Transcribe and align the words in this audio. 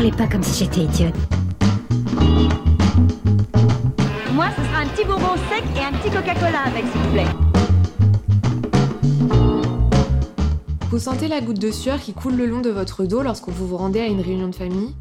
parlez 0.00 0.16
pas 0.16 0.26
comme 0.26 0.42
si 0.42 0.64
j'étais 0.64 0.80
idiote. 0.80 1.14
Moi, 4.32 4.46
ce 4.56 4.62
sera 4.64 4.78
un 4.78 4.86
petit 4.86 5.04
bonbon 5.04 5.36
sec 5.50 5.62
et 5.76 5.80
un 5.80 5.92
petit 5.92 6.08
Coca-Cola 6.08 6.60
avec, 6.68 6.84
s'il 6.90 7.00
vous 7.02 7.10
plaît. 7.12 7.26
Vous 10.90 10.98
sentez 10.98 11.28
la 11.28 11.42
goutte 11.42 11.60
de 11.60 11.70
sueur 11.70 12.00
qui 12.00 12.14
coule 12.14 12.34
le 12.34 12.46
long 12.46 12.62
de 12.62 12.70
votre 12.70 13.04
dos 13.04 13.20
lorsque 13.20 13.50
vous 13.50 13.66
vous 13.66 13.76
rendez 13.76 14.00
à 14.00 14.06
une 14.06 14.22
réunion 14.22 14.48
de 14.48 14.54
famille? 14.54 14.94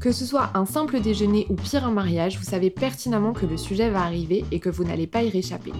Que 0.00 0.10
ce 0.10 0.26
soit 0.26 0.50
un 0.54 0.66
simple 0.66 1.00
déjeuner 1.00 1.46
ou 1.48 1.54
pire 1.54 1.86
un 1.86 1.92
mariage, 1.92 2.36
vous 2.36 2.44
savez 2.44 2.70
pertinemment 2.70 3.32
que 3.32 3.46
le 3.46 3.56
sujet 3.56 3.88
va 3.88 4.02
arriver 4.02 4.44
et 4.50 4.58
que 4.58 4.68
vous 4.68 4.82
n'allez 4.82 5.06
pas 5.06 5.22
y 5.22 5.30
réchapper. 5.30 5.72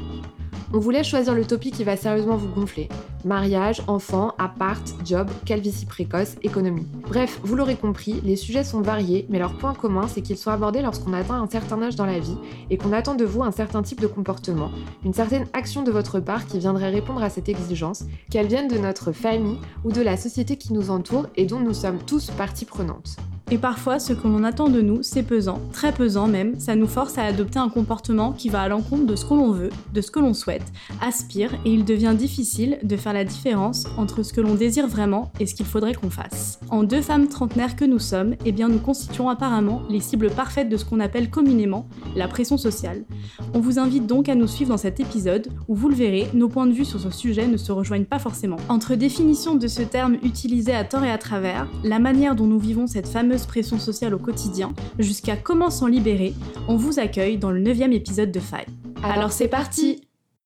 On 0.72 0.78
vous 0.78 0.90
laisse 0.90 1.08
choisir 1.08 1.34
le 1.34 1.44
topic 1.44 1.74
qui 1.74 1.82
va 1.82 1.96
sérieusement 1.96 2.36
vous 2.36 2.48
gonfler. 2.48 2.88
Mariage, 3.24 3.82
enfant, 3.88 4.34
appart, 4.38 4.80
job, 5.04 5.28
calvitie 5.44 5.84
précoce, 5.84 6.36
économie. 6.42 6.86
Bref, 7.08 7.40
vous 7.42 7.56
l'aurez 7.56 7.74
compris, 7.74 8.20
les 8.22 8.36
sujets 8.36 8.62
sont 8.62 8.80
variés, 8.80 9.26
mais 9.28 9.40
leur 9.40 9.58
point 9.58 9.74
commun, 9.74 10.06
c'est 10.06 10.22
qu'ils 10.22 10.36
sont 10.36 10.52
abordés 10.52 10.80
lorsqu'on 10.80 11.12
atteint 11.12 11.42
un 11.42 11.50
certain 11.50 11.82
âge 11.82 11.96
dans 11.96 12.06
la 12.06 12.20
vie 12.20 12.36
et 12.70 12.78
qu'on 12.78 12.92
attend 12.92 13.16
de 13.16 13.24
vous 13.24 13.42
un 13.42 13.50
certain 13.50 13.82
type 13.82 14.00
de 14.00 14.06
comportement, 14.06 14.70
une 15.04 15.12
certaine 15.12 15.48
action 15.54 15.82
de 15.82 15.90
votre 15.90 16.20
part 16.20 16.46
qui 16.46 16.60
viendrait 16.60 16.90
répondre 16.90 17.24
à 17.24 17.30
cette 17.30 17.48
exigence, 17.48 18.04
qu'elle 18.30 18.46
vienne 18.46 18.68
de 18.68 18.78
notre 18.78 19.10
famille 19.10 19.58
ou 19.82 19.90
de 19.90 20.02
la 20.02 20.16
société 20.16 20.56
qui 20.56 20.72
nous 20.72 20.90
entoure 20.90 21.26
et 21.34 21.46
dont 21.46 21.58
nous 21.58 21.74
sommes 21.74 21.98
tous 21.98 22.30
partie 22.30 22.64
prenante. 22.64 23.16
Et 23.52 23.58
parfois, 23.58 23.98
ce 23.98 24.12
que 24.12 24.28
l'on 24.28 24.44
attend 24.44 24.68
de 24.68 24.80
nous, 24.80 25.02
c'est 25.02 25.24
pesant, 25.24 25.58
très 25.72 25.90
pesant 25.90 26.28
même, 26.28 26.54
ça 26.60 26.76
nous 26.76 26.86
force 26.86 27.18
à 27.18 27.24
adopter 27.24 27.58
un 27.58 27.68
comportement 27.68 28.30
qui 28.30 28.48
va 28.48 28.60
à 28.60 28.68
l'encontre 28.68 29.06
de 29.06 29.16
ce 29.16 29.24
que 29.24 29.34
l'on 29.34 29.50
veut, 29.50 29.70
de 29.92 30.00
ce 30.00 30.12
que 30.12 30.20
l'on 30.20 30.34
souhaite, 30.34 30.62
aspire, 31.02 31.52
et 31.64 31.72
il 31.72 31.84
devient 31.84 32.14
difficile 32.16 32.78
de 32.84 32.96
faire 32.96 33.12
la 33.12 33.24
différence 33.24 33.86
entre 33.98 34.22
ce 34.22 34.32
que 34.32 34.40
l'on 34.40 34.54
désire 34.54 34.86
vraiment 34.86 35.32
et 35.40 35.46
ce 35.46 35.56
qu'il 35.56 35.66
faudrait 35.66 35.94
qu'on 35.94 36.10
fasse. 36.10 36.60
En 36.70 36.84
deux 36.84 37.02
femmes 37.02 37.26
trentenaires 37.26 37.74
que 37.74 37.84
nous 37.84 37.98
sommes, 37.98 38.36
eh 38.44 38.52
bien 38.52 38.68
nous 38.68 38.78
constituons 38.78 39.28
apparemment 39.28 39.82
les 39.90 39.98
cibles 39.98 40.30
parfaites 40.30 40.68
de 40.68 40.76
ce 40.76 40.84
qu'on 40.84 41.00
appelle 41.00 41.28
communément 41.28 41.88
la 42.14 42.28
pression 42.28 42.56
sociale. 42.56 43.02
On 43.52 43.58
vous 43.58 43.80
invite 43.80 44.06
donc 44.06 44.28
à 44.28 44.36
nous 44.36 44.46
suivre 44.46 44.70
dans 44.70 44.76
cet 44.76 45.00
épisode 45.00 45.48
où 45.66 45.74
vous 45.74 45.88
le 45.88 45.96
verrez, 45.96 46.28
nos 46.34 46.48
points 46.48 46.68
de 46.68 46.72
vue 46.72 46.84
sur 46.84 47.00
ce 47.00 47.10
sujet 47.10 47.48
ne 47.48 47.56
se 47.56 47.72
rejoignent 47.72 48.04
pas 48.04 48.20
forcément. 48.20 48.58
Entre 48.68 48.94
définition 48.94 49.56
de 49.56 49.66
ce 49.66 49.82
terme 49.82 50.18
utilisé 50.22 50.72
à 50.72 50.84
tort 50.84 51.02
et 51.02 51.10
à 51.10 51.18
travers, 51.18 51.66
la 51.82 51.98
manière 51.98 52.36
dont 52.36 52.46
nous 52.46 52.60
vivons 52.60 52.86
cette 52.86 53.08
fameuse 53.08 53.39
pression 53.46 53.78
sociale 53.78 54.14
au 54.14 54.18
quotidien, 54.18 54.72
jusqu'à 54.98 55.36
comment 55.36 55.70
s'en 55.70 55.86
libérer, 55.86 56.34
on 56.68 56.76
vous 56.76 56.98
accueille 56.98 57.38
dans 57.38 57.50
le 57.50 57.60
neuvième 57.60 57.92
épisode 57.92 58.32
de 58.32 58.40
Faille. 58.40 58.66
Alors, 59.02 59.32
c'est 59.32 59.48
parti 59.48 60.02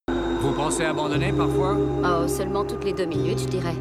Vous 0.09 0.53
pensez 0.53 0.85
abandonner 0.85 1.33
parfois? 1.33 1.77
Oh, 2.05 2.29
seulement 2.29 2.65
toutes 2.65 2.85
les 2.85 2.93
deux 2.93 3.07
minutes, 3.07 3.41
je 3.41 3.49
dirais. 3.49 3.75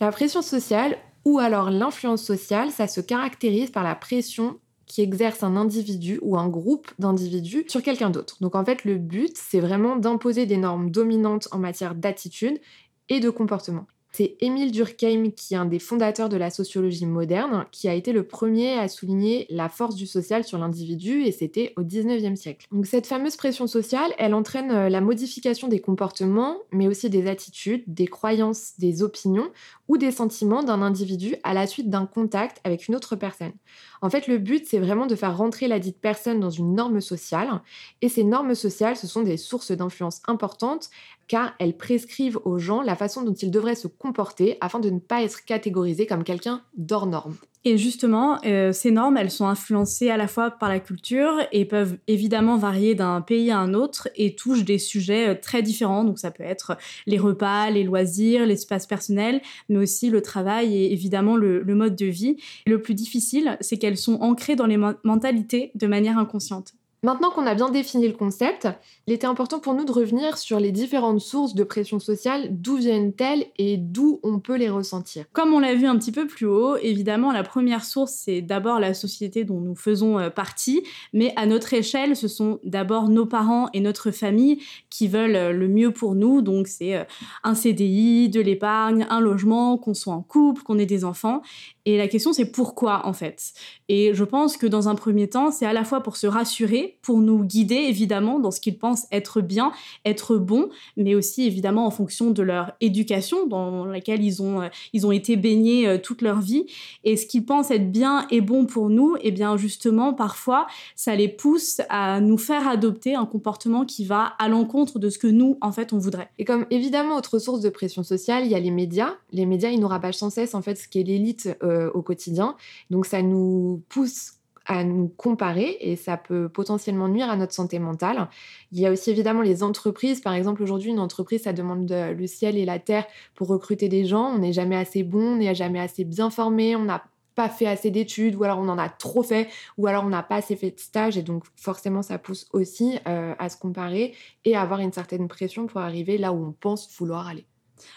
La 0.00 0.10
pression 0.12 0.42
sociale, 0.42 0.96
ou 1.24 1.38
alors 1.38 1.70
l'influence 1.70 2.22
sociale, 2.22 2.70
ça 2.70 2.86
se 2.86 3.00
caractérise 3.00 3.70
par 3.70 3.84
la 3.84 3.94
pression 3.94 4.58
qui 4.86 5.02
exerce 5.02 5.42
un 5.42 5.56
individu 5.56 6.18
ou 6.22 6.36
un 6.36 6.48
groupe 6.48 6.90
d'individus 6.98 7.64
sur 7.68 7.82
quelqu'un 7.82 8.10
d'autre. 8.10 8.36
Donc 8.40 8.54
en 8.54 8.64
fait, 8.64 8.84
le 8.84 8.96
but, 8.96 9.36
c'est 9.36 9.60
vraiment 9.60 9.96
d'imposer 9.96 10.46
des 10.46 10.56
normes 10.56 10.90
dominantes 10.90 11.48
en 11.52 11.58
matière 11.58 11.94
d'attitude 11.94 12.60
et 13.08 13.20
de 13.20 13.30
comportement. 13.30 13.86
C'est 14.16 14.36
Émile 14.38 14.70
Durkheim, 14.70 15.32
qui 15.32 15.54
est 15.54 15.56
un 15.56 15.64
des 15.64 15.80
fondateurs 15.80 16.28
de 16.28 16.36
la 16.36 16.50
sociologie 16.50 17.04
moderne, 17.04 17.66
qui 17.72 17.88
a 17.88 17.94
été 17.94 18.12
le 18.12 18.22
premier 18.22 18.78
à 18.78 18.86
souligner 18.86 19.44
la 19.50 19.68
force 19.68 19.96
du 19.96 20.06
social 20.06 20.44
sur 20.44 20.56
l'individu, 20.56 21.24
et 21.24 21.32
c'était 21.32 21.72
au 21.76 21.82
19e 21.82 22.36
siècle. 22.36 22.68
Cette 22.84 23.08
fameuse 23.08 23.34
pression 23.34 23.66
sociale, 23.66 24.12
elle 24.16 24.34
entraîne 24.34 24.70
euh, 24.70 24.88
la 24.88 25.00
modification 25.00 25.66
des 25.66 25.80
comportements, 25.80 26.58
mais 26.70 26.86
aussi 26.86 27.10
des 27.10 27.26
attitudes, 27.26 27.82
des 27.88 28.06
croyances, 28.06 28.74
des 28.78 29.02
opinions 29.02 29.50
ou 29.88 29.98
des 29.98 30.12
sentiments 30.12 30.62
d'un 30.62 30.80
individu 30.80 31.34
à 31.42 31.52
la 31.52 31.66
suite 31.66 31.90
d'un 31.90 32.06
contact 32.06 32.60
avec 32.62 32.86
une 32.86 32.94
autre 32.94 33.16
personne. 33.16 33.52
En 34.00 34.10
fait, 34.10 34.28
le 34.28 34.38
but, 34.38 34.64
c'est 34.64 34.78
vraiment 34.78 35.06
de 35.06 35.16
faire 35.16 35.36
rentrer 35.36 35.66
la 35.66 35.80
dite 35.80 35.98
personne 36.00 36.38
dans 36.38 36.50
une 36.50 36.76
norme 36.76 37.00
sociale, 37.00 37.62
et 38.00 38.08
ces 38.08 38.22
normes 38.22 38.54
sociales, 38.54 38.96
ce 38.96 39.08
sont 39.08 39.22
des 39.22 39.38
sources 39.38 39.72
d'influence 39.72 40.22
importantes 40.28 40.88
car 41.28 41.54
elles 41.58 41.76
prescrivent 41.76 42.38
aux 42.44 42.58
gens 42.58 42.82
la 42.82 42.96
façon 42.96 43.22
dont 43.22 43.34
ils 43.34 43.50
devraient 43.50 43.74
se 43.74 43.88
comporter 43.88 44.56
afin 44.60 44.80
de 44.80 44.90
ne 44.90 44.98
pas 44.98 45.22
être 45.22 45.44
catégorisés 45.44 46.06
comme 46.06 46.24
quelqu'un 46.24 46.62
d'hors 46.76 47.06
norme. 47.06 47.36
Et 47.66 47.78
justement, 47.78 48.38
euh, 48.44 48.72
ces 48.72 48.90
normes, 48.90 49.16
elles 49.16 49.30
sont 49.30 49.46
influencées 49.46 50.10
à 50.10 50.18
la 50.18 50.28
fois 50.28 50.50
par 50.50 50.68
la 50.68 50.80
culture 50.80 51.38
et 51.50 51.64
peuvent 51.64 51.96
évidemment 52.06 52.58
varier 52.58 52.94
d'un 52.94 53.22
pays 53.22 53.50
à 53.50 53.58
un 53.58 53.72
autre 53.72 54.08
et 54.16 54.36
touchent 54.36 54.64
des 54.64 54.78
sujets 54.78 55.30
euh, 55.30 55.34
très 55.40 55.62
différents. 55.62 56.04
Donc 56.04 56.18
ça 56.18 56.30
peut 56.30 56.42
être 56.42 56.76
les 57.06 57.16
repas, 57.16 57.70
les 57.70 57.82
loisirs, 57.82 58.44
l'espace 58.44 58.86
personnel, 58.86 59.40
mais 59.70 59.78
aussi 59.78 60.10
le 60.10 60.20
travail 60.20 60.76
et 60.76 60.92
évidemment 60.92 61.36
le, 61.36 61.62
le 61.62 61.74
mode 61.74 61.96
de 61.96 62.06
vie. 62.06 62.36
Le 62.66 62.82
plus 62.82 62.94
difficile, 62.94 63.56
c'est 63.62 63.78
qu'elles 63.78 63.96
sont 63.96 64.20
ancrées 64.20 64.56
dans 64.56 64.66
les 64.66 64.76
mentalités 65.02 65.70
de 65.74 65.86
manière 65.86 66.18
inconsciente. 66.18 66.74
Maintenant 67.04 67.28
qu'on 67.28 67.46
a 67.46 67.54
bien 67.54 67.68
défini 67.68 68.08
le 68.08 68.14
concept, 68.14 68.66
il 69.06 69.12
était 69.12 69.26
important 69.26 69.60
pour 69.60 69.74
nous 69.74 69.84
de 69.84 69.92
revenir 69.92 70.38
sur 70.38 70.58
les 70.58 70.72
différentes 70.72 71.20
sources 71.20 71.54
de 71.54 71.62
pression 71.62 72.00
sociale, 72.00 72.48
d'où 72.50 72.76
viennent-elles 72.76 73.44
et 73.58 73.76
d'où 73.76 74.20
on 74.22 74.38
peut 74.38 74.56
les 74.56 74.70
ressentir. 74.70 75.26
Comme 75.34 75.52
on 75.52 75.58
l'a 75.58 75.74
vu 75.74 75.84
un 75.84 75.98
petit 75.98 76.12
peu 76.12 76.26
plus 76.26 76.46
haut, 76.46 76.78
évidemment, 76.78 77.30
la 77.30 77.42
première 77.42 77.84
source, 77.84 78.12
c'est 78.24 78.40
d'abord 78.40 78.80
la 78.80 78.94
société 78.94 79.44
dont 79.44 79.60
nous 79.60 79.76
faisons 79.76 80.18
euh, 80.18 80.30
partie, 80.30 80.82
mais 81.12 81.34
à 81.36 81.44
notre 81.44 81.74
échelle, 81.74 82.16
ce 82.16 82.26
sont 82.26 82.58
d'abord 82.64 83.10
nos 83.10 83.26
parents 83.26 83.68
et 83.74 83.80
notre 83.80 84.10
famille 84.10 84.62
qui 84.88 85.06
veulent 85.06 85.36
euh, 85.36 85.52
le 85.52 85.68
mieux 85.68 85.90
pour 85.90 86.14
nous. 86.14 86.40
Donc, 86.40 86.68
c'est 86.68 86.96
euh, 86.96 87.04
un 87.42 87.54
CDI, 87.54 88.30
de 88.30 88.40
l'épargne, 88.40 89.06
un 89.10 89.20
logement, 89.20 89.76
qu'on 89.76 89.92
soit 89.92 90.14
en 90.14 90.22
couple, 90.22 90.62
qu'on 90.62 90.78
ait 90.78 90.86
des 90.86 91.04
enfants. 91.04 91.42
Et 91.86 91.98
la 91.98 92.08
question, 92.08 92.32
c'est 92.32 92.46
pourquoi, 92.46 93.06
en 93.06 93.12
fait? 93.12 93.52
Et 93.90 94.14
je 94.14 94.24
pense 94.24 94.56
que 94.56 94.66
dans 94.66 94.88
un 94.88 94.94
premier 94.94 95.28
temps, 95.28 95.50
c'est 95.50 95.66
à 95.66 95.74
la 95.74 95.84
fois 95.84 96.00
pour 96.00 96.16
se 96.16 96.26
rassurer, 96.26 96.98
pour 97.02 97.18
nous 97.18 97.44
guider, 97.44 97.74
évidemment, 97.74 98.38
dans 98.38 98.50
ce 98.50 98.60
qu'ils 98.60 98.78
pensent 98.78 99.06
être 99.12 99.42
bien, 99.42 99.72
être 100.06 100.36
bon, 100.36 100.70
mais 100.96 101.14
aussi 101.14 101.46
évidemment 101.46 101.86
en 101.86 101.90
fonction 101.90 102.30
de 102.30 102.42
leur 102.42 102.72
éducation 102.80 103.46
dans 103.46 103.84
laquelle 103.84 104.22
ils 104.24 104.42
ont, 104.42 104.62
euh, 104.62 104.68
ils 104.94 105.06
ont 105.06 105.12
été 105.12 105.36
baignés 105.36 105.86
euh, 105.86 105.98
toute 105.98 106.22
leur 106.22 106.40
vie. 106.40 106.64
Et 107.04 107.18
ce 107.18 107.26
qu'ils 107.26 107.44
pensent 107.44 107.70
être 107.70 107.92
bien 107.92 108.26
et 108.30 108.40
bon 108.40 108.64
pour 108.64 108.88
nous, 108.88 109.16
et 109.16 109.28
eh 109.28 109.30
bien 109.30 109.56
justement, 109.58 110.14
parfois, 110.14 110.66
ça 110.96 111.14
les 111.14 111.28
pousse 111.28 111.82
à 111.90 112.20
nous 112.20 112.38
faire 112.38 112.66
adopter 112.66 113.14
un 113.14 113.26
comportement 113.26 113.84
qui 113.84 114.06
va 114.06 114.32
à 114.38 114.48
l'encontre 114.48 114.98
de 114.98 115.10
ce 115.10 115.18
que 115.18 115.26
nous, 115.26 115.58
en 115.60 115.72
fait, 115.72 115.92
on 115.92 115.98
voudrait. 115.98 116.30
Et 116.38 116.46
comme 116.46 116.64
évidemment, 116.70 117.16
autre 117.16 117.38
source 117.38 117.60
de 117.60 117.68
pression 117.68 118.02
sociale, 118.02 118.44
il 118.46 118.50
y 118.50 118.54
a 118.54 118.60
les 118.60 118.70
médias. 118.70 119.14
Les 119.32 119.44
médias, 119.44 119.68
ils 119.68 119.80
nous 119.80 119.88
rabâchent 119.88 120.16
sans 120.16 120.30
cesse, 120.30 120.54
en 120.54 120.62
fait, 120.62 120.76
ce 120.76 120.88
qu'est 120.88 121.02
l'élite 121.02 121.54
euh, 121.62 121.73
au 121.94 122.02
quotidien. 122.02 122.56
Donc 122.90 123.06
ça 123.06 123.22
nous 123.22 123.82
pousse 123.88 124.34
à 124.66 124.84
nous 124.84 125.08
comparer 125.08 125.76
et 125.80 125.96
ça 125.96 126.16
peut 126.16 126.48
potentiellement 126.48 127.08
nuire 127.08 127.30
à 127.30 127.36
notre 127.36 127.52
santé 127.52 127.78
mentale. 127.78 128.28
Il 128.72 128.80
y 128.80 128.86
a 128.86 128.90
aussi 128.90 129.10
évidemment 129.10 129.42
les 129.42 129.62
entreprises. 129.62 130.20
Par 130.20 130.32
exemple, 130.34 130.62
aujourd'hui, 130.62 130.90
une 130.90 131.00
entreprise, 131.00 131.42
ça 131.42 131.52
demande 131.52 131.90
le 131.90 132.26
ciel 132.26 132.56
et 132.56 132.64
la 132.64 132.78
terre 132.78 133.06
pour 133.34 133.48
recruter 133.48 133.88
des 133.88 134.06
gens. 134.06 134.30
On 134.34 134.38
n'est 134.38 134.52
jamais 134.52 134.76
assez 134.76 135.02
bon, 135.02 135.34
on 135.34 135.36
n'est 135.36 135.54
jamais 135.54 135.80
assez 135.80 136.04
bien 136.04 136.30
formé, 136.30 136.76
on 136.76 136.84
n'a 136.84 137.04
pas 137.34 137.48
fait 137.48 137.66
assez 137.66 137.90
d'études, 137.90 138.36
ou 138.36 138.44
alors 138.44 138.58
on 138.58 138.68
en 138.68 138.78
a 138.78 138.88
trop 138.88 139.22
fait, 139.22 139.48
ou 139.76 139.86
alors 139.86 140.04
on 140.04 140.08
n'a 140.08 140.22
pas 140.22 140.36
assez 140.36 140.54
fait 140.54 140.70
de 140.70 140.78
stage, 140.78 141.18
et 141.18 141.22
donc 141.22 141.44
forcément 141.56 142.00
ça 142.00 142.16
pousse 142.16 142.46
aussi 142.52 142.98
euh, 143.08 143.34
à 143.38 143.48
se 143.48 143.56
comparer 143.56 144.14
et 144.44 144.54
à 144.54 144.62
avoir 144.62 144.78
une 144.78 144.92
certaine 144.92 145.26
pression 145.26 145.66
pour 145.66 145.80
arriver 145.80 146.16
là 146.16 146.32
où 146.32 146.44
on 146.44 146.52
pense 146.52 146.88
vouloir 146.96 147.26
aller. 147.26 147.44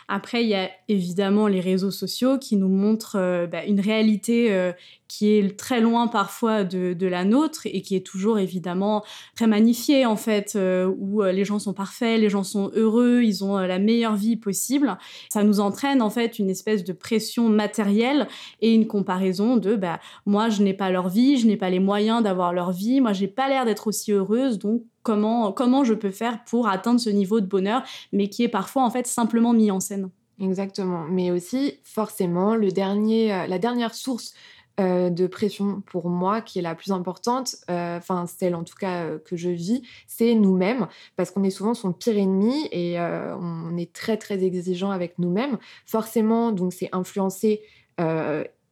Après, 0.07 0.43
il 0.43 0.49
y 0.49 0.55
a 0.55 0.69
évidemment 0.87 1.47
les 1.47 1.59
réseaux 1.59 1.91
sociaux 1.91 2.37
qui 2.37 2.55
nous 2.55 2.69
montrent 2.69 3.17
euh, 3.17 3.47
bah, 3.47 3.65
une 3.65 3.79
réalité 3.79 4.53
euh, 4.53 4.71
qui 5.07 5.33
est 5.33 5.57
très 5.57 5.81
loin 5.81 6.07
parfois 6.07 6.63
de, 6.63 7.07
la 7.07 7.23
nôtre 7.23 7.61
et 7.65 7.81
qui 7.81 7.95
est 7.95 8.05
toujours 8.05 8.37
évidemment 8.39 9.03
très 9.35 9.47
magnifiée 9.47 10.05
en 10.05 10.17
fait, 10.17 10.53
euh, 10.55 10.91
où 10.99 11.23
les 11.23 11.45
gens 11.45 11.59
sont 11.59 11.73
parfaits, 11.73 12.19
les 12.19 12.29
gens 12.29 12.43
sont 12.43 12.69
heureux, 12.75 13.21
ils 13.23 13.43
ont 13.43 13.57
la 13.57 13.79
meilleure 13.79 14.15
vie 14.15 14.35
possible. 14.35 14.97
Ça 15.29 15.43
nous 15.43 15.59
entraîne 15.59 16.01
en 16.01 16.09
fait 16.09 16.39
une 16.39 16.49
espèce 16.49 16.83
de 16.83 16.93
pression 16.93 17.49
matérielle 17.49 18.27
et 18.61 18.73
une 18.73 18.87
comparaison 18.87 19.57
de 19.57 19.75
bah, 19.75 19.99
moi 20.25 20.49
je 20.49 20.63
n'ai 20.63 20.73
pas 20.73 20.89
leur 20.89 21.09
vie, 21.09 21.37
je 21.37 21.47
n'ai 21.47 21.57
pas 21.57 21.69
les 21.69 21.79
moyens 21.79 22.21
d'avoir 22.23 22.53
leur 22.53 22.71
vie, 22.71 23.01
moi 23.01 23.13
j'ai 23.13 23.27
pas 23.27 23.47
l'air 23.47 23.65
d'être 23.65 23.87
aussi 23.87 24.11
heureuse, 24.11 24.59
donc 24.59 24.83
comment, 25.03 25.51
comment 25.53 25.83
je 25.83 25.93
peux 25.93 26.11
faire 26.11 26.43
pour 26.43 26.67
atteindre 26.67 26.99
ce 26.99 27.09
niveau 27.09 27.39
de 27.39 27.45
bonheur, 27.45 27.83
mais 28.11 28.27
qui 28.27 28.43
est 28.43 28.49
parfois 28.49 28.83
en 28.83 28.89
fait 28.89 29.07
simplement 29.07 29.53
mis 29.53 29.71
en 29.71 29.79
scène. 29.79 30.09
Exactement, 30.39 31.05
mais 31.09 31.31
aussi 31.31 31.79
forcément 31.83 32.55
le 32.55 32.71
dernier, 32.71 33.33
euh, 33.33 33.47
la 33.47 33.57
dernière 33.57 33.95
source 33.95 34.33
euh, 34.79 35.09
de 35.09 35.27
pression 35.27 35.81
pour 35.81 36.09
moi 36.09 36.41
qui 36.41 36.59
est 36.59 36.61
la 36.61 36.75
plus 36.75 36.91
importante, 36.91 37.55
euh, 37.69 37.97
enfin 37.97 38.25
celle 38.27 38.55
en 38.55 38.63
tout 38.63 38.75
cas 38.79 39.17
que 39.17 39.35
je 39.35 39.49
vis, 39.49 39.81
c'est 40.07 40.35
nous-mêmes, 40.35 40.87
parce 41.15 41.31
qu'on 41.31 41.43
est 41.43 41.49
souvent 41.49 41.73
son 41.73 41.93
pire 41.93 42.17
ennemi 42.17 42.67
et 42.71 42.99
on 42.99 43.75
est 43.77 43.91
très 43.93 44.17
très 44.17 44.43
exigeant 44.43 44.91
avec 44.91 45.17
nous-mêmes. 45.19 45.57
Forcément, 45.85 46.51
donc 46.51 46.73
c'est 46.73 46.89
influencé 46.91 47.61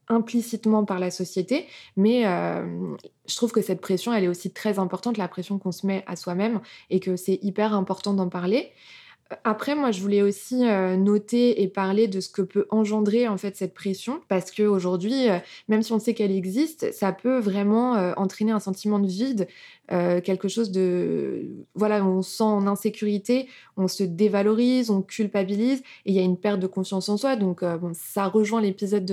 implicitement 0.08 0.84
par 0.84 0.98
la 0.98 1.10
société, 1.10 1.66
mais 1.96 2.26
euh, 2.26 2.96
je 3.28 3.36
trouve 3.36 3.52
que 3.52 3.62
cette 3.62 3.80
pression, 3.80 4.12
elle 4.12 4.24
est 4.24 4.28
aussi 4.28 4.52
très 4.52 4.78
importante, 4.78 5.16
la 5.18 5.28
pression 5.28 5.58
qu'on 5.58 5.72
se 5.72 5.86
met 5.86 6.04
à 6.06 6.16
soi-même, 6.16 6.60
et 6.90 7.00
que 7.00 7.16
c'est 7.16 7.38
hyper 7.42 7.74
important 7.74 8.14
d'en 8.14 8.28
parler. 8.28 8.70
Après, 9.42 9.74
moi, 9.74 9.90
je 9.90 10.00
voulais 10.00 10.22
aussi 10.22 10.68
euh, 10.68 10.96
noter 10.96 11.60
et 11.60 11.66
parler 11.66 12.06
de 12.06 12.20
ce 12.20 12.28
que 12.28 12.42
peut 12.42 12.66
engendrer 12.70 13.26
en 13.26 13.36
fait 13.36 13.56
cette 13.56 13.74
pression, 13.74 14.20
parce 14.28 14.52
qu'aujourd'hui, 14.52 15.28
euh, 15.28 15.38
même 15.68 15.82
si 15.82 15.92
on 15.92 15.98
sait 15.98 16.14
qu'elle 16.14 16.30
existe, 16.30 16.92
ça 16.92 17.10
peut 17.12 17.40
vraiment 17.40 17.96
euh, 17.96 18.12
entraîner 18.16 18.52
un 18.52 18.60
sentiment 18.60 19.00
de 19.00 19.08
vide, 19.08 19.48
quelque 19.88 20.48
chose 20.48 20.72
de, 20.72 21.46
voilà, 21.76 22.04
on 22.04 22.20
se 22.20 22.38
sent 22.38 22.42
en 22.42 22.66
insécurité, 22.66 23.46
on 23.76 23.86
se 23.86 24.02
dévalorise, 24.02 24.90
on 24.90 25.00
culpabilise, 25.00 25.78
et 26.04 26.10
il 26.10 26.14
y 26.14 26.18
a 26.18 26.22
une 26.22 26.36
perte 26.36 26.58
de 26.58 26.66
confiance 26.66 27.08
en 27.08 27.16
soi. 27.16 27.36
Donc, 27.36 27.60
ça 27.92 28.26
rejoint 28.26 28.60
l'épisode 28.60 29.04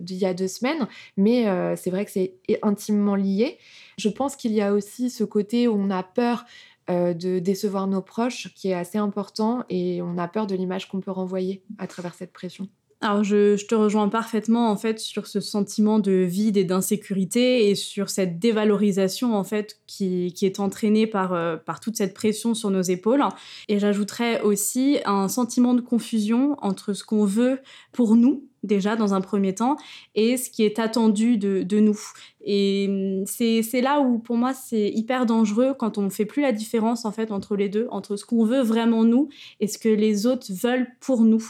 d'il 0.00 0.16
y 0.16 0.24
a 0.24 0.32
deux 0.32 0.48
semaines, 0.48 0.88
mais 1.18 1.44
c'est 1.76 1.90
vrai 1.90 2.06
que 2.06 2.10
c'est 2.10 2.32
intimement 2.62 3.14
lié. 3.14 3.58
Je 3.98 4.08
pense 4.08 4.34
qu'il 4.34 4.52
y 4.52 4.62
a 4.62 4.72
aussi 4.72 5.10
ce 5.10 5.22
côté 5.22 5.68
où 5.68 5.74
on 5.74 5.90
a 5.90 6.02
peur 6.02 6.46
euh, 6.90 7.14
de 7.14 7.38
décevoir 7.38 7.86
nos 7.86 8.02
proches 8.02 8.52
qui 8.54 8.68
est 8.68 8.74
assez 8.74 8.98
important 8.98 9.64
et 9.68 10.02
on 10.02 10.18
a 10.18 10.28
peur 10.28 10.46
de 10.46 10.54
l'image 10.54 10.88
qu'on 10.88 11.00
peut 11.00 11.10
renvoyer 11.10 11.62
à 11.78 11.86
travers 11.86 12.14
cette 12.14 12.32
pression. 12.32 12.68
Alors 13.00 13.24
je, 13.24 13.66
te 13.66 13.74
rejoins 13.74 14.08
parfaitement 14.08 14.70
en 14.70 14.76
fait 14.76 15.00
sur 15.00 15.26
ce 15.26 15.40
sentiment 15.40 15.98
de 15.98 16.12
vide 16.12 16.56
et 16.56 16.62
d'insécurité 16.62 17.68
et 17.68 17.74
sur 17.74 18.10
cette 18.10 18.38
dévalorisation 18.38 19.34
en 19.34 19.42
fait 19.42 19.80
qui, 19.88 20.32
est 20.40 20.60
entraînée 20.60 21.08
par, 21.08 21.32
euh, 21.32 21.56
par 21.56 21.80
toute 21.80 21.96
cette 21.96 22.14
pression 22.14 22.54
sur 22.54 22.70
nos 22.70 22.82
épaules. 22.82 23.24
Et 23.68 23.80
j'ajouterais 23.80 24.40
aussi 24.42 24.98
un 25.04 25.26
sentiment 25.26 25.74
de 25.74 25.80
confusion 25.80 26.56
entre 26.62 26.92
ce 26.92 27.02
qu'on 27.02 27.24
veut 27.24 27.58
pour 27.90 28.14
nous 28.14 28.44
déjà 28.62 28.96
dans 28.96 29.14
un 29.14 29.20
premier 29.20 29.54
temps 29.54 29.76
et 30.14 30.36
ce 30.36 30.50
qui 30.50 30.64
est 30.64 30.78
attendu 30.78 31.36
de, 31.36 31.62
de 31.62 31.80
nous. 31.80 31.98
Et 32.44 32.86
hum, 32.88 33.24
c'est 33.26 33.80
là 33.80 34.00
où 34.00 34.18
pour 34.18 34.36
moi 34.36 34.52
c'est 34.54 34.88
hyper 34.88 35.26
dangereux 35.26 35.74
quand 35.78 35.98
on 35.98 36.02
ne 36.02 36.10
fait 36.10 36.24
plus 36.24 36.42
la 36.42 36.52
différence 36.52 37.04
en 37.04 37.12
fait 37.12 37.30
entre 37.30 37.56
les 37.56 37.68
deux, 37.68 37.86
entre 37.90 38.16
ce 38.16 38.24
qu'on 38.24 38.44
veut 38.44 38.62
vraiment 38.62 39.04
nous 39.04 39.28
et 39.60 39.66
ce 39.66 39.78
que 39.78 39.88
les 39.88 40.26
autres 40.26 40.46
veulent 40.50 40.88
pour 41.00 41.22
nous. 41.22 41.44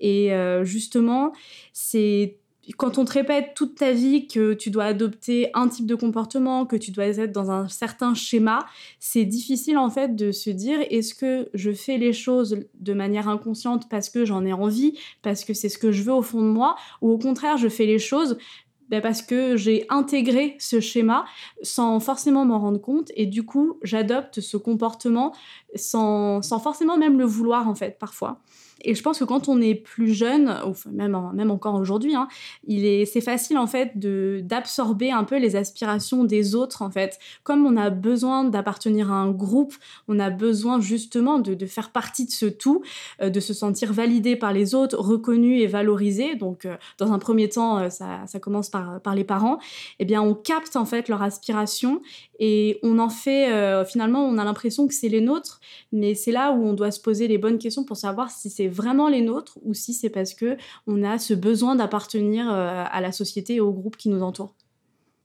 Et 0.00 0.32
euh, 0.32 0.64
justement, 0.64 1.32
c'est 1.72 2.39
quand 2.76 2.98
on 2.98 3.04
te 3.04 3.12
répète 3.12 3.52
toute 3.54 3.76
ta 3.76 3.92
vie 3.92 4.26
que 4.26 4.54
tu 4.54 4.70
dois 4.70 4.84
adopter 4.84 5.50
un 5.54 5.68
type 5.68 5.86
de 5.86 5.94
comportement, 5.94 6.66
que 6.66 6.76
tu 6.76 6.90
dois 6.90 7.06
être 7.06 7.32
dans 7.32 7.50
un 7.50 7.68
certain 7.68 8.14
schéma, 8.14 8.66
c'est 8.98 9.24
difficile 9.24 9.78
en 9.78 9.90
fait 9.90 10.14
de 10.14 10.32
se 10.32 10.50
dire 10.50 10.78
est-ce 10.90 11.14
que 11.14 11.48
je 11.54 11.72
fais 11.72 11.98
les 11.98 12.12
choses 12.12 12.60
de 12.78 12.92
manière 12.92 13.28
inconsciente 13.28 13.88
parce 13.88 14.10
que 14.10 14.24
j'en 14.24 14.44
ai 14.44 14.52
envie, 14.52 14.98
parce 15.22 15.44
que 15.44 15.54
c'est 15.54 15.68
ce 15.68 15.78
que 15.78 15.92
je 15.92 16.02
veux 16.02 16.12
au 16.12 16.22
fond 16.22 16.42
de 16.42 16.48
moi, 16.48 16.76
ou 17.00 17.10
au 17.10 17.18
contraire 17.18 17.56
je 17.56 17.68
fais 17.68 17.86
les 17.86 17.98
choses 17.98 18.36
ben 18.90 19.00
parce 19.00 19.22
que 19.22 19.56
j'ai 19.56 19.86
intégré 19.88 20.56
ce 20.58 20.80
schéma 20.80 21.24
sans 21.62 22.00
forcément 22.00 22.44
m'en 22.44 22.58
rendre 22.58 22.80
compte 22.80 23.12
et 23.14 23.26
du 23.26 23.44
coup 23.44 23.78
j'adopte 23.82 24.40
ce 24.40 24.56
comportement 24.56 25.32
sans, 25.76 26.42
sans 26.42 26.58
forcément 26.58 26.98
même 26.98 27.16
le 27.16 27.24
vouloir 27.24 27.68
en 27.68 27.74
fait 27.76 27.98
parfois. 28.00 28.40
Et 28.82 28.94
je 28.94 29.02
pense 29.02 29.18
que 29.18 29.24
quand 29.24 29.48
on 29.48 29.60
est 29.60 29.74
plus 29.74 30.12
jeune, 30.12 30.54
ou 30.66 30.72
même, 30.90 31.50
encore 31.50 31.74
aujourd'hui, 31.74 32.14
hein, 32.14 32.28
c'est 32.68 33.20
facile 33.20 33.58
en 33.58 33.66
fait 33.66 33.92
d'absorber 33.96 35.10
un 35.10 35.24
peu 35.24 35.38
les 35.38 35.56
aspirations 35.56 36.24
des 36.24 36.54
autres 36.54 36.82
en 36.82 36.90
fait. 36.90 37.18
Comme 37.42 37.66
on 37.66 37.76
a 37.76 37.90
besoin 37.90 38.44
d'appartenir 38.44 39.12
à 39.12 39.16
un 39.16 39.30
groupe, 39.30 39.74
on 40.08 40.18
a 40.18 40.30
besoin 40.30 40.80
justement 40.80 41.38
de, 41.38 41.54
de 41.54 41.66
faire 41.66 41.90
partie 41.90 42.26
de 42.26 42.30
ce 42.30 42.46
tout, 42.46 42.82
euh, 43.22 43.30
de 43.30 43.40
se 43.40 43.54
sentir 43.54 43.92
validé 43.92 44.36
par 44.36 44.52
les 44.52 44.74
autres, 44.74 44.98
reconnu 44.98 45.58
et 45.60 45.66
valorisé. 45.66 46.34
Donc 46.34 46.64
euh, 46.64 46.76
dans 46.98 47.12
un 47.12 47.18
premier 47.18 47.48
temps, 47.48 47.78
euh, 47.78 47.90
ça, 47.90 48.26
ça, 48.26 48.38
commence 48.40 48.70
par, 48.70 49.00
par 49.00 49.14
les 49.14 49.24
parents. 49.24 49.58
Eh 49.98 50.04
bien, 50.04 50.22
on 50.22 50.34
capte 50.34 50.76
en 50.76 50.84
fait 50.84 51.08
leur 51.08 51.22
aspiration 51.22 52.02
et 52.40 52.80
on 52.82 52.98
en 52.98 53.10
fait 53.10 53.84
finalement, 53.84 54.24
on 54.24 54.38
a 54.38 54.44
l'impression 54.44 54.88
que 54.88 54.94
c'est 54.94 55.08
les 55.08 55.20
nôtres, 55.20 55.60
mais 55.92 56.14
c'est 56.14 56.32
là 56.32 56.52
où 56.52 56.66
on 56.66 56.72
doit 56.72 56.90
se 56.90 57.00
poser 57.00 57.28
les 57.28 57.38
bonnes 57.38 57.58
questions 57.58 57.84
pour 57.84 57.96
savoir 57.96 58.30
si 58.30 58.50
c'est 58.50 58.68
vraiment 58.68 59.08
les 59.08 59.20
nôtres 59.20 59.58
ou 59.62 59.74
si 59.74 59.92
c'est 59.92 60.10
parce 60.10 60.34
que 60.34 60.56
on 60.86 61.02
a 61.02 61.18
ce 61.18 61.34
besoin 61.34 61.76
d'appartenir 61.76 62.50
euh, 62.50 62.84
à 62.90 63.00
la 63.00 63.12
société 63.12 63.56
et 63.56 63.60
au 63.60 63.72
groupe 63.72 63.96
qui 63.96 64.08
nous 64.08 64.22
entoure. 64.22 64.54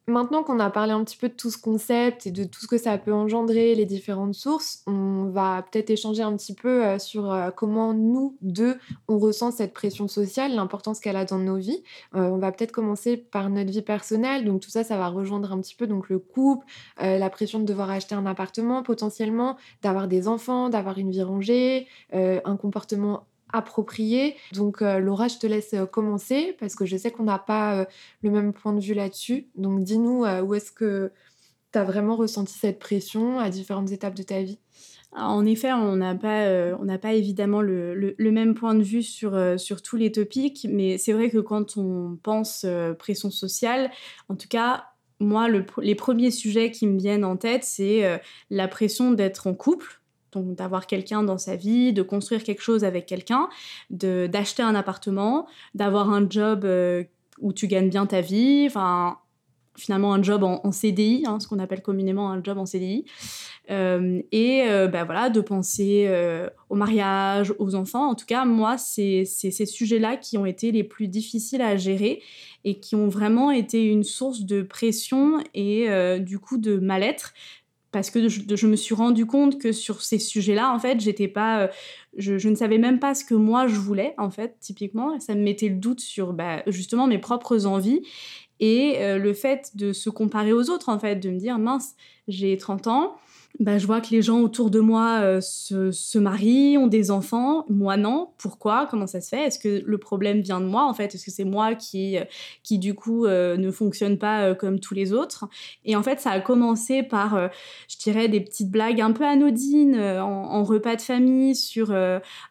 Maintenant 0.07 0.43
qu'on 0.43 0.59
a 0.59 0.69
parlé 0.69 0.91
un 0.91 1.03
petit 1.03 1.17
peu 1.17 1.29
de 1.29 1.33
tout 1.33 1.49
ce 1.49 1.57
concept 1.57 2.27
et 2.27 2.31
de 2.31 2.43
tout 2.43 2.61
ce 2.61 2.67
que 2.67 2.77
ça 2.77 2.95
peut 2.99 3.11
engendrer, 3.11 3.73
les 3.73 3.85
différentes 3.85 4.35
sources, 4.35 4.83
on 4.85 5.31
va 5.31 5.63
peut-être 5.63 5.89
échanger 5.89 6.21
un 6.21 6.35
petit 6.37 6.53
peu 6.53 6.85
euh, 6.85 6.99
sur 6.99 7.31
euh, 7.31 7.49
comment 7.49 7.91
nous 7.95 8.37
deux 8.41 8.77
on 9.07 9.17
ressent 9.17 9.49
cette 9.49 9.73
pression 9.73 10.07
sociale, 10.07 10.53
l'importance 10.53 10.99
qu'elle 10.99 11.15
a 11.15 11.25
dans 11.25 11.39
nos 11.39 11.55
vies. 11.55 11.81
on 12.13 12.37
va 12.37 12.51
peut-être 12.51 12.71
commencer 12.71 13.17
par 13.17 13.49
notre 13.49 13.71
vie 13.71 13.81
personnelle, 13.81 14.45
donc 14.45 14.61
tout 14.61 14.69
ça, 14.69 14.83
ça 14.83 14.95
va 14.95 15.07
rejoindre 15.07 15.51
un 15.51 15.59
petit 15.59 15.75
peu 15.75 15.87
donc 15.87 16.09
le 16.09 16.19
couple, 16.19 16.65
la 16.99 17.29
pression 17.29 17.59
de 17.59 17.65
devoir 17.65 17.89
acheter 17.89 18.15
un 18.15 18.25
appartement 18.25 18.83
potentiellement, 18.83 19.57
d'avoir 19.81 20.07
des 20.07 20.27
enfants, 20.27 20.69
d'avoir 20.69 20.97
une 20.97 21.11
vie 21.11 21.23
rangée, 21.23 21.87
un 22.11 22.57
comportement 22.57 23.25
approprié. 23.55 24.35
Donc 24.53 24.81
euh, 24.81 24.99
Laura, 24.99 25.27
je 25.27 25.37
te 25.37 25.47
laisse 25.47 25.73
euh, 25.73 25.85
commencer 25.85 26.55
parce 26.59 26.75
que 26.75 26.85
je 26.85 26.97
sais 26.97 27.11
qu'on 27.11 27.23
n'a 27.23 27.39
pas 27.39 27.81
euh, 27.81 27.85
le 28.21 28.29
même 28.29 28.53
point 28.53 28.73
de 28.73 28.79
vue 28.79 28.93
là-dessus. 28.93 29.47
Donc 29.55 29.83
dis-nous 29.83 30.25
où 30.25 30.53
est-ce 30.53 30.71
que 30.71 31.11
tu 31.71 31.79
as 31.79 31.83
vraiment 31.83 32.15
ressenti 32.15 32.53
cette 32.53 32.79
pression 32.79 33.39
à 33.39 33.49
différentes 33.49 33.91
étapes 33.91 34.15
de 34.15 34.23
ta 34.23 34.41
vie? 34.41 34.59
En 35.17 35.45
effet, 35.45 35.71
on 35.71 35.95
n'a 35.95 36.13
pas, 36.13 36.97
pas 36.97 37.13
évidemment 37.13 37.61
le, 37.61 37.93
le, 37.95 38.31
même 38.31 38.53
point 38.53 38.75
de 38.75 38.83
vue 38.83 39.01
sur, 39.01 39.39
sur 39.57 39.81
tous 39.81 39.95
les 39.95 40.11
topics, 40.11 40.67
mais 40.69 40.97
c'est 40.97 41.13
vrai 41.13 41.29
que 41.29 41.37
quand 41.37 41.77
on 41.77 42.17
pense 42.21 42.65
pression 42.99 43.31
sociale, 43.31 43.91
en 44.27 44.35
tout 44.35 44.49
cas, 44.49 44.87
moi, 45.21 45.47
les 45.81 45.95
premiers 45.95 46.31
sujets 46.31 46.69
qui 46.69 46.85
me 46.85 46.99
viennent 46.99 47.23
en 47.23 47.37
tête, 47.37 47.63
c'est 47.63 48.19
la 48.49 48.67
pression 48.67 49.11
d'être 49.11 49.47
en 49.47 49.53
couple, 49.53 50.01
donc 50.35 50.55
d'avoir 50.55 50.85
quelqu'un 50.85 51.23
dans 51.23 51.37
sa 51.37 51.55
vie, 51.55 51.93
de 51.93 52.01
construire 52.01 52.43
quelque 52.43 52.61
chose 52.61 52.83
avec 52.83 53.05
quelqu'un, 53.05 53.49
d'acheter 53.89 54.61
un 54.61 54.75
appartement, 54.75 55.47
d'avoir 55.73 56.11
un 56.11 56.29
job 56.29 56.65
euh, 56.65 57.03
où 57.39 57.53
tu 57.53 57.67
gagnes 57.67 57.89
bien 57.89 58.05
ta 58.05 58.21
vie, 58.21 58.65
enfin 58.67 59.17
finalement 59.77 60.13
un 60.13 60.23
job 60.23 60.41
en, 60.41 60.71
CDI, 60.71 61.25
hein, 61.27 61.41
ce 61.41 61.49
qu'on 61.49 61.59
appelle 61.59 61.81
communément 61.81 62.31
un 62.31 62.41
job 62.41 62.57
en 62.57 62.65
CDI, 62.65 63.03
euh, 63.69 64.21
et 64.31 64.63
ben 64.69 65.03
voilà, 65.03 65.29
de 65.29 65.41
penser 65.41 66.09
au 66.69 66.75
mariage, 66.75 67.53
aux 67.59 67.75
enfants. 67.75 68.07
En 68.07 68.15
tout 68.15 68.25
cas, 68.25 68.45
moi, 68.45 68.77
c'est 68.77 69.25
ces 69.25 69.65
sujets-là 69.65 70.15
qui 70.15 70.37
ont 70.37 70.45
été 70.45 70.71
les 70.71 70.85
plus 70.85 71.09
difficiles 71.09 71.61
à 71.61 71.75
gérer 71.75 72.21
et 72.63 72.79
qui 72.79 72.95
ont 72.95 73.09
vraiment 73.09 73.51
été 73.51 73.83
une 73.83 74.05
source 74.05 74.43
de 74.43 74.61
pression 74.61 75.43
et 75.53 75.89
du 76.21 76.39
coup 76.39 76.57
de 76.57 76.77
mal-être 76.77 77.33
parce 77.95 78.09
que 78.09 78.27
je, 78.27 78.67
me 78.67 78.75
suis 78.75 78.93
rendu 78.93 79.25
compte 79.25 79.57
que 79.57 79.71
sur 79.71 80.01
ces 80.01 80.19
sujets-là, 80.19 80.73
en 80.73 80.79
fait, 80.79 80.99
j'étais 80.99 81.29
pas, 81.29 81.61
euh, 81.61 81.67
je, 82.17 82.49
ne 82.49 82.55
savais 82.55 82.77
même 82.77 82.99
pas 82.99 83.15
ce 83.15 83.23
que 83.23 83.33
moi 83.33 83.67
je 83.67 83.75
voulais, 83.75 84.13
en 84.17 84.29
fait, 84.29 84.57
typiquement. 84.59 85.17
Ça 85.21 85.33
me 85.33 85.41
mettait 85.41 85.69
le 85.69 85.77
doute 85.77 86.01
sur 86.01 86.33
bah, 86.33 86.61
justement 86.67 87.07
mes 87.07 87.19
propres 87.19 87.65
envies 87.65 88.01
et 88.59 88.95
euh, 88.97 89.17
le 89.17 89.33
fait 89.33 89.71
de 89.75 89.93
se 89.93 90.09
comparer 90.09 90.51
aux 90.51 90.69
autres, 90.69 90.89
en 90.89 90.99
fait, 90.99 91.15
de 91.15 91.29
me 91.29 91.39
dire 91.39 91.57
mince, 91.57 91.95
j'ai 92.27 92.57
30 92.57 92.87
ans, 92.87 93.15
bah, 93.59 93.77
je 93.77 93.87
vois 93.87 94.01
que 94.01 94.09
les 94.11 94.21
gens 94.21 94.41
autour 94.41 94.69
de 94.69 94.79
moi 94.79 95.19
euh, 95.21 95.39
se, 95.39 95.91
se, 95.91 96.17
marient, 96.19 96.77
ont 96.77 96.87
des 96.87 97.09
enfants. 97.09 97.65
Moi, 97.69 97.95
non. 97.95 98.29
Pourquoi? 98.37 98.87
Comment 98.89 99.07
ça 99.07 99.21
se 99.21 99.29
fait? 99.29 99.45
Est-ce 99.45 99.59
que 99.59 99.81
le 99.85 99.97
problème 99.97 100.41
vient 100.41 100.59
de 100.59 100.65
moi, 100.65 100.85
en 100.85 100.93
fait? 100.93 101.15
Est-ce 101.15 101.23
que 101.23 101.31
c'est 101.31 101.45
moi 101.45 101.73
qui, 101.73 102.17
euh, 102.17 102.25
qui 102.63 102.79
du 102.79 102.93
coup, 102.93 103.25
euh, 103.25 103.55
ne 103.55 103.71
fonctionne 103.71 104.17
pas 104.17 104.55
comme 104.55 104.79
tous 104.79 104.93
les 104.93 105.13
autres? 105.13 105.45
Et 105.85 105.95
en 105.95 106.03
fait, 106.03 106.19
ça 106.19 106.31
a 106.31 106.41
commencé 106.41 107.01
par, 107.01 107.49
je 107.87 107.97
dirais, 107.97 108.27
des 108.27 108.41
petites 108.41 108.69
blagues 108.69 108.99
un 108.99 109.11
peu 109.11 109.25
anodines 109.25 109.99
en, 109.99 110.63
repas 110.63 110.95
de 110.95 111.01
famille 111.01 111.55
sur 111.55 111.93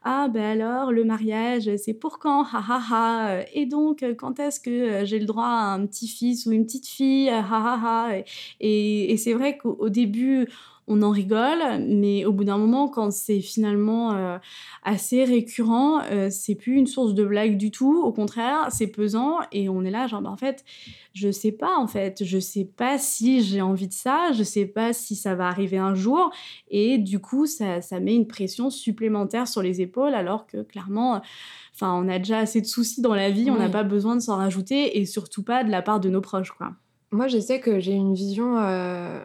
Ah, 0.02 0.28
ben 0.32 0.61
alors, 0.61 0.92
le 0.92 1.04
mariage, 1.04 1.70
c'est 1.76 1.94
pour 1.94 2.18
quand? 2.18 2.44
Ha 2.44 2.62
ha 2.68 2.80
ha. 2.90 3.40
Et 3.52 3.66
donc, 3.66 4.04
quand 4.18 4.38
est-ce 4.38 4.61
que 4.61 5.04
j'ai 5.04 5.18
le 5.18 5.26
droit 5.26 5.44
à 5.44 5.75
un 5.75 5.87
petit-fils 5.87 6.46
ou 6.46 6.52
une 6.52 6.64
petite 6.64 6.87
fille? 6.87 7.28
Ha 7.28 7.42
ha 7.42 7.80
ha 7.82 8.16
Et, 8.61 9.12
et 9.12 9.16
c'est 9.16 9.34
vrai 9.34 9.58
qu'au 9.58 9.88
début, 9.88 10.49
on 10.86 11.02
en 11.02 11.10
rigole, 11.10 11.82
mais 11.88 12.24
au 12.24 12.32
bout 12.32 12.44
d'un 12.44 12.58
moment, 12.58 12.88
quand 12.88 13.10
c'est 13.10 13.40
finalement 13.40 14.12
euh, 14.12 14.38
assez 14.82 15.24
récurrent, 15.24 16.02
euh, 16.10 16.28
c'est 16.30 16.54
plus 16.54 16.76
une 16.76 16.86
source 16.86 17.14
de 17.14 17.24
blague 17.24 17.56
du 17.56 17.70
tout. 17.70 18.02
Au 18.02 18.12
contraire, 18.12 18.68
c'est 18.70 18.88
pesant 18.88 19.38
et 19.50 19.68
on 19.68 19.82
est 19.82 19.90
là, 19.90 20.06
genre, 20.06 20.20
bah, 20.20 20.30
en 20.30 20.36
fait, 20.36 20.64
je 21.14 21.30
sais 21.30 21.52
pas, 21.52 21.76
en 21.78 21.86
fait, 21.86 22.24
je 22.24 22.38
sais 22.38 22.64
pas 22.64 22.98
si 22.98 23.42
j'ai 23.42 23.62
envie 23.62 23.88
de 23.88 23.92
ça, 23.92 24.32
je 24.32 24.42
sais 24.42 24.66
pas 24.66 24.92
si 24.92 25.16
ça 25.16 25.34
va 25.34 25.48
arriver 25.48 25.78
un 25.78 25.94
jour, 25.94 26.30
et 26.68 26.98
du 26.98 27.18
coup, 27.18 27.46
ça, 27.46 27.80
met 28.00 28.14
une 28.14 28.26
pression 28.26 28.68
supplémentaire 28.68 29.48
sur 29.48 29.62
les 29.62 29.80
épaules, 29.80 30.14
alors 30.14 30.46
que 30.46 30.62
clairement, 30.62 31.22
enfin, 31.74 31.94
on 31.94 32.08
a 32.08 32.18
déjà 32.18 32.38
assez 32.38 32.60
de 32.60 32.66
soucis 32.66 33.00
dans 33.00 33.14
la 33.14 33.30
vie, 33.30 33.50
on 33.50 33.56
n'a 33.56 33.70
pas 33.70 33.84
besoin 33.84 34.16
de 34.16 34.20
s'en 34.20 34.36
rajouter, 34.36 34.98
et 34.98 35.06
surtout 35.06 35.42
pas 35.42 35.64
de 35.64 35.70
la 35.70 35.82
part 35.82 36.00
de 36.00 36.10
nos 36.10 36.20
proches, 36.20 36.52
quoi. 36.52 36.72
Moi, 37.12 37.28
je 37.28 37.38
sais 37.38 37.60
que 37.60 37.78
j'ai 37.78 37.92
une 37.92 38.12
vision 38.12 38.58
euh, 38.58 39.20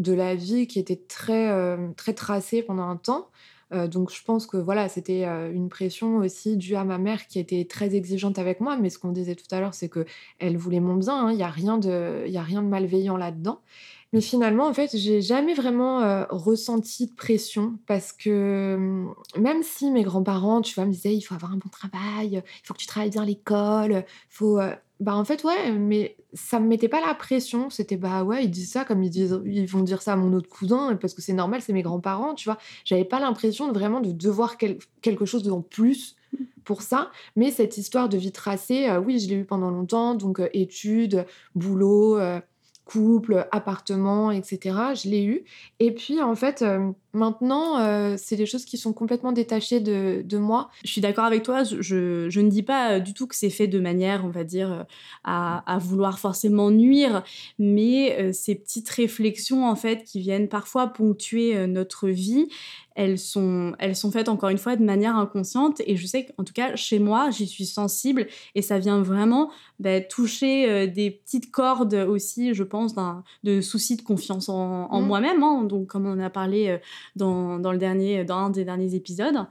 de 0.00 0.12
la 0.14 0.34
vie 0.34 0.66
qui 0.66 0.78
était 0.78 0.96
très, 0.96 1.50
euh, 1.50 1.88
très 1.96 2.14
tracée 2.14 2.62
pendant 2.62 2.88
un 2.88 2.96
temps. 2.96 3.28
Euh, 3.72 3.86
donc 3.86 4.10
je 4.12 4.20
pense 4.24 4.46
que 4.46 4.56
voilà, 4.56 4.88
c'était 4.88 5.26
euh, 5.26 5.52
une 5.52 5.68
pression 5.68 6.16
aussi 6.16 6.56
due 6.56 6.74
à 6.74 6.82
ma 6.82 6.98
mère 6.98 7.28
qui 7.28 7.38
était 7.38 7.64
très 7.66 7.94
exigeante 7.94 8.38
avec 8.38 8.60
moi. 8.60 8.76
Mais 8.76 8.90
ce 8.90 8.98
qu'on 8.98 9.12
disait 9.12 9.36
tout 9.36 9.46
à 9.52 9.60
l'heure, 9.60 9.74
c'est 9.74 9.88
que 9.88 10.06
elle 10.38 10.56
voulait 10.56 10.80
mon 10.80 10.96
bien. 10.96 11.26
Hein. 11.26 11.32
Il 11.32 11.36
n'y 11.36 11.42
a 11.42 11.50
rien 11.50 11.78
de, 11.78 12.24
il 12.26 12.36
a 12.36 12.42
rien 12.42 12.62
de 12.62 12.68
malveillant 12.68 13.16
là-dedans. 13.16 13.60
Mais 14.12 14.20
finalement, 14.20 14.66
en 14.66 14.74
fait, 14.74 14.96
j'ai 14.96 15.22
jamais 15.22 15.54
vraiment 15.54 16.26
ressenti 16.30 17.06
de 17.06 17.14
pression 17.14 17.78
parce 17.86 18.12
que 18.12 18.74
hum, 18.74 19.14
même 19.38 19.62
si 19.62 19.88
mes 19.92 20.02
grands-parents, 20.02 20.62
tu 20.62 20.74
vois, 20.74 20.84
me 20.84 20.90
disaient 20.90 21.14
il 21.14 21.20
faut 21.20 21.34
avoir 21.34 21.52
un 21.52 21.58
bon 21.58 21.68
travail, 21.68 22.42
il 22.42 22.66
faut 22.66 22.74
que 22.74 22.80
tu 22.80 22.88
travailles 22.88 23.10
bien 23.10 23.22
à 23.22 23.26
l'école, 23.26 24.04
faut. 24.28 24.58
Bah 25.00 25.14
en 25.16 25.24
fait 25.24 25.42
ouais, 25.44 25.72
mais 25.72 26.16
ça 26.34 26.60
me 26.60 26.68
mettait 26.68 26.88
pas 26.88 27.00
la 27.00 27.14
pression. 27.14 27.70
C'était 27.70 27.96
bah 27.96 28.22
ouais, 28.22 28.44
ils 28.44 28.50
disent 28.50 28.70
ça 28.72 28.84
comme 28.84 29.02
ils 29.02 29.10
disent, 29.10 29.40
ils 29.46 29.66
vont 29.66 29.82
dire 29.82 30.02
ça 30.02 30.12
à 30.12 30.16
mon 30.16 30.32
autre 30.34 30.48
cousin 30.48 30.96
parce 30.96 31.14
que 31.14 31.22
c'est 31.22 31.32
normal, 31.32 31.62
c'est 31.62 31.72
mes 31.72 31.82
grands-parents, 31.82 32.34
tu 32.34 32.48
vois. 32.48 32.58
J'avais 32.84 33.04
pas 33.04 33.18
l'impression 33.20 33.68
de 33.68 33.72
vraiment 33.72 34.00
de 34.00 34.12
devoir 34.12 34.56
quel- 34.58 34.78
quelque 35.02 35.24
chose 35.24 35.48
en 35.50 35.62
plus 35.62 36.16
pour 36.64 36.82
ça. 36.82 37.10
Mais 37.36 37.50
cette 37.50 37.78
histoire 37.78 38.08
de 38.08 38.16
vie 38.18 38.32
tracée, 38.32 38.88
euh, 38.88 39.00
oui, 39.00 39.18
je 39.18 39.28
l'ai 39.28 39.36
eu 39.36 39.44
pendant 39.44 39.70
longtemps. 39.70 40.14
Donc, 40.14 40.38
euh, 40.40 40.48
études, 40.52 41.26
boulot, 41.54 42.18
euh, 42.18 42.40
couple, 42.84 43.46
appartement, 43.52 44.30
etc. 44.30 44.94
Je 44.94 45.08
l'ai 45.08 45.24
eu. 45.24 45.44
Et 45.78 45.92
puis, 45.94 46.20
en 46.22 46.34
fait, 46.34 46.64
maintenant, 47.12 47.78
euh, 47.80 48.14
c'est 48.18 48.36
des 48.36 48.46
choses 48.46 48.64
qui 48.64 48.76
sont 48.78 48.92
complètement 48.92 49.32
détachées 49.32 49.80
de, 49.80 50.22
de 50.24 50.38
moi. 50.38 50.70
Je 50.84 50.90
suis 50.90 51.00
d'accord 51.00 51.24
avec 51.24 51.42
toi. 51.42 51.64
Je, 51.64 51.80
je- 52.30 52.40
ne 52.40 52.48
dis 52.48 52.62
pas 52.62 52.92
euh, 52.92 53.00
du 53.00 53.14
tout 53.14 53.26
que 53.26 53.34
c'est 53.36 53.50
fait 53.50 53.66
de 53.66 53.78
manière, 53.80 54.24
on 54.24 54.28
va 54.30 54.44
dire, 54.44 54.72
euh, 54.72 54.82
à, 55.24 55.62
à 55.72 55.78
vouloir 55.78 56.18
forcément 56.18 56.70
nuire, 56.70 57.22
mais 57.58 58.16
euh, 58.20 58.32
ces 58.32 58.54
petites 58.54 58.88
réflexions, 58.90 59.68
en 59.68 59.76
fait, 59.76 60.04
qui 60.04 60.20
viennent 60.20 60.48
parfois 60.48 60.86
ponctuer 60.88 61.56
euh, 61.56 61.66
notre 61.66 62.08
vie, 62.08 62.48
elles 62.96 63.18
sont, 63.18 63.72
elles 63.78 63.96
sont 63.96 64.10
faites 64.10 64.28
encore 64.28 64.50
une 64.50 64.58
fois 64.58 64.76
de 64.76 64.84
manière 64.84 65.16
inconsciente. 65.16 65.80
Et 65.86 65.96
je 65.96 66.06
sais 66.06 66.26
qu'en 66.26 66.44
tout 66.44 66.52
cas, 66.52 66.76
chez 66.76 66.98
moi, 66.98 67.30
j'y 67.30 67.46
suis 67.46 67.64
sensible 67.64 68.26
et 68.54 68.62
ça 68.62 68.78
vient 68.78 69.00
vraiment 69.00 69.50
bah, 69.78 70.00
toucher 70.00 70.68
euh, 70.68 70.86
des 70.86 71.10
petites 71.10 71.50
cordes 71.50 71.94
aussi, 71.94 72.52
je 72.52 72.62
pense, 72.64 72.94
de 73.44 73.60
soucis 73.60 73.96
de 73.96 74.02
confiance 74.02 74.48
en, 74.48 74.86
en 74.90 75.00
Mm. 75.00 75.06
moi-même. 75.06 75.42
hein. 75.42 75.62
donc, 75.64 75.86
comme 75.86 76.04
on 76.06 76.12
en 76.12 76.20
a 76.20 76.30
parlé 76.30 76.68
euh, 76.68 76.78
dans, 77.16 77.58
dans 77.58 77.72
le 77.72 77.78
dernier, 77.78 78.24
dans 78.24 78.36
un 78.36 78.50
des 78.50 78.64
derniers 78.64 78.94
épisodes. 78.94 79.46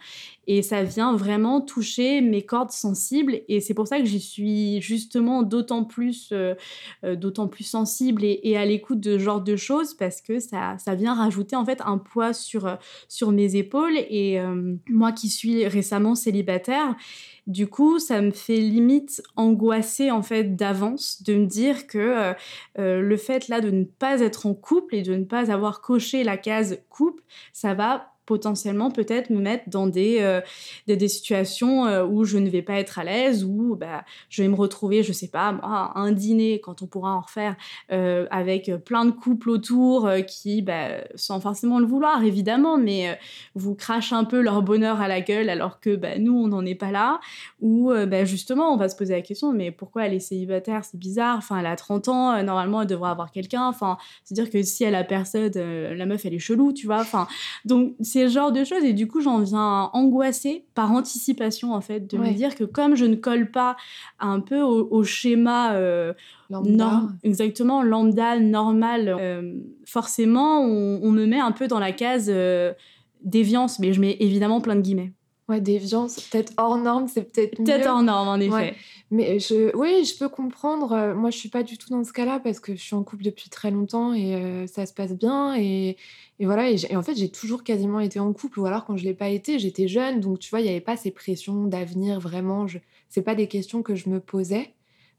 Et 0.52 0.64
ça 0.64 0.82
vient 0.82 1.16
vraiment 1.16 1.62
toucher 1.62 2.22
mes 2.22 2.42
cordes 2.42 2.72
sensibles. 2.72 3.42
Et 3.48 3.62
c'est 3.62 3.76
pour 3.76 3.88
ça 3.88 4.00
que 4.00 4.06
j'y 4.06 4.20
suis 4.20 4.82
justement 4.82 5.44
d'autant 5.44 5.84
plus, 5.84 6.30
euh, 6.32 6.56
euh, 7.04 7.16
d'autant 7.16 7.48
plus 7.48 7.66
sensible 7.66 8.24
et, 8.24 8.58
à 8.58 8.66
l'écoute 8.66 9.00
de 9.00 9.20
ce 9.20 9.24
genre 9.24 9.42
de 9.42 9.56
choses 9.56 9.94
parce 9.94 10.22
que 10.22 10.40
ça, 10.40 10.76
ça 10.80 10.96
vient 10.96 11.14
rajouter 11.14 11.56
en 11.56 11.64
fait 11.64 11.82
un 11.86 12.00
poids 12.00 12.34
sur, 12.34 12.66
euh, 12.66 12.76
sur 13.08 13.32
mes 13.32 13.58
épaules. 13.58 13.96
Et 14.10 14.40
moi 14.90 15.12
qui 15.12 15.30
suis 15.30 15.68
récemment 15.68 16.16
célibataire, 16.16 16.96
du 17.46 17.68
coup, 17.68 18.00
ça 18.00 18.22
me 18.22 18.32
fait 18.32 18.58
limite 18.58 19.22
angoisser 19.36 20.10
en 20.10 20.24
fait 20.24 20.56
d'avance 20.56 21.22
de 21.24 21.36
me 21.36 21.46
dire 21.46 21.88
que 21.88 22.34
le 22.78 23.18
fait 23.18 23.48
là 23.48 23.62
de 23.62 23.70
ne 23.70 23.84
pas 23.84 24.22
être 24.22 24.46
en 24.46 24.54
couple 24.54 24.96
et 24.96 25.02
de 25.02 25.16
ne 25.16 25.26
pas 25.26 25.52
avoir 25.52 25.82
coché 25.82 26.24
la 26.24 26.38
case 26.38 26.80
couple, 26.90 27.24
ça 27.54 27.74
va 27.74 28.14
potentiellement 28.30 28.92
peut-être 28.92 29.32
me 29.32 29.40
mettre 29.40 29.72
dans 29.72 29.88
des, 29.88 30.18
euh, 30.20 30.40
des, 30.86 31.08
situations 31.08 31.88
euh, 31.88 32.06
où 32.06 32.26
je 32.26 32.38
ne 32.38 32.48
vais 32.48 32.62
pas 32.62 32.76
être 32.76 33.00
à 33.00 33.04
l'aise, 33.04 33.44
où 33.44 33.76
bah, 33.76 34.06
je 34.30 34.44
vais 34.44 34.48
me 34.48 34.54
retrouver, 34.54 35.02
je 35.02 35.12
sais 35.12 35.30
pas, 35.30 35.52
moi, 35.52 35.94
un 35.96 36.12
dîner, 36.12 36.62
quand 36.62 36.84
on 36.84 36.86
pourra 36.86 37.16
en 37.16 37.22
refaire, 37.22 37.56
euh, 37.92 38.28
avec 38.30 38.72
plein 38.86 39.06
de 39.06 39.12
couples 39.12 39.50
autour 39.50 40.08
qui, 40.28 40.62
bah, 40.62 40.90
sans 41.16 41.40
forcément 41.42 41.80
le 41.80 41.88
vouloir 41.88 42.24
évidemment, 42.24 42.78
mais 42.78 43.18
vous 43.56 43.74
crachent 43.74 44.14
un 44.14 44.26
peu 44.26 44.42
leur 44.42 44.62
bonheur 44.62 45.02
à 45.02 45.08
la 45.08 45.22
gueule 45.22 45.50
alors 45.50 45.80
que 45.80 45.96
bah, 45.96 46.20
nous, 46.20 46.38
on 46.38 46.50
n'en 46.50 46.64
est 46.64 46.76
pas 46.76 46.92
là, 46.92 47.20
ou 47.62 47.92
bah, 48.08 48.26
justement, 48.26 48.72
on 48.72 48.78
va 48.78 48.90
se 48.90 48.96
poser 48.96 49.16
la 49.16 49.22
question, 49.22 49.54
mais 49.54 49.72
pourquoi 49.72 50.06
elle 50.06 50.14
est 50.14 50.20
célibataire 50.20 50.86
C'est 50.86 51.00
bizarre, 51.00 51.38
enfin, 51.40 51.58
elle 51.58 51.66
a 51.66 51.76
30 51.76 52.10
ans, 52.10 52.44
normalement, 52.44 52.84
elle 52.84 52.88
devrait 52.88 53.10
avoir 53.10 53.32
quelqu'un, 53.32 53.66
enfin, 53.66 53.98
c'est-à-dire 54.24 54.52
que 54.52 54.62
si 54.62 54.84
elle 54.84 54.94
a 54.94 55.04
personne, 55.04 55.52
la 55.56 56.06
meuf, 56.06 56.28
elle 56.28 56.36
est 56.36 56.40
chelou, 56.40 56.74
tu 56.74 56.86
vois, 56.86 57.00
enfin, 57.00 57.28
donc 57.66 57.96
c'est 58.02 58.19
ce 58.28 58.34
genre 58.34 58.52
de 58.52 58.64
choses, 58.64 58.84
et 58.84 58.94
du 58.94 59.08
coup, 59.08 59.22
j'en 59.22 59.40
viens 59.40 59.90
angoissée 59.94 60.66
par 60.76 60.92
anticipation, 60.92 61.74
en 61.74 61.82
fait, 61.82 62.02
de 62.12 62.18
Ouais. 62.18 62.32
me 62.32 62.36
dire 62.36 62.56
que 62.56 62.64
comme 62.64 62.96
je 62.96 63.06
ne 63.06 63.16
colle 63.16 63.52
pas 63.52 63.76
un 64.20 64.40
peu 64.40 64.62
au, 64.62 64.88
au 64.92 65.04
schéma... 65.04 65.74
euh, 65.74 66.14
Lambda. 66.50 66.72
norm- 66.86 67.18
exactement, 67.24 67.84
lambda, 67.84 68.40
normal, 68.40 69.16
euh, 69.20 69.54
forcément, 69.86 70.62
on, 70.62 71.00
on 71.04 71.12
me 71.12 71.26
met 71.28 71.40
un 71.40 71.52
peu 71.52 71.68
dans 71.68 71.80
la 71.80 71.92
case 71.92 72.28
euh, 72.34 72.74
déviance, 73.24 73.80
mais 73.80 73.94
je 73.94 74.02
mets 74.02 74.18
évidemment 74.20 74.60
plein 74.62 74.76
de 74.76 74.82
guillemets. 74.82 75.14
Ouais, 75.50 75.60
déviance, 75.60 76.22
peut-être 76.22 76.54
hors 76.58 76.78
norme, 76.78 77.08
c'est 77.08 77.24
peut-être 77.24 77.58
Peut-être 77.58 77.90
en 77.90 78.04
norme, 78.04 78.28
en 78.28 78.36
effet. 78.36 78.54
Ouais. 78.54 78.76
Mais 79.10 79.40
je, 79.40 79.76
oui, 79.76 80.06
je 80.06 80.16
peux 80.16 80.30
comprendre. 80.30 80.92
Euh, 80.92 81.16
Moi, 81.16 81.32
je 81.32 81.38
suis 81.38 81.50
pas 81.50 81.64
du 81.64 81.80
tout 81.80 81.90
dans 81.90 82.04
ce 82.04 82.14
cas-là 82.14 82.40
parce 82.40 82.60
que 82.60 82.76
je 82.76 82.82
suis 82.82 82.96
en 82.96 83.04
couple 83.04 83.24
depuis 83.24 83.50
très 83.50 83.72
longtemps 83.72 84.14
et 84.14 84.36
euh, 84.36 84.68
ça 84.68 84.86
se 84.86 84.94
passe 84.94 85.14
bien. 85.14 85.56
Et, 85.58 85.98
et 86.40 86.46
voilà. 86.46 86.70
Et, 86.70 86.96
en 86.96 87.02
fait, 87.02 87.16
j'ai 87.16 87.32
toujours 87.32 87.64
quasiment 87.64 88.00
été 88.00 88.20
en 88.20 88.32
couple. 88.32 88.60
Ou 88.60 88.68
alors, 88.68 88.86
quand 88.86 88.96
je 88.96 89.04
l'ai 89.04 89.16
pas 89.16 89.30
été, 89.30 89.58
j'étais 89.58 89.88
jeune. 89.88 90.20
Donc, 90.20 90.38
tu 90.38 90.52
vois, 90.52 90.60
il 90.60 90.66
n'y 90.66 90.70
avait 90.70 90.82
pas 90.82 90.98
ces 90.98 91.10
pressions 91.10 91.66
d'avenir 91.66 92.20
vraiment. 92.20 92.68
Je, 92.68 92.78
c'est 93.10 93.24
pas 93.24 93.34
des 93.34 93.48
questions 93.48 93.82
que 93.82 93.96
je 93.96 94.08
me 94.08 94.20
posais 94.20 94.74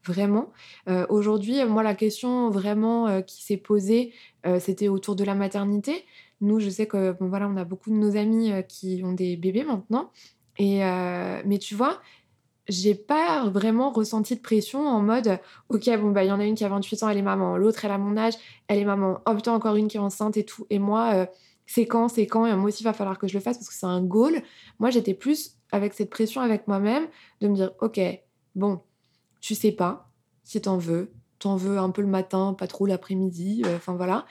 vraiment. 0.04 0.50
Euh, 0.88 1.06
Aujourd'hui, 1.08 1.64
moi, 1.64 1.82
la 1.82 1.94
question 1.94 2.50
vraiment 2.50 3.08
euh, 3.08 3.20
qui 3.20 3.42
s'est 3.42 3.56
posée, 3.56 4.12
euh, 4.46 4.58
c'était 4.60 4.88
autour 4.88 5.16
de 5.16 5.25
la 5.25 5.34
maternité. 5.34 6.04
Nous, 6.40 6.61
je 6.61 6.70
sais 6.70 6.87
que 6.87 7.12
bon, 7.12 7.28
voilà, 7.28 7.49
on 7.49 7.56
a 7.56 7.64
beaucoup 7.64 7.90
de 7.90 7.97
nos 7.97 8.16
amis 8.16 8.50
euh, 8.52 8.62
qui 8.62 9.02
ont 9.04 9.12
des 9.12 9.37
bébés 9.37 9.64
maintenant. 9.64 10.11
Et 10.59 10.85
euh, 10.85 11.42
mais 11.44 11.59
tu 11.59 11.75
vois, 11.75 12.00
j'ai 12.68 12.94
pas 12.94 13.49
vraiment 13.49 13.90
ressenti 13.90 14.37
de 14.37 14.40
pression 14.40 14.87
en 14.87 15.00
mode 15.00 15.38
ok 15.68 15.88
bon 15.99 16.11
bah 16.11 16.25
il 16.25 16.28
y 16.28 16.32
en 16.32 16.40
a 16.40 16.44
une 16.44 16.54
qui 16.54 16.64
a 16.64 16.68
28 16.68 17.02
ans 17.02 17.09
elle 17.09 17.18
est 17.18 17.23
maman. 17.23 17.56
L'autre 17.56 17.85
elle 17.85 17.90
a 17.90 17.99
mon 17.99 18.16
âge 18.16 18.35
elle 18.68 18.78
est 18.78 18.85
maman. 18.85 19.20
Oh 19.26 19.35
putain 19.35 19.52
encore 19.52 19.76
une 19.76 19.88
qui 19.88 19.97
est 19.97 20.00
enceinte 20.00 20.37
et 20.37 20.44
tout. 20.44 20.66
Et 20.70 20.78
moi 20.78 21.14
euh, 21.14 21.26
c'est 21.66 21.87
quand 21.87 22.09
c'est 22.09 22.26
quand? 22.26 22.47
Et 22.47 22.54
moi 22.54 22.68
aussi 22.68 22.82
il 22.82 22.85
va 22.85 22.92
falloir 22.92 23.18
que 23.18 23.26
je 23.26 23.35
le 23.35 23.40
fasse 23.40 23.59
parce 23.59 23.68
que 23.68 23.75
c'est 23.75 23.87
un 23.87 24.02
goal. 24.02 24.42
Moi 24.78 24.90
j'étais 24.90 25.14
plus 25.14 25.56
avec 25.73 25.94
cette 25.94 26.11
pression 26.11 26.40
avec 26.40 26.68
moi-même 26.68 27.06
de 27.40 27.49
me 27.49 27.54
dire 27.54 27.73
ok 27.80 28.00
bon 28.54 28.80
tu 29.40 29.54
sais 29.54 29.73
pas 29.73 30.11
si 30.44 30.61
t'en 30.61 30.78
veux. 30.78 31.12
T'en 31.38 31.56
veux 31.56 31.78
un 31.78 31.88
peu 31.88 32.02
le 32.02 32.09
matin 32.09 32.54
pas 32.56 32.66
trop 32.66 32.85
l'après-midi 32.85 33.62
enfin 33.75 33.94
voilà 33.94 34.26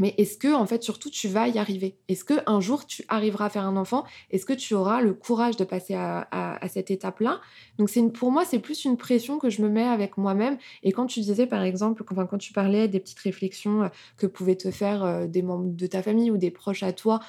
mais 0.00 0.14
est-ce 0.18 0.36
que 0.36 0.52
en 0.52 0.66
fait 0.66 0.82
surtout 0.82 1.08
tu 1.08 1.28
vas 1.28 1.48
y 1.48 1.58
arriver? 1.58 1.96
Est-ce 2.08 2.24
que 2.24 2.34
un 2.46 2.60
jour 2.60 2.86
tu 2.86 3.04
arriveras 3.08 3.46
à 3.46 3.48
faire 3.48 3.64
un 3.64 3.76
enfant? 3.76 4.04
Est-ce 4.30 4.44
que 4.44 4.52
tu 4.52 4.74
auras 4.74 5.00
le 5.00 5.14
courage 5.14 5.56
de 5.56 5.64
passer 5.64 5.94
à, 5.94 6.58
cette 6.68 6.90
étape-là? 6.90 7.40
Donc 7.78 7.88
c'est 7.88 8.02
pour 8.10 8.32
moi, 8.32 8.44
c'est 8.44 8.58
plus 8.58 8.84
une 8.84 8.96
pression 8.96 9.38
que 9.38 9.50
je 9.50 9.62
me 9.62 9.68
mets 9.68 9.84
avec 9.84 10.18
moi-même. 10.18 10.58
Et 10.82 10.90
quand 10.90 11.06
tu 11.06 11.20
disais, 11.20 11.46
par 11.46 11.62
exemple, 11.62 12.04
enfin, 12.10 12.26
quand 12.26 12.38
tu 12.38 12.52
parlais 12.52 12.88
des 12.88 12.98
petites 12.98 13.20
réflexions 13.20 13.84
euh, 13.84 13.88
que 14.16 14.26
pouvaient 14.26 14.56
te 14.56 14.70
faire 14.70 15.04
euh, 15.04 15.26
des 15.26 15.42
membres 15.42 15.70
de 15.70 15.86
ta 15.86 16.02
famille 16.02 16.30
ou 16.30 16.38
des 16.38 16.50
proches 16.50 16.82
à 16.82 16.92
toi 16.92 17.20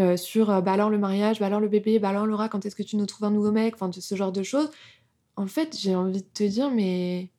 euh, 0.00 0.16
sur 0.16 0.46
bah 0.62 0.72
alors 0.72 0.90
le 0.90 0.98
mariage, 0.98 1.38
bah 1.40 1.46
alors 1.46 1.60
le 1.60 1.68
bébé, 1.68 1.98
bah 1.98 2.10
alors 2.10 2.26
Laura, 2.26 2.48
quand 2.48 2.66
est-ce 2.66 2.76
que 2.76 2.82
tu 2.82 2.96
nous 2.96 3.06
trouves 3.06 3.26
un 3.26 3.30
nouveau 3.30 3.52
mec, 3.52 3.74
enfin 3.74 3.90
ce 3.92 4.14
genre 4.14 4.32
de 4.32 4.42
choses. 4.42 4.70
En 5.36 5.46
fait, 5.46 5.76
j'ai 5.78 5.94
envie 5.94 6.22
de 6.22 6.28
te 6.34 6.44
dire, 6.44 6.70
mais 6.70 7.30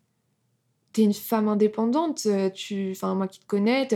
t'es 0.94 1.04
une 1.04 1.14
femme 1.14 1.50
indépendante, 1.50 2.28
tu, 2.54 2.92
enfin 2.92 3.14
moi 3.16 3.28
qui 3.28 3.40
te 3.42 3.46
connais, 3.46 3.88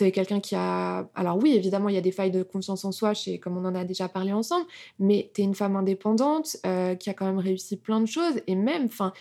t'es 0.00 0.12
quelqu'un 0.12 0.40
qui 0.40 0.54
a, 0.54 1.10
alors 1.14 1.36
oui 1.36 1.52
évidemment 1.54 1.90
il 1.90 1.94
y 1.94 1.98
a 1.98 2.00
des 2.00 2.10
failles 2.10 2.30
de 2.30 2.42
confiance 2.42 2.86
en 2.86 2.92
soi, 2.92 3.12
chez, 3.12 3.38
comme 3.38 3.58
on 3.58 3.64
en 3.66 3.74
a 3.74 3.84
déjà 3.84 4.08
parlé 4.08 4.32
ensemble, 4.32 4.64
mais 4.98 5.30
t'es 5.34 5.42
une 5.42 5.54
femme 5.54 5.76
indépendante 5.76 6.56
euh, 6.64 6.94
qui 6.94 7.10
a 7.10 7.14
quand 7.14 7.26
même 7.26 7.38
réussi 7.38 7.76
plein 7.76 8.00
de 8.00 8.06
choses 8.06 8.40
et 8.46 8.54
même, 8.54 8.86
enfin 8.86 9.12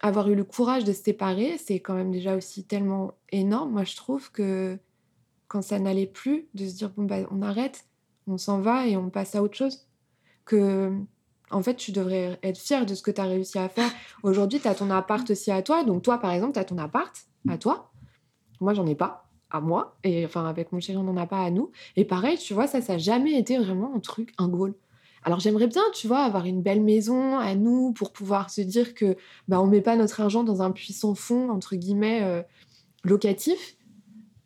avoir 0.00 0.30
eu 0.30 0.34
le 0.34 0.44
courage 0.44 0.84
de 0.84 0.92
se 0.94 1.02
séparer, 1.02 1.58
c'est 1.58 1.80
quand 1.80 1.92
même 1.94 2.10
déjà 2.10 2.34
aussi 2.34 2.64
tellement 2.64 3.12
énorme. 3.30 3.72
Moi 3.72 3.84
je 3.84 3.94
trouve 3.94 4.32
que 4.32 4.78
quand 5.48 5.60
ça 5.60 5.78
n'allait 5.78 6.06
plus, 6.06 6.48
de 6.54 6.66
se 6.66 6.74
dire 6.76 6.90
bon 6.96 7.04
bah 7.04 7.18
on 7.30 7.42
arrête, 7.42 7.84
on 8.26 8.38
s'en 8.38 8.60
va 8.62 8.86
et 8.86 8.96
on 8.96 9.10
passe 9.10 9.34
à 9.34 9.42
autre 9.42 9.56
chose, 9.56 9.86
que 10.46 10.92
en 11.50 11.62
fait, 11.62 11.76
tu 11.76 11.92
devrais 11.92 12.40
être 12.42 12.58
fière 12.58 12.86
de 12.86 12.94
ce 12.96 13.02
que 13.02 13.12
tu 13.12 13.20
as 13.20 13.24
réussi 13.24 13.56
à 13.56 13.68
faire. 13.68 13.88
Aujourd'hui, 14.24 14.58
tu 14.58 14.66
as 14.66 14.74
ton 14.74 14.90
appart 14.90 15.30
aussi 15.30 15.52
à 15.52 15.62
toi. 15.62 15.84
Donc, 15.84 16.02
toi, 16.02 16.18
par 16.18 16.32
exemple, 16.32 16.54
tu 16.54 16.58
as 16.58 16.64
ton 16.64 16.76
appart 16.76 17.14
à 17.48 17.56
toi. 17.56 17.92
Moi, 18.60 18.74
j'en 18.74 18.84
ai 18.84 18.96
pas 18.96 19.25
à 19.50 19.60
moi. 19.60 19.96
Et 20.04 20.24
enfin, 20.24 20.46
avec 20.46 20.72
mon 20.72 20.80
chéri, 20.80 20.98
on 20.98 21.04
n'en 21.04 21.16
a 21.16 21.26
pas 21.26 21.42
à 21.42 21.50
nous. 21.50 21.70
Et 21.96 22.04
pareil, 22.04 22.38
tu 22.38 22.54
vois, 22.54 22.66
ça, 22.66 22.80
ça 22.80 22.94
n'a 22.94 22.98
jamais 22.98 23.38
été 23.38 23.58
vraiment 23.58 23.92
un 23.94 24.00
truc, 24.00 24.32
un 24.38 24.48
goal. 24.48 24.74
Alors, 25.22 25.40
j'aimerais 25.40 25.66
bien, 25.66 25.82
tu 25.92 26.06
vois, 26.06 26.20
avoir 26.20 26.46
une 26.46 26.62
belle 26.62 26.82
maison 26.82 27.38
à 27.38 27.54
nous 27.56 27.92
pour 27.92 28.12
pouvoir 28.12 28.48
se 28.50 28.60
dire 28.60 28.94
que 28.94 29.16
bah, 29.48 29.60
on 29.60 29.66
met 29.66 29.80
pas 29.80 29.96
notre 29.96 30.20
argent 30.20 30.44
dans 30.44 30.62
un 30.62 30.70
puissant 30.70 31.14
fond, 31.14 31.50
entre 31.50 31.74
guillemets, 31.74 32.22
euh, 32.22 32.42
locatif. 33.02 33.76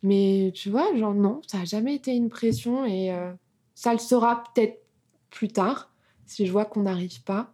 Mais 0.03 0.51
tu 0.55 0.71
vois, 0.71 0.95
genre, 0.95 1.13
non, 1.13 1.41
ça 1.45 1.59
n'a 1.59 1.65
jamais 1.65 1.93
été 1.93 2.15
une 2.15 2.29
pression 2.29 2.83
et 2.85 3.11
euh, 3.13 3.31
ça 3.75 3.93
le 3.93 3.99
sera 3.99 4.43
peut-être 4.43 4.81
plus 5.29 5.49
tard 5.49 5.91
si 6.25 6.45
je 6.45 6.51
vois 6.51 6.65
qu'on 6.65 6.83
n'arrive 6.83 7.23
pas, 7.23 7.53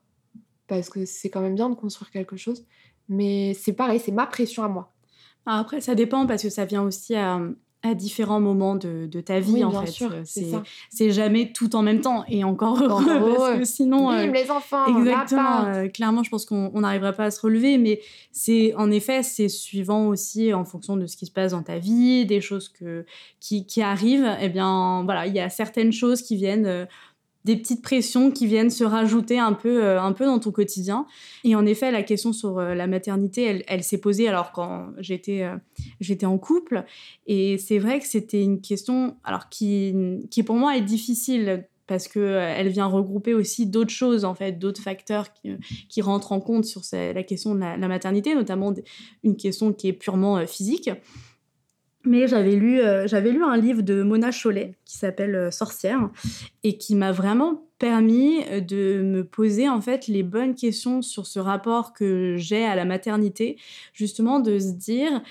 parce 0.67 0.89
que 0.89 1.05
c'est 1.05 1.29
quand 1.29 1.41
même 1.41 1.55
bien 1.55 1.69
de 1.69 1.75
construire 1.75 2.11
quelque 2.11 2.37
chose. 2.37 2.65
Mais 3.09 3.53
c'est 3.55 3.73
pareil, 3.73 3.99
c'est 3.99 4.11
ma 4.11 4.27
pression 4.27 4.63
à 4.63 4.67
moi. 4.67 4.93
Après, 5.49 5.81
ça 5.81 5.95
dépend 5.95 6.27
parce 6.27 6.43
que 6.43 6.49
ça 6.49 6.65
vient 6.65 6.83
aussi 6.83 7.15
à, 7.15 7.39
à 7.83 7.93
différents 7.93 8.39
moments 8.41 8.75
de, 8.75 9.07
de 9.07 9.21
ta 9.21 9.39
vie 9.39 9.53
Oui, 9.53 9.63
en 9.63 9.69
bien 9.69 9.85
fait. 9.85 10.03
Euh, 10.05 10.59
c'est 10.89 11.11
jamais 11.11 11.51
tout 11.53 11.75
en 11.75 11.81
même 11.83 12.01
temps 12.01 12.25
et 12.27 12.43
encore 12.43 12.81
heureux 12.81 13.35
parce 13.37 13.59
que 13.59 13.65
sinon 13.65 14.11
euh, 14.11 14.25
Bim, 14.25 14.33
les 14.33 14.51
enfants, 14.51 14.85
Exactement. 14.99 15.65
euh, 15.65 15.87
clairement, 15.87 16.23
je 16.23 16.29
pense 16.29 16.45
qu'on 16.45 16.71
on 16.73 16.81
n'arrivera 16.81 17.13
pas 17.13 17.25
à 17.25 17.31
se 17.31 17.39
relever, 17.39 17.77
mais 17.77 18.01
c'est 18.31 18.73
en 18.75 18.91
effet, 18.91 19.23
c'est 19.23 19.47
suivant 19.47 20.07
aussi 20.07 20.53
en 20.53 20.65
fonction 20.65 20.97
de 20.97 21.05
ce 21.05 21.15
qui 21.15 21.25
se 21.25 21.31
passe 21.31 21.51
dans 21.51 21.63
ta 21.63 21.77
vie, 21.77 22.25
des 22.25 22.41
choses 22.41 22.67
que, 22.69 23.05
qui, 23.39 23.65
qui 23.65 23.81
arrivent. 23.81 24.29
Eh 24.41 24.49
bien, 24.49 25.03
voilà, 25.05 25.27
il 25.27 25.33
y 25.33 25.39
a 25.39 25.49
certaines 25.49 25.93
choses 25.93 26.21
qui 26.23 26.35
viennent, 26.35 26.65
euh, 26.65 26.85
des 27.47 27.55
petites 27.55 27.81
pressions 27.81 28.29
qui 28.29 28.45
viennent 28.45 28.69
se 28.69 28.83
rajouter 28.83 29.39
un 29.39 29.53
peu, 29.53 29.81
euh, 29.81 30.01
un 30.01 30.11
peu 30.11 30.25
dans 30.25 30.37
ton 30.37 30.51
quotidien. 30.51 31.07
Et 31.45 31.55
en 31.55 31.65
effet, 31.65 31.91
la 31.91 32.03
question 32.03 32.33
sur 32.33 32.59
euh, 32.59 32.75
la 32.75 32.87
maternité, 32.87 33.43
elle, 33.43 33.63
elle 33.67 33.83
s'est 33.83 33.99
posée 33.99 34.27
alors 34.27 34.51
quand 34.51 34.89
j'étais, 34.97 35.43
euh, 35.43 35.55
j'étais 36.01 36.25
en 36.25 36.37
couple. 36.37 36.83
Et 37.25 37.57
c'est 37.57 37.79
vrai 37.79 38.01
que 38.01 38.05
c'était 38.05 38.43
une 38.43 38.59
question, 38.59 39.15
alors 39.23 39.47
qui, 39.47 39.95
qui 40.29 40.43
pour 40.43 40.57
moi 40.57 40.75
est 40.75 40.81
difficile 40.81 41.65
parce 41.87 42.09
que 42.09 42.19
elle 42.19 42.67
vient 42.67 42.85
regrouper 42.85 43.33
aussi 43.33 43.65
d'autres 43.65 43.91
choses 43.91 44.25
en 44.25 44.35
fait, 44.35 44.59
d'autres 44.59 44.81
facteurs 44.81 45.31
qui, 45.31 45.51
qui 45.87 46.01
rentrent 46.01 46.33
en 46.33 46.41
compte 46.41 46.65
sur 46.65 46.81
la 46.91 47.23
question 47.23 47.55
de 47.55 47.61
la, 47.61 47.77
maternité, 47.87 48.35
notamment 48.35 48.73
une 49.23 49.37
question 49.37 49.71
qui 49.71 49.87
est 49.87 49.93
purement 49.93 50.45
physique. 50.45 50.89
Mais 52.07 52.27
j'avais 52.27 52.55
lu, 52.55 52.79
euh, 52.79 53.05
j'avais 53.05 53.31
lu 53.31 53.43
un 53.43 53.57
livre 53.57 53.81
de 53.81 54.01
Mona 54.01 54.31
Chollet 54.31 54.75
qui 54.85 54.97
s'appelle 54.97 55.35
euh, 55.35 55.51
Sorcière 55.51 56.09
et 56.63 56.77
qui 56.77 56.95
m'a 56.95 57.11
vraiment 57.11 57.65
permis 57.79 58.43
euh, 58.49 58.61
de 58.61 59.01
me 59.03 59.23
poser 59.23 59.67
en 59.67 59.81
fait 59.81 60.07
les 60.07 60.23
bonnes 60.23 60.55
questions 60.55 61.01
sur 61.01 61.27
ce 61.27 61.39
rapport 61.39 61.93
que 61.93 62.35
j'ai 62.37 62.65
à 62.65 62.75
la 62.75 62.85
maternité, 62.85 63.57
justement 63.93 64.39
de 64.39 64.57
se 64.57 64.71
dire 64.71 65.21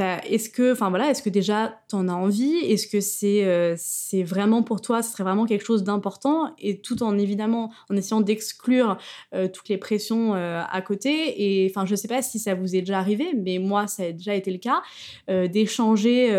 bah, 0.00 0.18
est-ce 0.24 0.48
que, 0.48 0.72
enfin 0.72 0.88
voilà, 0.88 1.10
est-ce 1.10 1.22
que 1.22 1.28
déjà 1.28 1.78
t'en 1.88 2.08
as 2.08 2.14
envie? 2.14 2.54
Est-ce 2.54 2.86
que 2.86 3.00
c'est 3.00 3.44
euh, 3.44 3.74
c'est 3.76 4.22
vraiment 4.22 4.62
pour 4.62 4.80
toi, 4.80 5.02
ce 5.02 5.12
serait 5.12 5.24
vraiment 5.24 5.44
quelque 5.44 5.62
chose 5.62 5.84
d'important? 5.84 6.54
Et 6.58 6.80
tout 6.80 7.02
en 7.02 7.18
évidemment 7.18 7.70
en 7.90 7.96
essayant 7.98 8.22
d'exclure 8.22 8.96
euh, 9.34 9.46
toutes 9.46 9.68
les 9.68 9.76
pressions 9.76 10.34
euh, 10.34 10.62
à 10.66 10.80
côté. 10.80 11.34
Et 11.42 11.70
enfin, 11.70 11.84
je 11.84 11.94
sais 11.96 12.08
pas 12.08 12.22
si 12.22 12.38
ça 12.38 12.54
vous 12.54 12.74
est 12.74 12.80
déjà 12.80 12.98
arrivé, 12.98 13.34
mais 13.36 13.58
moi 13.58 13.88
ça 13.88 14.04
a 14.04 14.12
déjà 14.12 14.34
été 14.34 14.50
le 14.50 14.56
cas 14.56 14.80
d'échanger 15.28 16.30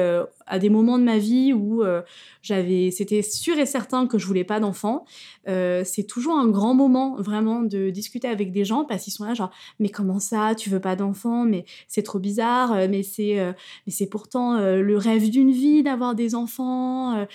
à 0.51 0.59
des 0.59 0.69
moments 0.69 0.99
de 0.99 1.03
ma 1.03 1.17
vie 1.17 1.53
où 1.53 1.83
euh, 1.83 2.01
j'avais, 2.41 2.91
c'était 2.91 3.21
sûr 3.21 3.57
et 3.57 3.65
certain 3.65 4.07
que 4.07 4.17
je 4.17 4.25
voulais 4.25 4.43
pas 4.43 4.59
d'enfant. 4.59 5.05
Euh, 5.47 5.83
c'est 5.85 6.03
toujours 6.03 6.37
un 6.37 6.47
grand 6.47 6.73
moment 6.73 7.15
vraiment 7.17 7.61
de 7.61 7.89
discuter 7.89 8.27
avec 8.27 8.51
des 8.51 8.65
gens 8.65 8.85
parce 8.85 9.03
qu'ils 9.03 9.13
sont 9.13 9.25
là 9.25 9.33
genre 9.33 9.49
mais 9.79 9.89
comment 9.89 10.19
ça 10.19 10.53
tu 10.53 10.69
veux 10.69 10.79
pas 10.79 10.95
d'enfant 10.95 11.45
mais 11.45 11.65
c'est 11.87 12.03
trop 12.03 12.19
bizarre 12.19 12.73
euh, 12.73 12.87
mais 12.87 13.01
c'est 13.01 13.39
euh, 13.39 13.53
mais 13.87 13.91
c'est 13.91 14.05
pourtant 14.05 14.59
le 14.59 14.97
rêve 14.97 15.31
d'une 15.31 15.51
vie 15.51 15.81
d'avoir 15.81 16.13
des 16.13 16.35
enfants 16.35 17.25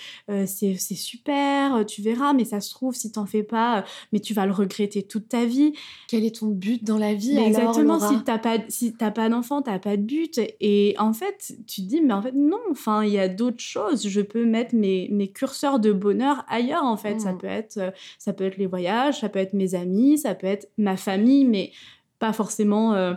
c'est 0.45 0.75
super 0.75 1.85
tu 1.85 2.01
verras 2.01 2.33
mais 2.33 2.45
ça 2.45 2.61
se 2.61 2.69
trouve 2.69 2.95
si 2.95 3.11
t'en 3.11 3.25
fais 3.25 3.43
pas 3.43 3.83
mais 4.13 4.19
tu 4.19 4.33
vas 4.33 4.45
le 4.45 4.53
regretter 4.53 5.03
toute 5.03 5.27
ta 5.27 5.45
vie 5.45 5.73
Quel 6.07 6.23
est 6.23 6.39
ton 6.39 6.47
but 6.47 6.83
dans 6.83 6.97
la 6.97 7.13
vie 7.13 7.33
mais 7.37 7.55
alors, 7.55 7.71
exactement, 7.77 7.93
Laura? 7.95 8.09
si 8.09 8.23
t'as 8.23 8.37
pas, 8.37 8.57
si 8.67 8.93
t'as 8.93 9.11
pas 9.11 9.29
d'enfant, 9.29 9.61
t'as 9.61 9.79
pas 9.79 9.97
de 9.97 10.01
but. 10.01 10.39
Et 10.59 10.95
en 10.97 11.13
fait, 11.13 11.53
tu 11.67 11.81
te 11.81 11.87
dis, 11.87 12.01
mais 12.01 12.13
en 12.13 12.21
fait, 12.21 12.33
non, 12.33 12.59
enfin, 12.71 13.03
il 13.07 13.13
y 13.13 13.19
a 13.19 13.27
d'autres 13.29 13.59
choses. 13.59 14.07
Je 14.07 14.21
peux 14.21 14.45
mettre 14.45 14.75
mes, 14.75 15.07
mes 15.11 15.29
curseurs 15.31 15.79
de 15.79 15.91
bonheur 15.91 16.45
ailleurs, 16.47 16.83
en 16.83 16.97
fait. 16.97 17.19
Ça 17.19 17.33
Mm. 17.33 17.37
peut 17.39 17.47
être, 17.47 17.77
euh, 17.77 17.91
ça 18.19 18.33
peut 18.33 18.45
être 18.45 18.57
les 18.57 18.67
voyages, 18.67 19.19
ça 19.21 19.29
peut 19.29 19.39
être 19.39 19.53
mes 19.53 19.73
amis, 19.75 20.17
ça 20.19 20.35
peut 20.35 20.47
être 20.47 20.67
ma 20.77 20.97
famille, 20.97 21.45
mais 21.45 21.71
pas 22.19 22.33
forcément, 22.33 22.93
euh, 22.93 23.13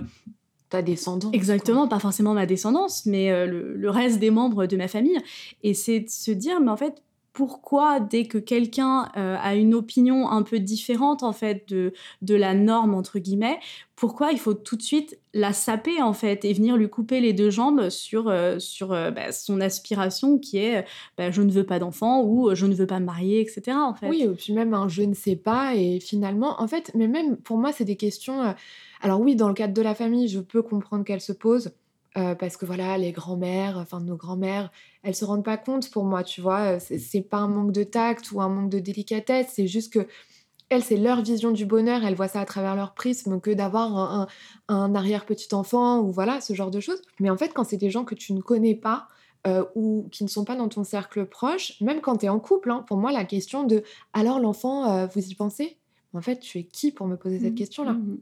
Ta 0.70 0.82
descendance. 0.82 1.34
exactement, 1.34 1.88
pas 1.88 1.98
forcément 1.98 2.32
ma 2.32 2.46
descendance, 2.46 3.04
mais 3.04 3.30
euh, 3.32 3.44
le, 3.46 3.74
le 3.76 3.90
reste 3.90 4.20
des 4.20 4.30
membres 4.30 4.66
de 4.66 4.76
ma 4.76 4.86
famille. 4.88 5.18
Et 5.64 5.74
c'est 5.74 6.00
de 6.00 6.08
se 6.08 6.30
dire, 6.30 6.60
mais 6.60 6.70
en 6.70 6.76
fait, 6.76 7.02
pourquoi 7.40 8.00
dès 8.00 8.26
que 8.26 8.36
quelqu'un 8.36 9.08
euh, 9.16 9.34
a 9.40 9.54
une 9.54 9.72
opinion 9.72 10.28
un 10.28 10.42
peu 10.42 10.58
différente 10.58 11.22
en 11.22 11.32
fait 11.32 11.66
de, 11.70 11.94
de 12.20 12.34
la 12.34 12.52
norme 12.52 12.92
entre 12.92 13.18
guillemets, 13.18 13.58
pourquoi 13.96 14.32
il 14.32 14.38
faut 14.38 14.52
tout 14.52 14.76
de 14.76 14.82
suite 14.82 15.18
la 15.32 15.54
saper 15.54 16.02
en 16.02 16.12
fait 16.12 16.44
et 16.44 16.52
venir 16.52 16.76
lui 16.76 16.90
couper 16.90 17.22
les 17.22 17.32
deux 17.32 17.48
jambes 17.48 17.88
sur, 17.88 18.28
euh, 18.28 18.58
sur 18.58 18.92
euh, 18.92 19.10
bah, 19.10 19.32
son 19.32 19.62
aspiration 19.62 20.38
qui 20.38 20.58
est 20.58 20.84
bah, 21.16 21.30
je 21.30 21.40
ne 21.40 21.50
veux 21.50 21.64
pas 21.64 21.78
d'enfant 21.78 22.22
ou 22.22 22.54
je 22.54 22.66
ne 22.66 22.74
veux 22.74 22.86
pas 22.86 23.00
me 23.00 23.06
marier 23.06 23.40
etc 23.40 23.74
en 23.74 23.94
fait. 23.94 24.10
Oui, 24.10 24.20
et 24.20 24.28
puis 24.28 24.52
même 24.52 24.74
un 24.74 24.88
je 24.88 25.00
ne 25.00 25.14
sais 25.14 25.36
pas. 25.36 25.74
Et 25.74 25.98
finalement, 25.98 26.60
en 26.60 26.68
fait, 26.68 26.92
mais 26.94 27.08
même 27.08 27.38
pour 27.38 27.56
moi, 27.56 27.72
c'est 27.72 27.86
des 27.86 27.96
questions. 27.96 28.54
Alors, 29.00 29.18
oui, 29.18 29.34
dans 29.34 29.48
le 29.48 29.54
cadre 29.54 29.72
de 29.72 29.80
la 29.80 29.94
famille, 29.94 30.28
je 30.28 30.40
peux 30.40 30.60
comprendre 30.60 31.04
qu'elles 31.04 31.22
se 31.22 31.32
posent. 31.32 31.72
Euh, 32.18 32.34
parce 32.34 32.56
que 32.56 32.66
voilà, 32.66 32.98
les 32.98 33.12
grands-mères, 33.12 33.78
enfin 33.78 34.00
nos 34.00 34.16
grands-mères, 34.16 34.70
elles 35.02 35.14
se 35.14 35.24
rendent 35.24 35.44
pas 35.44 35.56
compte 35.56 35.90
pour 35.90 36.04
moi, 36.04 36.24
tu 36.24 36.40
vois. 36.40 36.76
euh, 36.76 36.78
C'est 36.80 37.22
pas 37.22 37.38
un 37.38 37.48
manque 37.48 37.72
de 37.72 37.84
tact 37.84 38.32
ou 38.32 38.40
un 38.40 38.48
manque 38.48 38.70
de 38.70 38.78
délicatesse, 38.80 39.48
c'est 39.54 39.66
juste 39.68 39.92
que 39.92 40.06
elles, 40.68 40.84
c'est 40.84 40.96
leur 40.96 41.22
vision 41.22 41.50
du 41.50 41.66
bonheur, 41.66 42.04
elles 42.04 42.14
voient 42.14 42.28
ça 42.28 42.40
à 42.40 42.44
travers 42.44 42.76
leur 42.76 42.94
prisme 42.94 43.40
que 43.40 43.50
d'avoir 43.50 43.96
un, 43.96 44.28
un- 44.68 44.74
un 44.76 44.94
arrière-petit-enfant 44.94 46.00
ou 46.00 46.12
voilà, 46.12 46.40
ce 46.40 46.54
genre 46.54 46.70
de 46.70 46.78
choses. 46.80 47.02
Mais 47.18 47.28
en 47.30 47.36
fait, 47.36 47.52
quand 47.54 47.64
c'est 47.64 47.76
des 47.76 47.90
gens 47.90 48.04
que 48.04 48.14
tu 48.14 48.32
ne 48.34 48.40
connais 48.40 48.76
pas 48.76 49.08
euh, 49.46 49.64
ou 49.74 50.08
qui 50.12 50.22
ne 50.24 50.28
sont 50.28 50.44
pas 50.44 50.54
dans 50.56 50.68
ton 50.68 50.84
cercle 50.84 51.26
proche, 51.26 51.74
même 51.80 52.00
quand 52.00 52.18
tu 52.18 52.26
es 52.26 52.28
en 52.28 52.38
couple, 52.40 52.70
hein, 52.70 52.84
pour 52.86 52.98
moi, 52.98 53.10
la 53.12 53.24
question 53.24 53.64
de 53.64 53.82
alors 54.12 54.38
l'enfant, 54.38 54.90
euh, 54.92 55.06
vous 55.06 55.26
y 55.28 55.34
pensez? 55.34 55.78
En 56.12 56.20
fait, 56.22 56.38
tu 56.40 56.58
es 56.58 56.64
qui 56.64 56.92
pour 56.92 57.06
me 57.08 57.16
poser 57.16 57.40
cette 57.40 57.54
Mhm. 57.54 57.54
question-là? 57.54 57.92
Mhm. 57.94 58.18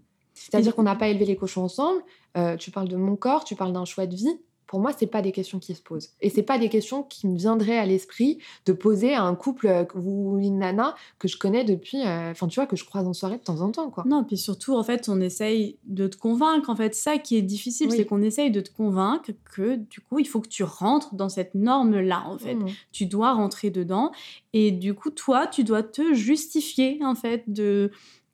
C'est-à-dire 0.50 0.72
Et- 0.72 0.74
qu'on 0.74 0.82
n'a 0.84 0.96
pas 0.96 1.08
élevé 1.08 1.24
les 1.24 1.36
cochons 1.36 1.62
ensemble, 1.64 2.02
euh, 2.36 2.56
tu 2.56 2.70
parles 2.70 2.88
de 2.88 2.96
mon 2.96 3.16
corps, 3.16 3.44
tu 3.44 3.54
parles 3.56 3.72
d'un 3.72 3.84
choix 3.84 4.06
de 4.06 4.14
vie. 4.14 4.38
Pour 4.66 4.80
moi, 4.80 4.92
c'est 4.94 5.06
pas 5.06 5.22
des 5.22 5.32
questions 5.32 5.58
qui 5.58 5.74
se 5.74 5.80
posent. 5.80 6.10
Et 6.20 6.28
c'est 6.28 6.42
pas 6.42 6.58
des 6.58 6.68
questions 6.68 7.02
qui 7.02 7.26
me 7.26 7.38
viendraient 7.38 7.78
à 7.78 7.86
l'esprit 7.86 8.36
de 8.66 8.74
poser 8.74 9.14
à 9.14 9.22
un 9.22 9.34
couple 9.34 9.66
euh, 9.66 9.84
ou 9.94 10.38
une 10.38 10.58
nana 10.58 10.94
que 11.18 11.26
je 11.26 11.38
connais 11.38 11.64
depuis, 11.64 12.02
euh, 12.06 12.32
enfin, 12.32 12.48
tu 12.48 12.56
vois, 12.56 12.66
que 12.66 12.76
je 12.76 12.84
croise 12.84 13.06
en 13.06 13.14
soirée 13.14 13.38
de 13.38 13.42
temps 13.42 13.62
en 13.62 13.70
temps, 13.70 13.88
quoi. 13.88 14.04
Non, 14.06 14.24
puis 14.24 14.36
surtout, 14.36 14.74
en 14.76 14.84
fait, 14.84 15.08
on 15.08 15.22
essaye 15.22 15.78
de 15.84 16.06
te 16.06 16.18
convaincre. 16.18 16.68
En 16.68 16.76
fait, 16.76 16.94
ça 16.94 17.16
qui 17.16 17.36
est 17.38 17.42
difficile, 17.42 17.88
Oui. 17.88 17.96
c'est 17.96 18.04
qu'on 18.04 18.20
essaye 18.20 18.50
de 18.50 18.60
te 18.60 18.70
convaincre 18.70 19.30
que, 19.54 19.76
du 19.76 20.00
coup, 20.02 20.18
il 20.18 20.28
faut 20.28 20.42
que 20.42 20.48
tu 20.48 20.64
rentres 20.64 21.14
dans 21.14 21.30
cette 21.30 21.54
norme-là, 21.54 22.24
en 22.26 22.36
fait. 22.36 22.54
Mmh. 22.56 22.66
Tu 22.92 23.06
dois 23.06 23.32
rentrer 23.32 23.70
dedans. 23.70 24.12
Et 24.52 24.70
du 24.70 24.92
coup, 24.92 25.08
toi, 25.08 25.46
tu 25.46 25.64
dois 25.64 25.82
te 25.82 26.12
justifier, 26.12 27.00
en 27.02 27.14
fait, 27.14 27.44
de, 27.46 27.90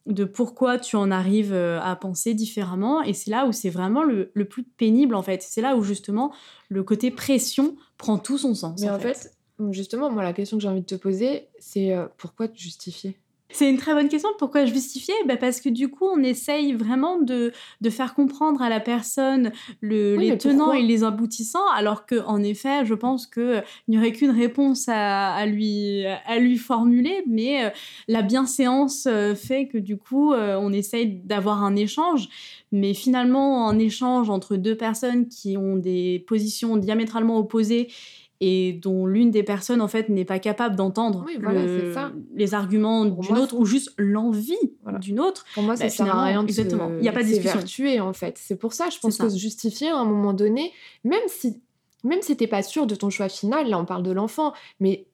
de 0.07 0.25
pourquoi 0.25 0.79
tu 0.79 0.97
en 0.97 1.11
arrives 1.11 1.53
euh, 1.53 1.81
à 1.81 1.97
penser 1.97 2.35
différemment. 2.35 3.03
Et 3.03 3.15
c'est 3.15 3.31
là 3.31 3.47
où 3.47 3.53
c'est 3.53 3.71
vraiment 3.71 4.03
le, 4.03 4.31
le 4.35 4.45
plus 4.45 4.65
pénible, 4.65 5.15
en 5.15 5.23
fait. 5.23 5.43
C'est 5.43 5.61
là 5.61 5.77
où, 5.77 5.83
justement, 5.83 6.33
le 6.69 6.83
côté 6.83 7.11
pression 7.11 7.77
prend 7.97 8.19
tout 8.19 8.39
son 8.39 8.55
sens. 8.55 8.81
Mais 8.81 8.91
en 8.91 8.99
fait, 8.99 9.33
justement, 9.71 10.11
moi, 10.11 10.23
la 10.23 10.33
question 10.33 10.57
que 10.57 10.63
j'ai 10.63 10.69
envie 10.69 10.83
de 10.83 10.87
te 10.87 10.95
poser, 10.95 11.49
c'est 11.59 11.95
euh, 11.95 12.07
pourquoi 12.19 12.49
te 12.49 12.59
justifier? 12.59 13.19
C'est 13.55 13.71
une 13.71 13.77
très 13.77 13.95
bonne 13.95 14.09
question. 14.09 14.31
Pourquoi 14.37 14.65
justifier? 14.67 15.15
Bah 15.29 15.37
Parce 15.37 15.61
que 15.61 15.69
du 15.69 15.89
coup, 15.89 16.07
on 16.07 16.25
essaye 16.25 16.73
vraiment 16.73 17.21
de, 17.21 17.53
de 17.81 17.91
faire 17.91 18.15
comprendre 18.15 18.61
à 18.63 18.69
la 18.69 18.81
personne 18.81 19.53
le, 19.81 20.17
Oui, 20.19 20.31
les 20.31 20.39
tenants 20.39 20.73
et 20.73 20.83
les 20.83 21.05
aboutissants, 21.05 21.69
alors 21.77 22.05
que 22.05 22.21
en 22.27 22.43
effet, 22.43 22.85
je 22.85 22.95
pense 22.95 23.29
qu'il 23.29 23.63
n'y 23.87 23.97
aurait 23.97 24.11
qu'une 24.11 24.33
réponse 24.33 24.89
à, 24.89 25.33
à 25.33 25.47
lui, 25.47 26.05
à 26.05 26.41
lui 26.41 26.59
formuler, 26.59 27.23
mais 27.29 27.67
euh, 27.67 27.71
la 28.09 28.23
bienséance 28.23 29.07
euh, 29.07 29.37
fait 29.37 29.69
que 29.69 29.79
du 29.79 29.99
coup, 29.99 30.33
euh, 30.33 30.59
on 30.61 30.73
essaye 30.73 31.21
d'avoir 31.25 31.63
un 31.63 31.77
échange. 31.77 32.29
Mais 32.73 32.93
finalement, 32.93 33.69
un 33.69 33.79
échange 33.79 34.31
entre 34.31 34.57
deux 34.57 34.77
personnes 34.77 35.29
qui 35.29 35.57
ont 35.57 35.77
des 35.77 36.25
positions 36.27 36.77
diamétralement 36.77 37.39
opposées 37.39 37.89
et 38.47 38.73
dont 38.75 39.07
l'une 39.07 39.31
des 39.31 39.43
personnes 39.43 39.81
en 39.81 39.89
fait 39.89 40.09
n'est 40.09 40.25
pas 40.25 40.39
capable 40.39 40.77
d'entendre 40.77 41.25
Oui, 41.27 41.39
voilà, 41.43 41.65
le- 41.65 41.81
c'est 41.89 41.95
ça. 41.95 42.13
les 42.35 42.53
arguments 42.55 43.05
d'une 43.07 43.39
autre 43.39 43.57
ou 43.57 43.65
juste 43.65 43.93
l'envie 43.97 44.55
Voilà. 44.83 44.99
d'une 44.99 45.21
autre. 45.21 45.45
Pour 45.55 45.63
moi, 45.63 45.77
ça 45.77 45.85
Bah, 45.85 45.91
sert 45.91 46.15
à 46.15 46.25
rien 46.25 46.43
de 46.43 46.49
exactement. 46.49 46.91
Il 46.99 47.05
y 47.05 47.09
a 47.09 47.13
pas 47.13 47.23
de 47.23 47.29
discussion. 47.29 47.53
s'évertuer, 47.53 48.01
en 48.01 48.13
fait. 48.13 48.37
C'est 48.39 48.57
pour 48.57 48.73
ça, 48.73 48.89
je 48.91 48.99
pense 48.99 49.17
que 49.17 49.29
se 49.29 49.39
justifier 49.39 49.89
à 49.89 49.97
un 49.97 50.05
moment 50.05 50.33
donné, 50.35 50.73
même 51.05 51.23
si, 51.29 51.61
même 52.03 52.21
si 52.23 52.37
t'es 52.37 52.47
pas 52.47 52.63
sûr 52.63 52.87
de 52.87 52.95
ton 52.95 53.09
choix 53.11 53.29
final, 53.29 53.69
là 53.69 53.79
on 53.79 53.85
parle 53.85 54.03
de 54.03 54.11
l'enfant, 54.13 54.53
mais 54.81 55.07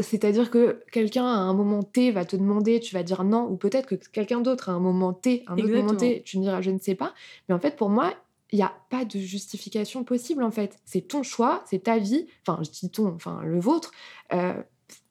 c'est-à-dire 0.00 0.50
que 0.50 0.80
quelqu'un 0.92 1.24
à 1.24 1.36
un 1.38 1.54
moment 1.54 1.82
T 1.82 2.10
va 2.10 2.24
te 2.24 2.34
demander, 2.36 2.80
tu 2.80 2.94
vas 2.94 3.02
dire 3.04 3.22
non, 3.24 3.46
ou 3.48 3.56
peut-être 3.56 3.86
que 3.86 3.94
quelqu'un 4.12 4.40
d'autre 4.40 4.68
à 4.68 4.72
un 4.72 4.80
moment 4.80 5.12
T, 5.12 5.44
un 5.46 5.54
autre 5.56 5.68
moment. 5.68 5.94
T, 5.94 6.22
tu 6.24 6.38
me 6.38 6.42
diras 6.42 6.60
je 6.60 6.70
ne 6.72 6.78
sais 6.80 6.96
pas. 6.96 7.14
Mais 7.48 7.54
en 7.54 7.60
fait, 7.60 7.76
pour 7.76 7.88
moi, 7.90 8.12
il 8.52 8.56
n'y 8.56 8.62
a 8.62 8.72
pas 8.90 9.04
de 9.04 9.18
justification 9.18 10.04
possible 10.04 10.42
en 10.42 10.50
fait. 10.50 10.78
C'est 10.84 11.08
ton 11.08 11.22
choix, 11.22 11.62
c'est 11.68 11.84
ta 11.84 11.98
vie, 11.98 12.26
enfin 12.46 12.62
je 12.62 12.70
dis 12.70 12.90
ton, 12.90 13.08
enfin 13.14 13.40
le 13.42 13.58
vôtre. 13.60 13.90
euh, 14.32 14.54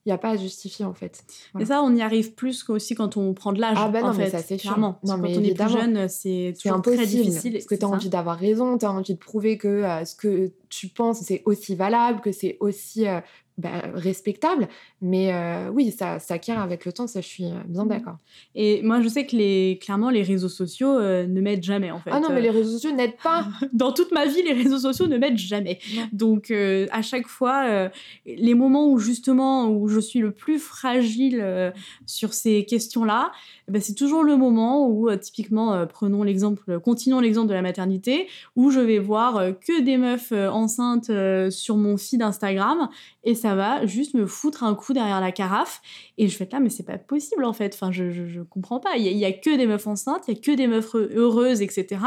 Il 0.05 0.09
n'y 0.09 0.13
a 0.13 0.17
pas 0.17 0.31
à 0.31 0.37
justifier 0.37 0.85
en 0.85 0.93
fait. 0.93 1.23
Et 1.59 1.65
ça, 1.65 1.81
on 1.81 1.95
y 1.95 2.01
arrive 2.01 2.33
plus 2.35 2.69
aussi 2.69 2.93
quand 2.93 3.15
on 3.17 3.33
prend 3.33 3.53
de 3.53 3.59
l'âge. 3.61 3.77
Ah 3.79 3.87
bah 3.89 3.99
en 4.03 4.07
non, 4.11 4.13
mais 4.17 4.25
fait, 4.25 4.31
ça, 4.31 4.43
c'est 4.43 4.57
clairement. 4.57 4.99
Non, 5.03 5.17
mais 5.17 5.33
quand 5.33 5.39
on 5.39 5.43
est 5.43 5.53
plus 5.53 5.69
jeune, 5.69 6.09
c'est 6.09 6.53
toujours 6.61 6.81
très 6.81 6.93
impossible. 6.93 7.23
difficile. 7.23 7.53
Parce 7.53 7.65
que 7.65 7.75
tu 7.75 7.85
as 7.85 7.89
envie 7.89 8.09
d'avoir 8.09 8.37
raison, 8.37 8.77
tu 8.77 8.85
as 8.85 8.91
envie 8.91 9.13
de 9.13 9.19
prouver 9.19 9.57
que 9.57 9.67
euh, 9.67 10.03
ce 10.05 10.15
que 10.15 10.51
tu 10.69 10.89
penses, 10.89 11.19
c'est 11.21 11.41
aussi 11.45 11.73
valable, 11.75 12.19
que 12.21 12.31
c'est 12.33 12.57
aussi 12.59 13.07
euh, 13.07 13.21
bah, 13.57 13.81
respectable. 13.93 14.67
Mais 15.05 15.33
euh, 15.33 15.69
oui, 15.69 15.91
ça 15.91 16.17
s'acquiert 16.19 16.61
avec 16.61 16.85
le 16.85 16.93
temps, 16.93 17.07
ça 17.07 17.19
je 17.19 17.27
suis 17.27 17.43
euh, 17.43 17.55
bien 17.67 17.83
Mhm. 17.83 17.89
d'accord. 17.89 18.15
Et 18.55 18.81
moi, 18.83 19.01
je 19.01 19.09
sais 19.09 19.25
que 19.25 19.35
les, 19.35 19.77
clairement, 19.81 20.09
les 20.09 20.23
réseaux 20.23 20.47
sociaux 20.47 20.97
euh, 20.97 21.27
ne 21.27 21.41
m'aident 21.41 21.61
jamais, 21.61 21.91
en 21.91 21.99
fait. 21.99 22.09
Ah 22.13 22.21
non, 22.21 22.29
mais 22.31 22.39
les 22.39 22.49
réseaux 22.49 22.71
sociaux 22.71 22.95
n'aident 22.95 23.17
pas. 23.21 23.45
Dans 23.73 23.91
toute 23.91 24.13
ma 24.13 24.25
vie, 24.27 24.41
les 24.43 24.53
réseaux 24.53 24.77
sociaux 24.77 25.07
ne 25.07 25.17
m'aident 25.17 25.37
jamais. 25.37 25.79
Non. 25.93 26.03
Donc, 26.13 26.51
euh, 26.51 26.87
à 26.91 27.01
chaque 27.01 27.27
fois, 27.27 27.89
les 28.25 28.53
moments 28.53 28.87
où 28.87 28.97
justement, 28.97 29.67
où 29.67 29.89
je 29.89 29.99
suis 29.99 30.19
le 30.19 30.31
plus 30.31 30.57
fragile 30.57 31.73
sur 32.05 32.33
ces 32.33 32.63
questions-là, 32.63 33.33
eh 33.73 33.79
c'est 33.81 33.95
toujours 33.95 34.23
le 34.23 34.37
moment 34.37 34.87
où, 34.87 35.13
typiquement, 35.17 35.85
prenons 35.87 36.23
l'exemple, 36.23 36.79
continuons 36.79 37.19
l'exemple 37.19 37.49
de 37.49 37.53
la 37.53 37.61
maternité, 37.61 38.27
où 38.55 38.71
je 38.71 38.79
vais 38.79 38.99
voir 38.99 39.33
que 39.59 39.81
des 39.81 39.97
meufs 39.97 40.31
enceintes 40.31 41.11
sur 41.49 41.75
mon 41.75 41.97
feed 41.97 42.21
Instagram, 42.21 42.87
et 43.25 43.35
ça 43.35 43.53
va 43.55 43.85
juste 43.85 44.13
me 44.13 44.25
foutre 44.25 44.63
un 44.63 44.75
coup 44.75 44.92
derrière 44.93 45.19
la 45.21 45.31
carafe. 45.31 45.81
Et 46.17 46.27
je 46.27 46.37
fais 46.37 46.47
là, 46.51 46.59
mais 46.59 46.69
c'est 46.69 46.83
pas 46.85 46.97
possible 46.97 47.43
en 47.45 47.53
fait. 47.53 47.73
Enfin, 47.73 47.91
je, 47.91 48.11
je, 48.11 48.25
je 48.27 48.41
comprends 48.41 48.79
pas. 48.79 48.95
Il 48.97 49.03
y, 49.03 49.07
a- 49.07 49.11
il 49.11 49.17
y 49.17 49.25
a 49.25 49.31
que 49.33 49.55
des 49.57 49.65
meufs 49.67 49.85
enceintes, 49.87 50.23
il 50.27 50.35
y 50.35 50.37
a 50.37 50.41
que 50.41 50.51
des 50.55 50.67
meufs 50.67 50.95
heureuses, 50.95 51.61
etc. 51.61 52.01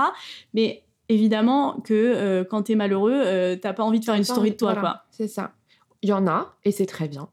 Mais 0.55 0.85
évidemment 1.09 1.81
que 1.85 1.95
euh, 1.95 2.45
quand 2.45 2.63
t'es 2.63 2.75
malheureux, 2.75 3.13
euh, 3.15 3.57
t'as 3.57 3.73
pas 3.73 3.83
envie 3.85 4.01
de 4.01 4.05
faire 4.05 4.15
une 4.15 4.25
story 4.25 4.51
de 4.53 4.57
toi, 4.57 4.73
voilà, 4.73 4.81
quoi. 4.81 5.03
C'est 5.11 5.29
ça. 5.29 5.53
Il 6.03 6.09
y 6.09 6.13
en 6.13 6.27
a, 6.27 6.55
et 6.65 6.71
c'est 6.73 6.87
très 6.87 7.09
bien. 7.09 7.29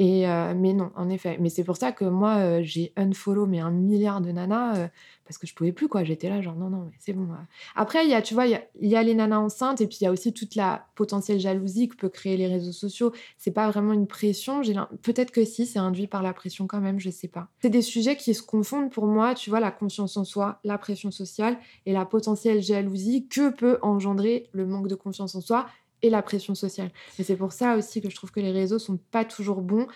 Et 0.00 0.28
euh, 0.28 0.54
mais 0.56 0.72
non, 0.74 0.92
en 0.94 1.08
effet. 1.10 1.38
Mais 1.40 1.48
c'est 1.48 1.64
pour 1.64 1.76
ça 1.76 1.90
que 1.90 2.04
moi, 2.04 2.36
euh, 2.36 2.60
j'ai 2.62 2.92
unfollow 2.96 3.46
mais 3.46 3.58
un 3.58 3.72
milliard 3.72 4.20
de 4.20 4.30
nanas 4.30 4.76
euh, 4.76 4.88
parce 5.28 5.36
que 5.36 5.46
je 5.46 5.54
pouvais 5.54 5.72
plus, 5.72 5.88
quoi. 5.88 6.04
J'étais 6.04 6.30
là, 6.30 6.40
genre, 6.40 6.56
non, 6.56 6.70
non, 6.70 6.84
mais 6.86 6.96
c'est 6.98 7.12
bon. 7.12 7.24
euh. 7.24 7.36
Après, 7.76 8.02
il 8.06 8.10
y 8.10 8.14
a, 8.14 8.22
tu 8.22 8.32
vois, 8.32 8.46
il 8.46 8.58
y 8.80 8.96
a, 8.96 9.02
les 9.02 9.14
nanas 9.14 9.38
enceintes 9.38 9.82
et 9.82 9.86
puis 9.86 9.98
il 10.00 10.04
y 10.04 10.06
a 10.06 10.10
aussi 10.10 10.32
toute 10.32 10.54
la 10.54 10.86
potentielle 10.94 11.38
jalousie 11.38 11.88
que 11.90 11.96
peut 11.96 12.08
créer 12.08 12.38
les 12.38 12.46
réseaux 12.46 12.72
sociaux. 12.72 13.12
C'est 13.36 13.50
pas 13.50 13.68
vraiment 13.68 13.92
une 13.92 14.06
pression. 14.06 14.62
J'ai 14.62 14.74
Peut-être 15.02 15.30
que 15.30 15.44
si, 15.44 15.66
c'est 15.66 15.78
induit 15.78 16.06
par 16.06 16.22
la 16.22 16.32
pression 16.32 16.66
quand 16.66 16.80
même, 16.80 16.98
je 16.98 17.10
sais 17.10 17.28
pas. 17.28 17.48
C'est 17.60 17.68
des 17.68 17.82
sujets 17.82 18.16
qui 18.16 18.32
se 18.32 18.42
confondent 18.42 18.90
pour 18.90 19.06
moi, 19.06 19.34
tu 19.34 19.50
vois, 19.50 19.60
la 19.60 19.70
confiance 19.70 20.16
en 20.16 20.24
soi, 20.24 20.60
la 20.64 20.78
pression 20.78 21.10
sociale 21.10 21.58
et 21.84 21.92
la 21.92 22.06
potentielle 22.06 22.62
jalousie 22.62 23.28
que 23.28 23.50
peut 23.50 23.78
engendrer 23.82 24.48
le 24.52 24.66
manque 24.66 24.88
de 24.88 24.94
confiance 24.94 25.34
en 25.34 25.42
soi 25.42 25.66
et 26.02 26.10
la 26.10 26.22
pression 26.22 26.54
sociale. 26.54 26.90
Et 27.18 27.22
c'est 27.22 27.36
pour 27.36 27.52
ça 27.52 27.76
aussi 27.76 28.00
que 28.00 28.08
je 28.10 28.14
trouve 28.14 28.30
que 28.30 28.40
les 28.40 28.52
réseaux 28.52 28.78
sont 28.78 28.98
pas 29.10 29.24
toujours 29.24 29.62
bons. 29.62 29.86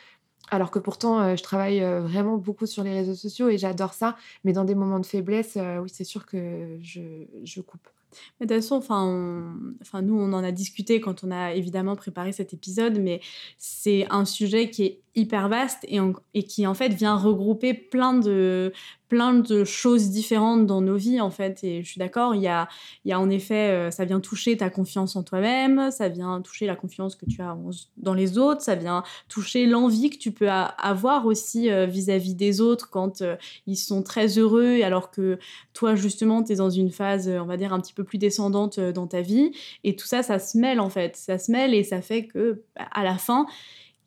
Alors 0.51 0.71
que 0.71 0.79
pourtant, 0.79 1.21
euh, 1.21 1.37
je 1.37 1.43
travaille 1.43 1.83
euh, 1.83 2.01
vraiment 2.01 2.37
beaucoup 2.37 2.67
sur 2.67 2.85
les 2.85 2.93
réseaux 2.93 3.15
sociaux 3.15 3.49
et 3.49 3.59
j'adore 3.59 3.95
ça. 3.95 4.17
Mais 4.45 4.53
dans 4.53 4.65
des 4.65 4.75
moments 4.75 5.01
de 5.01 5.07
faiblesse, 5.07 5.57
euh, 5.57 5.79
oui, 5.79 5.91
c'est 5.93 6.05
sûr 6.05 6.27
que 6.27 6.79
je, 6.83 7.61
coupe. 7.61 7.89
Mais 8.39 8.47
de 8.47 8.55
toute 8.55 8.65
façon, 8.65 8.83
nous, 10.03 10.21
on 10.21 10.33
en 10.35 10.45
a 10.45 10.53
discuté 10.53 11.01
quand 11.01 11.25
on 11.25 11.31
a 11.31 11.55
évidemment 11.55 11.97
préparé 11.97 12.33
cet 12.33 12.53
épisode, 12.53 12.99
mais 12.99 13.21
c'est 13.57 14.07
un 14.11 14.27
sujet 14.27 14.69
qui 14.69 14.85
est 14.85 15.01
hyper 15.15 15.49
vaste 15.49 15.87
et, 16.35 16.43
qui, 16.45 16.67
en 16.67 16.75
fait, 16.75 16.89
vient 16.89 17.17
regrouper 17.17 17.75
plein 17.75 18.15
de, 18.15 18.73
plein 19.09 19.35
de 19.35 19.65
choses 19.65 20.09
différentes 20.09 20.67
dans 20.67 20.81
nos 20.81 20.97
vies, 20.97 21.21
en 21.21 21.31
fait. 21.31 21.63
Et 21.65 21.83
je 21.83 21.91
suis 21.91 21.99
d'accord, 21.99 22.35
il 22.35 22.41
y 22.41 22.49
a, 22.49 22.67
y 23.05 23.13
a 23.13 23.21
en 23.21 23.29
effet, 23.29 23.71
euh, 23.71 23.91
ça 23.91 24.07
vient 24.07 24.21
toucher 24.21 24.57
ta 24.57 24.71
confiance 24.71 25.15
en 25.15 25.23
toi-même, 25.23 25.91
ça 25.91 26.09
vient 26.09 26.41
toucher 26.41 26.65
la 26.65 26.77
confiance 26.77 27.15
que 27.15 27.27
tu 27.27 27.43
as 27.43 27.55
dans 27.99 28.15
les 28.15 28.39
autres, 28.39 28.63
ça 28.63 28.75
vient 28.75 29.03
toucher 29.29 29.67
l'envie 29.67 30.09
que 30.09 30.17
tu 30.17 30.33
peux 30.33 30.49
avoir 30.49 31.27
aussi 31.27 31.71
euh, 31.71 31.85
vis-à-vis 31.85 32.35
des 32.35 32.63
autres 32.63 32.89
quand 32.89 33.21
euh, 33.21 33.37
ils 33.67 33.77
sont 33.77 34.03
très 34.03 34.39
heureux, 34.39 34.81
alors 34.83 35.11
que 35.11 35.39
toi, 35.75 35.95
justement, 35.95 36.43
tu 36.43 36.53
es 36.53 36.57
dans 36.57 36.71
une 36.71 36.91
phase, 36.91 37.29
on 37.29 37.45
va 37.45 37.59
dire, 37.59 37.75
un 37.75 37.81
petit 37.81 37.93
peu 37.93 38.05
plus 38.05 38.19
descendante 38.19 38.81
dans 38.81 39.07
ta 39.07 39.21
vie. 39.21 39.53
Et 39.85 39.95
tout 39.95 40.07
ça, 40.07 40.23
ça 40.23 40.39
se 40.39 40.57
mêle, 40.57 40.81
en 40.81 40.89
fait. 40.89 41.17
Ça 41.17 41.37
se 41.37 41.53
mêle 41.53 41.75
et 41.75 41.85
ça 41.85 42.01
fait 42.01 42.25
que, 42.27 42.63
à 42.77 43.05
la 43.05 43.19
fin, 43.19 43.47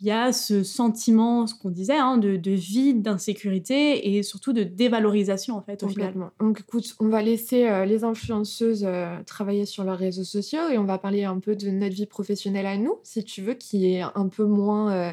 il 0.05 0.09
y 0.09 0.11
a 0.11 0.31
ce 0.31 0.61
sentiment, 0.61 1.47
ce 1.47 1.55
qu'on 1.55 1.71
disait, 1.71 1.97
hein, 1.97 2.17
de, 2.17 2.35
de 2.35 2.51
vide, 2.51 3.01
d'insécurité 3.01 4.15
et 4.15 4.21
surtout 4.21 4.53
de 4.53 4.61
dévalorisation, 4.61 5.57
en 5.57 5.63
fait, 5.63 5.81
au 5.81 5.87
final. 5.87 6.13
Donc 6.39 6.59
écoute, 6.59 6.95
on 6.99 7.07
va 7.07 7.23
laisser 7.23 7.67
euh, 7.67 7.85
les 7.85 8.03
influenceuses 8.03 8.85
euh, 8.87 9.17
travailler 9.25 9.65
sur 9.65 9.83
leurs 9.83 9.97
réseaux 9.97 10.23
sociaux 10.23 10.69
et 10.71 10.77
on 10.77 10.83
va 10.83 10.99
parler 10.99 11.23
un 11.23 11.39
peu 11.39 11.55
de 11.55 11.71
notre 11.71 11.95
vie 11.95 12.05
professionnelle 12.05 12.67
à 12.67 12.77
nous, 12.77 12.99
si 13.01 13.23
tu 13.23 13.41
veux, 13.41 13.55
qui 13.55 13.95
est 13.95 14.01
un 14.01 14.27
peu 14.27 14.45
moins 14.45 14.93
euh, 14.93 15.11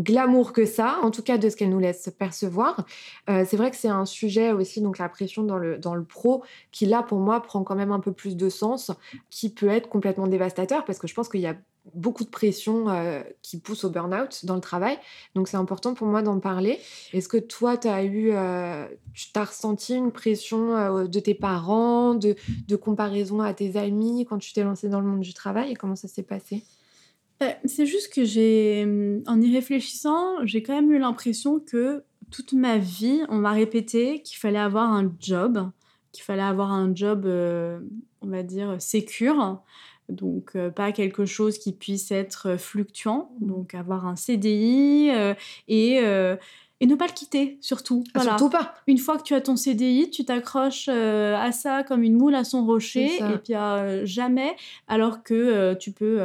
glamour 0.00 0.52
que 0.52 0.66
ça, 0.66 0.98
en 1.02 1.10
tout 1.10 1.22
cas 1.22 1.38
de 1.38 1.48
ce 1.48 1.56
qu'elle 1.56 1.70
nous 1.70 1.78
laisse 1.78 2.12
percevoir. 2.18 2.86
Euh, 3.28 3.44
c'est 3.46 3.56
vrai 3.56 3.70
que 3.70 3.76
c'est 3.76 3.88
un 3.88 4.06
sujet 4.06 4.52
aussi, 4.52 4.80
donc 4.80 4.98
la 4.98 5.08
pression 5.08 5.42
dans 5.42 5.58
le, 5.58 5.78
dans 5.78 5.94
le 5.94 6.04
pro, 6.04 6.42
qui 6.72 6.86
là 6.86 7.02
pour 7.02 7.18
moi 7.18 7.40
prend 7.40 7.62
quand 7.62 7.76
même 7.76 7.92
un 7.92 8.00
peu 8.00 8.12
plus 8.12 8.36
de 8.36 8.48
sens, 8.48 8.90
qui 9.30 9.50
peut 9.50 9.68
être 9.68 9.88
complètement 9.88 10.26
dévastateur 10.26 10.84
parce 10.84 10.98
que 10.98 11.06
je 11.06 11.14
pense 11.14 11.28
qu'il 11.28 11.40
y 11.40 11.46
a 11.46 11.56
beaucoup 11.94 12.24
de 12.24 12.28
pression 12.28 12.88
euh, 12.88 13.22
qui 13.42 13.58
pousse 13.58 13.84
au 13.84 13.90
burn-out 13.90 14.44
dans 14.44 14.54
le 14.54 14.60
travail. 14.60 14.98
Donc 15.34 15.48
c'est 15.48 15.56
important 15.56 15.94
pour 15.94 16.06
moi 16.06 16.22
d'en 16.22 16.38
parler. 16.38 16.78
Est-ce 17.12 17.28
que 17.28 17.38
toi, 17.38 17.76
tu 17.76 17.88
as 17.88 18.04
eu, 18.04 18.30
euh, 18.32 18.86
as 19.34 19.44
ressenti 19.44 19.94
une 19.94 20.12
pression 20.12 20.76
euh, 20.76 21.06
de 21.06 21.20
tes 21.20 21.34
parents, 21.34 22.14
de, 22.14 22.36
de 22.68 22.76
comparaison 22.76 23.40
à 23.40 23.54
tes 23.54 23.76
amis 23.76 24.26
quand 24.28 24.38
tu 24.38 24.52
t'es 24.52 24.62
lancé 24.62 24.88
dans 24.88 25.00
le 25.00 25.06
monde 25.06 25.20
du 25.20 25.34
travail? 25.34 25.72
Et 25.72 25.74
comment 25.74 25.96
ça 25.96 26.08
s'est 26.08 26.22
passé? 26.22 26.62
Euh, 27.42 27.50
C'est 27.64 27.86
juste 27.86 28.12
que 28.12 28.24
j'ai, 28.24 28.86
en 29.26 29.40
y 29.40 29.52
réfléchissant, 29.54 30.44
j'ai 30.44 30.62
quand 30.62 30.74
même 30.74 30.90
eu 30.92 30.98
l'impression 30.98 31.58
que 31.60 32.04
toute 32.30 32.52
ma 32.52 32.78
vie, 32.78 33.22
on 33.28 33.36
m'a 33.36 33.52
répété 33.52 34.22
qu'il 34.22 34.38
fallait 34.38 34.58
avoir 34.58 34.92
un 34.92 35.12
job, 35.18 35.70
qu'il 36.12 36.22
fallait 36.22 36.42
avoir 36.42 36.70
un 36.72 36.94
job, 36.94 37.24
euh, 37.26 37.80
on 38.20 38.28
va 38.28 38.42
dire, 38.42 38.76
sécure. 38.80 39.60
Donc, 40.08 40.52
euh, 40.56 40.70
pas 40.70 40.92
quelque 40.92 41.24
chose 41.24 41.58
qui 41.58 41.72
puisse 41.72 42.10
être 42.10 42.56
fluctuant. 42.56 43.30
Donc, 43.40 43.74
avoir 43.74 44.06
un 44.06 44.16
CDI 44.16 45.10
euh, 45.12 45.34
et, 45.68 46.00
et 46.82 46.86
ne 46.86 46.94
pas 46.94 47.06
le 47.06 47.12
quitter, 47.12 47.58
surtout. 47.60 48.04
Ah, 48.08 48.10
Voilà. 48.20 48.38
Surtout 48.38 48.50
pas. 48.50 48.74
Une 48.86 48.98
fois 48.98 49.18
que 49.18 49.22
tu 49.22 49.34
as 49.34 49.40
ton 49.40 49.54
CDI, 49.56 50.10
tu 50.10 50.24
t'accroches 50.24 50.88
euh, 50.88 51.36
à 51.36 51.52
ça 51.52 51.84
comme 51.84 52.02
une 52.02 52.16
moule 52.16 52.34
à 52.34 52.42
son 52.44 52.64
rocher 52.64 53.16
et 53.18 53.38
puis 53.44 53.54
euh, 53.54 54.04
jamais, 54.06 54.56
alors 54.88 55.22
que 55.22 55.34
euh, 55.34 55.74
tu 55.74 55.92
peux 55.92 56.22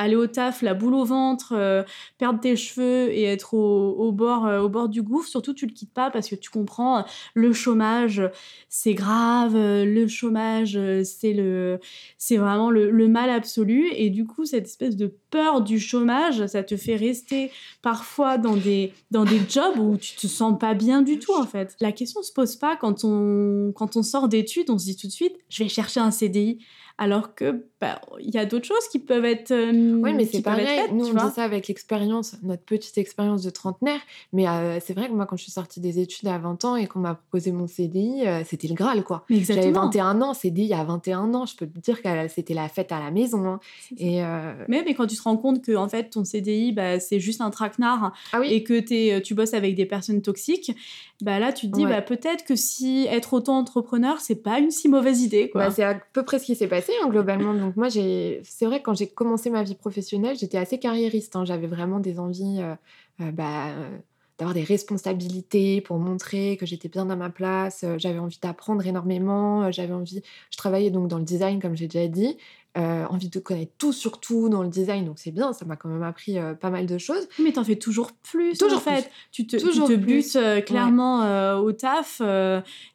aller 0.00 0.16
au 0.16 0.26
taf, 0.26 0.62
la 0.62 0.72
boule 0.72 0.94
au 0.94 1.04
ventre, 1.04 1.52
euh, 1.54 1.82
perdre 2.16 2.40
tes 2.40 2.56
cheveux 2.56 3.12
et 3.12 3.24
être 3.24 3.54
au, 3.54 4.12
bord, 4.12 4.46
euh, 4.46 4.60
au 4.60 4.68
bord 4.68 4.88
du 4.88 5.02
gouffre. 5.02 5.28
Surtout, 5.28 5.52
tu 5.52 5.66
le 5.66 5.72
quittes 5.72 5.92
pas 5.92 6.10
parce 6.10 6.28
que 6.28 6.34
tu 6.34 6.48
comprends, 6.48 7.04
le 7.34 7.52
chômage, 7.52 8.22
c'est 8.68 8.94
grave, 8.94 9.54
euh, 9.54 9.84
le 9.84 10.08
chômage, 10.08 10.78
c'est 11.04 11.34
le, 11.34 11.80
c'est 12.16 12.38
vraiment 12.38 12.70
le, 12.70 12.90
le 12.90 13.08
mal 13.08 13.28
absolu. 13.28 13.90
Et 13.94 14.08
du 14.08 14.26
coup, 14.26 14.46
cette 14.46 14.66
espèce 14.66 14.96
de 14.96 15.14
peur 15.30 15.60
du 15.60 15.78
chômage, 15.78 16.46
ça 16.46 16.62
te 16.62 16.76
fait 16.76 16.96
rester 16.96 17.50
parfois 17.82 18.38
dans 18.38 18.56
des, 18.56 18.92
dans 19.10 19.24
des 19.24 19.40
jobs 19.48 19.78
où 19.78 19.98
tu 19.98 20.16
te 20.16 20.26
sens 20.26 20.58
pas 20.58 20.72
bien 20.72 21.02
du 21.02 21.18
tout 21.18 21.34
en 21.34 21.46
fait. 21.46 21.76
La 21.80 21.92
question 21.92 22.22
se 22.22 22.32
pose 22.32 22.56
pas 22.56 22.76
quand 22.76 23.04
on, 23.04 23.72
quand 23.76 23.96
on 23.96 24.02
sort 24.02 24.28
d'études, 24.28 24.70
on 24.70 24.78
se 24.78 24.86
dit 24.86 24.96
tout 24.96 25.06
de 25.06 25.12
suite, 25.12 25.36
je 25.50 25.62
vais 25.62 25.68
chercher 25.68 26.00
un 26.00 26.10
CDI. 26.10 26.58
Alors 26.98 27.34
que 27.34 27.64
bah, 27.80 28.00
il 28.20 28.30
y 28.34 28.38
a 28.38 28.44
d'autres 28.44 28.66
choses 28.66 28.86
qui 28.90 28.98
peuvent 28.98 29.24
être. 29.24 29.50
euh, 29.52 30.00
Oui, 30.02 30.12
mais 30.14 30.24
c'est 30.26 30.42
pareil. 30.42 30.66
faites, 30.66 30.92
Nous, 30.92 31.06
on 31.08 31.12
vois. 31.12 31.28
dit 31.28 31.34
ça 31.34 31.44
avec 31.44 31.66
l'expérience, 31.68 32.36
notre 32.42 32.62
petite 32.62 32.98
expérience 32.98 33.42
de 33.42 33.50
trentenaire. 33.50 34.00
Mais 34.32 34.46
euh, 34.48 34.78
c'est 34.80 34.92
vrai 34.94 35.08
que 35.08 35.12
moi, 35.14 35.24
quand 35.26 35.36
je 35.36 35.42
suis 35.44 35.52
sortie 35.52 35.80
des 35.80 35.98
études 35.98 36.28
à 36.28 36.36
20 36.38 36.64
ans 36.64 36.76
et 36.76 36.86
qu'on 36.86 36.98
m'a 36.98 37.14
proposé 37.14 37.52
mon 37.52 37.66
CDI, 37.66 38.26
euh, 38.26 38.42
c'était 38.46 38.68
le 38.68 38.74
Graal, 38.74 39.02
quoi. 39.02 39.24
J'avais 39.30 39.40
exactement. 39.40 39.86
21 39.86 40.20
ans, 40.22 40.34
CDI 40.34 40.74
à 40.74 40.84
21 40.84 41.32
ans. 41.34 41.46
Je 41.46 41.56
peux 41.56 41.66
te 41.66 41.78
dire 41.78 42.02
que 42.02 42.08
c'était 42.28 42.54
la 42.54 42.68
fête 42.68 42.92
à 42.92 42.98
la 43.00 43.10
maison. 43.10 43.46
hein. 43.46 43.60
Et 43.96 44.22
euh, 44.22 44.52
Mais, 44.68 44.82
mais 44.84 44.94
quand 44.94 45.06
tu 45.06 45.16
te 45.16 45.22
rends 45.22 45.36
compte 45.36 45.62
que 45.62 45.74
en 45.76 45.88
fait 45.88 46.10
ton 46.10 46.24
CDI 46.24 46.72
bah, 46.72 47.00
c'est 47.00 47.20
juste 47.20 47.40
un 47.40 47.50
traquenard 47.50 48.12
ah 48.32 48.40
oui, 48.40 48.48
et 48.52 48.62
que 48.62 48.74
euh, 49.16 49.20
tu 49.20 49.34
bosses 49.34 49.54
avec 49.54 49.74
des 49.74 49.86
personnes 49.86 50.22
toxiques, 50.22 50.74
bah 51.22 51.38
là 51.38 51.52
tu 51.52 51.68
te 51.70 51.72
dis 51.76 51.84
Ouais. 51.84 51.90
bah, 51.92 52.02
peut-être 52.02 52.44
que 52.44 52.56
si 52.56 53.06
être 53.10 53.34
auto-entrepreneur 53.34 54.20
c'est 54.20 54.36
pas 54.42 54.58
une 54.58 54.70
si 54.70 54.88
mauvaise 54.88 55.22
idée 55.22 55.50
quoi. 55.50 55.66
Bah, 55.66 55.70
c'est 55.70 55.82
à 55.84 55.94
peu 56.12 56.22
près 56.24 56.38
ce 56.38 56.44
qui 56.46 56.56
s'est 56.56 56.66
passé 56.68 56.92
hein, 57.02 57.08
globalement. 57.08 57.54
Donc 57.54 57.69
moi, 57.76 57.88
j'ai, 57.88 58.40
c'est 58.44 58.66
vrai 58.66 58.82
quand 58.82 58.94
j'ai 58.94 59.08
commencé 59.08 59.50
ma 59.50 59.62
vie 59.62 59.74
professionnelle, 59.74 60.36
j'étais 60.38 60.58
assez 60.58 60.78
carriériste. 60.78 61.36
hein. 61.36 61.44
J'avais 61.44 61.66
vraiment 61.66 62.00
des 62.00 62.18
envies, 62.18 62.60
euh, 62.60 62.74
euh, 63.20 63.30
bah, 63.32 63.68
euh, 63.70 63.98
d'avoir 64.38 64.54
des 64.54 64.62
responsabilités 64.64 65.80
pour 65.82 65.98
montrer 65.98 66.56
que 66.56 66.64
j'étais 66.66 66.88
bien 66.88 67.08
à 67.10 67.16
ma 67.16 67.28
place. 67.30 67.84
J'avais 67.98 68.18
envie 68.18 68.38
d'apprendre 68.40 68.86
énormément. 68.86 69.70
J'avais 69.70 69.92
envie, 69.92 70.22
je 70.50 70.56
travaillais 70.56 70.90
donc 70.90 71.08
dans 71.08 71.18
le 71.18 71.24
design 71.24 71.60
comme 71.60 71.76
j'ai 71.76 71.88
déjà 71.88 72.08
dit. 72.08 72.38
Euh, 72.78 73.04
envie 73.06 73.28
de 73.28 73.40
connaître 73.40 73.72
tout 73.78 73.92
sur 73.92 74.20
tout 74.20 74.48
dans 74.48 74.62
le 74.62 74.68
design, 74.68 75.04
donc 75.04 75.18
c'est 75.18 75.32
bien. 75.32 75.52
Ça 75.52 75.64
m'a 75.64 75.74
quand 75.74 75.88
même 75.88 76.04
appris 76.04 76.38
euh, 76.38 76.54
pas 76.54 76.70
mal 76.70 76.86
de 76.86 76.98
choses. 76.98 77.26
Mais 77.40 77.50
t'en 77.50 77.64
fais 77.64 77.74
toujours 77.74 78.12
plus 78.12 78.56
Toujours 78.56 78.78
en 78.78 78.80
fait. 78.80 79.10
Tu 79.32 79.44
te, 79.44 79.56
tu 79.56 79.62
Toujours 79.66 79.88
te 79.88 79.94
plus. 79.94 80.06
butes 80.06 80.36
euh, 80.36 80.60
clairement 80.60 81.58
au 81.58 81.72
taf 81.72 82.22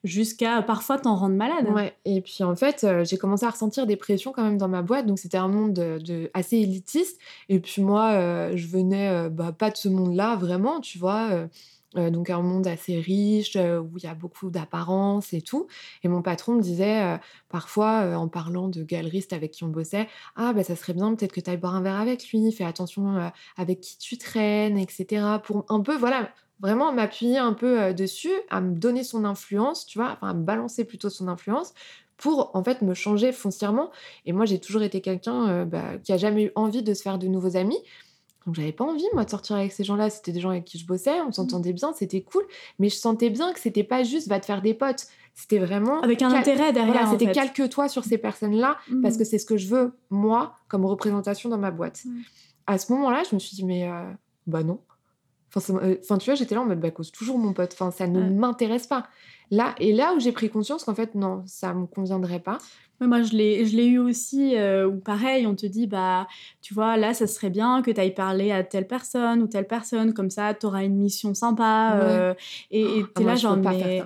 jusqu'à 0.05 0.61
parfois 0.61 0.97
t'en 0.97 1.15
rendre 1.15 1.35
malade. 1.35 1.67
Ouais. 1.73 1.93
Et 2.05 2.21
puis 2.21 2.43
en 2.43 2.55
fait, 2.55 2.87
j'ai 3.03 3.17
commencé 3.17 3.45
à 3.45 3.49
ressentir 3.49 3.85
des 3.85 3.97
pressions 3.97 4.31
quand 4.31 4.43
même 4.43 4.57
dans 4.57 4.69
ma 4.69 4.81
boîte. 4.81 5.07
Donc 5.07 5.19
c'était 5.19 5.37
un 5.37 5.49
monde 5.49 5.73
de, 5.73 5.97
de- 5.99 6.29
assez 6.33 6.55
élitiste. 6.57 7.19
Et 7.49 7.59
puis 7.59 7.81
moi, 7.81 8.55
je 8.55 8.67
venais 8.67 9.29
bah, 9.29 9.51
pas 9.51 9.71
de 9.71 9.77
ce 9.77 9.89
monde-là 9.89 10.37
vraiment, 10.37 10.79
tu 10.79 10.97
vois. 10.97 11.47
Euh, 11.97 12.09
donc 12.09 12.29
un 12.29 12.41
monde 12.41 12.67
assez 12.67 12.99
riche, 12.99 13.55
euh, 13.55 13.79
où 13.79 13.97
il 13.97 14.03
y 14.03 14.07
a 14.07 14.15
beaucoup 14.15 14.49
d'apparence 14.49 15.33
et 15.33 15.41
tout. 15.41 15.67
Et 16.03 16.07
mon 16.07 16.21
patron 16.21 16.55
me 16.55 16.61
disait 16.61 17.01
euh, 17.03 17.17
parfois, 17.49 18.17
en 18.17 18.27
parlant 18.27 18.67
de 18.67 18.83
galeristes 18.83 19.33
avec 19.33 19.51
qui 19.51 19.63
on 19.63 19.69
bossait, 19.69 20.07
ah 20.35 20.53
ben 20.53 20.63
ça 20.63 20.75
serait 20.75 20.93
bien 20.93 21.13
peut-être 21.15 21.31
que 21.31 21.39
tu 21.39 21.49
ailles 21.49 21.57
boire 21.57 21.75
un 21.75 21.81
verre 21.81 21.99
avec 21.99 22.29
lui, 22.31 22.51
fais 22.51 22.65
attention 22.65 23.31
avec 23.57 23.81
qui 23.81 23.97
tu 23.97 24.17
traînes, 24.17 24.77
etc. 24.77 25.25
Pour 25.43 25.65
un 25.69 25.81
peu, 25.81 25.95
voilà, 25.95 26.29
vraiment 26.59 26.91
m'appuyer 26.91 27.37
un 27.37 27.53
peu 27.53 27.93
dessus, 27.93 28.33
à 28.49 28.61
me 28.61 28.75
donner 28.75 29.03
son 29.03 29.25
influence, 29.25 29.85
tu 29.85 29.99
vois, 29.99 30.11
enfin 30.11 30.29
à 30.29 30.33
me 30.33 30.43
balancer 30.43 30.85
plutôt 30.85 31.09
son 31.09 31.27
influence 31.27 31.73
pour 32.17 32.51
en 32.55 32.63
fait 32.63 32.81
me 32.81 32.93
changer 32.93 33.31
foncièrement. 33.31 33.91
Et 34.25 34.33
moi, 34.33 34.45
j'ai 34.45 34.59
toujours 34.59 34.83
été 34.83 35.01
quelqu'un 35.01 35.65
bah, 35.65 35.97
qui 36.03 36.13
a 36.13 36.17
jamais 36.17 36.45
eu 36.45 36.51
envie 36.55 36.83
de 36.83 36.93
se 36.93 37.01
faire 37.01 37.17
de 37.17 37.27
nouveaux 37.27 37.57
amis. 37.57 37.79
Donc 38.45 38.55
j'avais 38.55 38.71
pas 38.71 38.85
envie 38.85 39.05
moi 39.13 39.25
de 39.25 39.29
sortir 39.29 39.55
avec 39.55 39.71
ces 39.71 39.83
gens-là, 39.83 40.09
c'était 40.09 40.31
des 40.31 40.39
gens 40.39 40.51
avec 40.51 40.65
qui 40.65 40.77
je 40.77 40.85
bossais, 40.85 41.19
on 41.21 41.29
mmh. 41.29 41.33
s'entendait 41.33 41.73
bien, 41.73 41.93
c'était 41.93 42.21
cool, 42.21 42.43
mais 42.77 42.89
je 42.89 42.95
sentais 42.95 43.29
bien 43.29 43.53
que 43.53 43.59
c'était 43.59 43.83
pas 43.83 44.03
juste 44.03 44.27
va 44.27 44.39
te 44.39 44.45
faire 44.45 44.61
des 44.61 44.73
potes, 44.73 45.07
c'était 45.33 45.57
vraiment 45.57 46.01
avec 46.01 46.21
un 46.21 46.31
intérêt 46.31 46.71
derrière. 46.71 47.09
c'était 47.09 47.31
calque-toi 47.31 47.89
sur 47.89 48.03
ces 48.03 48.17
personnes-là 48.17 48.77
mmh. 48.89 49.01
parce 49.01 49.17
que 49.17 49.23
c'est 49.23 49.39
ce 49.39 49.45
que 49.45 49.57
je 49.57 49.67
veux 49.67 49.93
moi 50.09 50.55
comme 50.67 50.85
représentation 50.85 51.49
dans 51.49 51.57
ma 51.57 51.71
boîte. 51.71 52.03
À 52.67 52.77
ce 52.77 52.91
moment-là, 52.93 53.23
je 53.29 53.35
me 53.35 53.39
suis 53.39 53.55
dit 53.55 53.65
mais 53.65 53.89
euh, 53.89 54.03
bah 54.47 54.63
non. 54.63 54.79
Euh, 55.69 55.95
enfin, 56.01 56.17
tu 56.17 56.29
vois, 56.29 56.35
j'étais 56.35 56.53
là 56.53 56.61
en 56.61 56.65
mode 56.65 56.79
bah 56.79 56.91
cause 56.91 57.11
toujours 57.11 57.37
mon 57.37 57.53
pote, 57.53 57.71
enfin 57.73 57.91
ça 57.91 58.07
ne 58.07 58.29
m'intéresse 58.29 58.87
pas. 58.87 59.07
Là 59.51 59.75
et 59.79 59.93
là 59.93 60.13
où 60.15 60.19
j'ai 60.19 60.31
pris 60.31 60.49
conscience 60.49 60.83
qu'en 60.83 60.95
fait 60.95 61.15
non, 61.15 61.43
ça 61.45 61.73
me 61.73 61.85
conviendrait 61.85 62.39
pas 62.39 62.57
moi, 63.01 63.23
je 63.23 63.33
l'ai, 63.33 63.65
je 63.65 63.75
l'ai 63.75 63.87
eu 63.87 63.99
aussi, 63.99 64.55
euh, 64.55 64.87
où 64.87 64.99
pareil, 64.99 65.45
on 65.45 65.55
te 65.55 65.65
dit, 65.65 65.85
bah, 65.85 66.27
tu 66.61 66.73
vois, 66.73 66.95
là, 66.95 67.13
ça 67.13 67.27
serait 67.27 67.49
bien 67.49 67.81
que 67.81 67.91
tu 67.91 67.99
ailles 67.99 68.13
parler 68.13 68.51
à 68.51 68.63
telle 68.63 68.87
personne 68.87 69.41
ou 69.41 69.47
telle 69.47 69.67
personne, 69.67 70.13
comme 70.13 70.29
ça, 70.29 70.53
tu 70.53 70.65
auras 70.65 70.83
une 70.83 70.95
mission 70.95 71.33
sympa. 71.33 71.99
Euh, 72.01 72.33
et 72.71 72.99
et 72.99 73.05
tu 73.15 73.21
es 73.21 73.25
là, 73.25 73.35
genre, 73.35 73.57
mais 73.57 74.03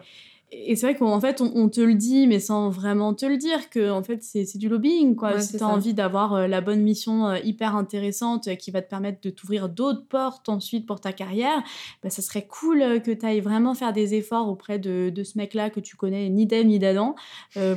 et 0.52 0.76
c'est 0.76 0.88
vrai 0.88 0.96
qu'en 0.96 1.20
fait, 1.20 1.42
on, 1.42 1.70
te 1.70 1.80
le 1.80 1.94
dit, 1.94 2.26
mais 2.26 2.40
sans 2.40 2.70
vraiment 2.70 3.14
te 3.14 3.26
le 3.26 3.38
dire, 3.38 3.70
que 3.70 3.92
en 3.92 4.02
fait, 4.02 4.24
c'est 4.24 4.58
du 4.58 4.68
lobbying. 4.68 5.16
Quoi. 5.16 5.40
si 5.42 5.58
tu 5.58 5.64
as 5.64 5.68
envie 5.68 5.94
d'avoir 5.94 6.34
euh, 6.34 6.48
la 6.48 6.60
bonne 6.62 6.82
mission 6.82 7.28
euh, 7.28 7.38
hyper 7.44 7.76
intéressante 7.76 8.48
euh, 8.48 8.56
qui 8.56 8.72
va 8.72 8.82
te 8.82 8.90
permettre 8.90 9.20
de 9.22 9.30
t'ouvrir 9.30 9.70
d'autres 9.70 10.06
portes 10.08 10.50
ensuite 10.50 10.88
pour 10.88 11.02
ta 11.02 11.14
carrière, 11.14 11.62
bah, 12.04 12.10
ça 12.10 12.24
serait 12.24 12.48
cool 12.48 13.02
que 13.04 13.12
tu 13.12 13.26
ailles 13.26 13.42
vraiment 13.42 13.76
faire 13.76 13.94
des 13.94 14.16
efforts 14.16 14.50
auprès 14.50 14.80
de, 14.80 15.12
de 15.14 15.24
ce 15.24 15.38
mec-là 15.38 15.70
que 15.70 15.80
tu 15.80 15.96
connais 15.96 16.30
ni 16.30 16.48
d'elle 16.48 16.68
ni 16.68 16.80
d'Adam 16.80 17.16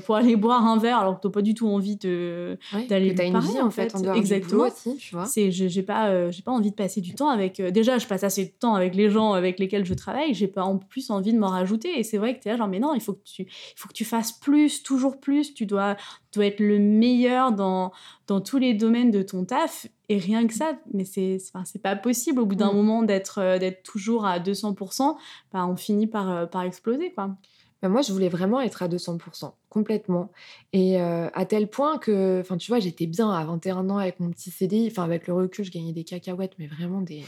pour 0.06 0.16
aller 0.16 0.36
boire 0.42 0.66
un 0.66 0.78
verre 0.78 0.98
alors 0.98 1.16
que 1.16 1.22
tu 1.22 1.26
n'as 1.26 1.32
pas 1.32 1.42
du 1.42 1.54
tout 1.54 1.68
envie 1.68 1.96
d'aller 1.96 2.56
lui 2.88 3.14
parler. 3.14 3.60
en 3.60 3.70
fait, 3.70 3.94
exactement. 4.16 4.64
Aussi, 4.64 4.96
tu 4.96 5.14
vois. 5.14 5.26
J'ai 5.34 5.82
pas, 5.82 6.30
j'ai 6.30 6.42
pas 6.42 6.52
envie 6.52 6.70
de 6.70 6.76
passer 6.76 7.00
du 7.00 7.14
temps 7.14 7.28
avec. 7.28 7.60
déjà, 7.60 7.98
je 7.98 8.06
passe 8.06 8.24
assez 8.24 8.46
de 8.46 8.52
temps 8.58 8.74
avec 8.74 8.94
les 8.94 9.10
gens 9.10 9.32
avec 9.32 9.58
lesquels 9.58 9.84
je 9.84 9.94
travaille, 9.94 10.32
j'ai 10.32 10.48
pas 10.48 10.62
en 10.62 10.78
plus 10.78 11.10
envie 11.10 11.32
de 11.32 11.38
m'en 11.38 11.48
rajouter. 11.48 11.98
Et 11.98 12.02
c'est 12.02 12.18
vrai 12.18 12.36
que 12.36 12.42
tu 12.42 12.48
mais 12.68 12.78
non, 12.78 12.94
il 12.94 13.00
faut 13.00 13.14
que 13.14 13.22
tu, 13.24 13.42
il 13.42 13.74
faut 13.76 13.88
que 13.88 13.94
tu 13.94 14.04
fasses 14.04 14.32
plus, 14.32 14.82
toujours 14.82 15.20
plus. 15.20 15.54
Tu 15.54 15.66
dois, 15.66 15.96
dois 16.32 16.46
être 16.46 16.60
le 16.60 16.78
meilleur 16.78 17.52
dans, 17.52 17.92
dans 18.26 18.40
tous 18.40 18.58
les 18.58 18.74
domaines 18.74 19.10
de 19.10 19.22
ton 19.22 19.44
taf. 19.44 19.86
Et 20.08 20.18
rien 20.18 20.46
que 20.46 20.54
ça, 20.54 20.78
mais 20.92 21.04
c'est 21.04 21.38
c'est 21.64 21.82
pas 21.82 21.96
possible 21.96 22.40
au 22.40 22.46
bout 22.46 22.54
d'un 22.54 22.72
mm. 22.72 22.76
moment 22.76 23.02
d'être 23.02 23.38
euh, 23.38 23.58
d'être 23.58 23.82
toujours 23.82 24.26
à 24.26 24.38
200%. 24.38 25.16
Bah, 25.52 25.66
on 25.66 25.76
finit 25.76 26.06
par, 26.06 26.30
euh, 26.30 26.46
par 26.46 26.62
exploser, 26.62 27.12
quoi. 27.12 27.36
Bah, 27.82 27.88
moi, 27.88 28.00
je 28.02 28.12
voulais 28.12 28.28
vraiment 28.28 28.60
être 28.60 28.82
à 28.82 28.88
200%, 28.88 29.52
complètement. 29.68 30.30
Et 30.72 31.00
euh, 31.00 31.28
à 31.34 31.44
tel 31.46 31.68
point 31.68 31.98
que, 31.98 32.40
enfin, 32.40 32.56
tu 32.56 32.70
vois, 32.70 32.78
j'étais 32.78 33.06
bien 33.06 33.30
à 33.30 33.44
21 33.44 33.90
ans 33.90 33.98
avec 33.98 34.20
mon 34.20 34.30
petit 34.30 34.50
CDI. 34.50 34.88
Enfin, 34.90 35.02
avec 35.02 35.26
le 35.26 35.34
recul, 35.34 35.64
je 35.64 35.72
gagnais 35.72 35.92
des 35.92 36.04
cacahuètes, 36.04 36.54
mais 36.58 36.68
vraiment 36.68 37.00
des. 37.00 37.24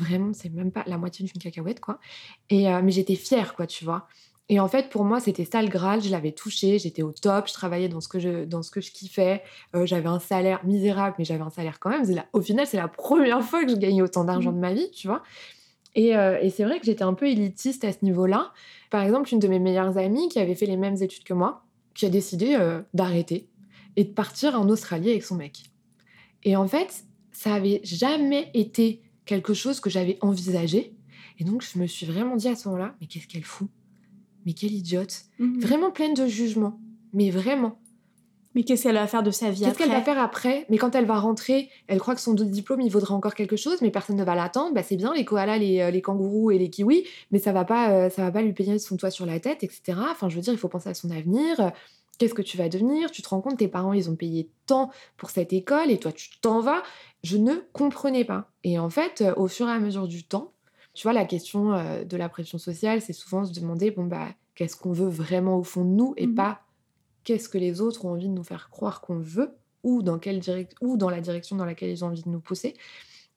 Vraiment, 0.00 0.32
c'est 0.32 0.48
même 0.50 0.72
pas 0.72 0.84
la 0.86 0.98
moitié 0.98 1.24
d'une 1.24 1.40
cacahuète, 1.40 1.80
quoi. 1.80 1.98
Et, 2.48 2.68
euh, 2.68 2.80
mais 2.82 2.90
j'étais 2.90 3.16
fière, 3.16 3.54
quoi, 3.54 3.66
tu 3.66 3.84
vois. 3.84 4.06
Et 4.48 4.58
en 4.58 4.66
fait, 4.66 4.88
pour 4.88 5.04
moi, 5.04 5.20
c'était 5.20 5.44
ça 5.44 5.62
le 5.62 5.68
Graal. 5.68 6.02
Je 6.02 6.10
l'avais 6.10 6.32
touché, 6.32 6.78
j'étais 6.78 7.02
au 7.02 7.12
top, 7.12 7.46
je 7.48 7.52
travaillais 7.52 7.88
dans 7.88 8.00
ce 8.00 8.08
que 8.08 8.18
je, 8.18 8.44
dans 8.44 8.62
ce 8.62 8.70
que 8.70 8.80
je 8.80 8.90
kiffais. 8.90 9.42
Euh, 9.76 9.86
j'avais 9.86 10.08
un 10.08 10.18
salaire 10.18 10.64
misérable, 10.64 11.16
mais 11.18 11.24
j'avais 11.24 11.42
un 11.42 11.50
salaire 11.50 11.78
quand 11.78 11.90
même. 11.90 12.04
au 12.32 12.40
final, 12.40 12.66
c'est 12.66 12.76
la 12.76 12.88
première 12.88 13.42
fois 13.42 13.64
que 13.64 13.70
je 13.70 13.76
gagnais 13.76 14.02
autant 14.02 14.24
d'argent 14.24 14.50
mmh. 14.50 14.56
de 14.56 14.60
ma 14.60 14.72
vie, 14.72 14.90
tu 14.90 15.06
vois. 15.06 15.22
Et, 15.94 16.16
euh, 16.16 16.38
et 16.40 16.50
c'est 16.50 16.64
vrai 16.64 16.80
que 16.80 16.86
j'étais 16.86 17.04
un 17.04 17.14
peu 17.14 17.26
élitiste 17.26 17.84
à 17.84 17.92
ce 17.92 17.98
niveau-là. 18.02 18.52
Par 18.90 19.02
exemple, 19.02 19.32
une 19.32 19.38
de 19.38 19.48
mes 19.48 19.58
meilleures 19.58 19.98
amies 19.98 20.28
qui 20.28 20.38
avait 20.38 20.54
fait 20.54 20.66
les 20.66 20.76
mêmes 20.76 20.96
études 21.00 21.24
que 21.24 21.34
moi, 21.34 21.64
qui 21.94 22.06
a 22.06 22.08
décidé 22.08 22.56
d'arrêter 22.94 23.48
et 23.96 24.04
de 24.04 24.10
partir 24.12 24.58
en 24.58 24.68
Australie 24.68 25.10
avec 25.10 25.24
son 25.24 25.36
mec. 25.36 25.64
Et 26.42 26.56
en 26.56 26.66
fait, 26.66 27.04
ça 27.32 27.54
avait 27.54 27.80
jamais 27.84 28.50
été 28.54 29.02
quelque 29.24 29.54
chose 29.54 29.80
que 29.80 29.90
j'avais 29.90 30.18
envisagé. 30.20 30.94
Et 31.38 31.44
donc, 31.44 31.62
je 31.62 31.78
me 31.78 31.86
suis 31.86 32.06
vraiment 32.06 32.36
dit 32.36 32.48
à 32.48 32.56
ce 32.56 32.68
moment-là, 32.68 32.94
mais 33.00 33.06
qu'est-ce 33.06 33.26
qu'elle 33.26 33.44
fout? 33.44 33.68
Mais 34.46 34.52
quelle 34.52 34.72
idiote 34.72 35.22
mhm. 35.38 35.60
Vraiment 35.60 35.90
pleine 35.90 36.14
de 36.14 36.26
jugement. 36.26 36.78
Mais 37.12 37.30
vraiment. 37.30 37.78
Mais 38.54 38.64
qu'est-ce 38.64 38.82
qu'elle 38.82 38.96
va 38.96 39.06
faire 39.06 39.22
de 39.22 39.30
sa 39.30 39.50
vie 39.50 39.62
Qu'est-ce 39.62 39.78
qu'elle 39.78 39.90
va 39.90 40.02
faire 40.02 40.18
après? 40.18 40.66
Mais 40.68 40.76
quand 40.76 40.96
elle 40.96 41.06
va 41.06 41.20
rentrer, 41.20 41.70
elle 41.86 42.00
croit 42.00 42.16
que 42.16 42.20
son 42.20 42.34
diplôme, 42.34 42.80
il 42.80 42.90
vaudra 42.90 43.14
encore 43.14 43.34
quelque 43.34 43.54
chose, 43.54 43.80
mais 43.80 43.90
personne 43.90 44.16
ne 44.16 44.24
va 44.24 44.34
l'attendre. 44.34 44.74
Bah, 44.74 44.82
c'est 44.82 44.96
bien, 44.96 45.14
les 45.14 45.24
koalas, 45.24 45.58
les, 45.58 45.80
euh, 45.80 45.90
les, 45.92 46.02
kangourous 46.02 46.50
et 46.50 46.58
les 46.58 46.68
kiwis, 46.68 47.04
mais 47.30 47.38
ça 47.38 47.52
va 47.52 47.64
pas, 47.64 47.90
euh, 47.92 48.10
ça 48.10 48.22
va 48.22 48.32
pas 48.32 48.42
lui 48.42 48.52
payer 48.52 48.80
son 48.80 48.96
toit 48.96 49.10
sur 49.10 49.24
la 49.24 49.38
tête, 49.38 49.62
etc. 49.62 49.98
Enfin, 50.10 50.28
je 50.28 50.34
veux 50.34 50.42
dire, 50.42 50.52
il 50.52 50.58
faut 50.58 50.68
penser 50.68 50.88
à 50.88 50.94
son 50.94 51.10
avenir. 51.10 51.72
Qu'est-ce 52.20 52.34
que 52.34 52.42
tu 52.42 52.58
vas 52.58 52.68
devenir? 52.68 53.10
Tu 53.10 53.22
te 53.22 53.30
rends 53.30 53.40
compte, 53.40 53.56
tes 53.56 53.66
parents, 53.66 53.94
ils 53.94 54.10
ont 54.10 54.14
payé 54.14 54.50
tant 54.66 54.90
pour 55.16 55.30
cette 55.30 55.54
école 55.54 55.90
et 55.90 55.96
toi, 55.96 56.12
tu 56.12 56.28
t'en 56.42 56.60
vas. 56.60 56.82
Je 57.24 57.38
ne 57.38 57.54
comprenais 57.72 58.26
pas. 58.26 58.50
Et 58.62 58.78
en 58.78 58.90
fait, 58.90 59.22
euh, 59.22 59.32
au 59.38 59.48
fur 59.48 59.66
et 59.68 59.72
à 59.72 59.78
mesure 59.78 60.06
du 60.06 60.22
temps, 60.22 60.52
tu 60.92 61.04
vois, 61.04 61.14
la 61.14 61.24
question 61.24 61.72
euh, 61.72 62.04
de 62.04 62.18
la 62.18 62.28
pression 62.28 62.58
sociale, 62.58 63.00
c'est 63.00 63.14
souvent 63.14 63.46
se 63.46 63.54
demander, 63.54 63.90
bon, 63.90 64.04
bah, 64.04 64.28
qu'est-ce 64.54 64.76
qu'on 64.76 64.92
veut 64.92 65.08
vraiment 65.08 65.56
au 65.56 65.62
fond 65.62 65.82
de 65.82 65.88
nous 65.88 66.12
et 66.18 66.26
mmh 66.26 66.34
pas 66.34 66.60
qu'est-ce 67.24 67.48
que 67.48 67.56
les 67.56 67.80
autres 67.80 68.04
ont 68.04 68.10
envie 68.10 68.28
de 68.28 68.34
nous 68.34 68.44
faire 68.44 68.68
croire 68.68 69.00
qu'on 69.00 69.18
veut 69.18 69.54
ou 69.82 70.02
dans, 70.02 70.18
quelle 70.18 70.40
direct 70.40 70.74
ou 70.82 70.98
dans 70.98 71.08
la 71.08 71.22
direction 71.22 71.56
dans 71.56 71.64
laquelle 71.64 71.88
ils 71.88 72.04
ont 72.04 72.08
envie 72.08 72.22
de 72.22 72.28
nous 72.28 72.40
pousser. 72.40 72.74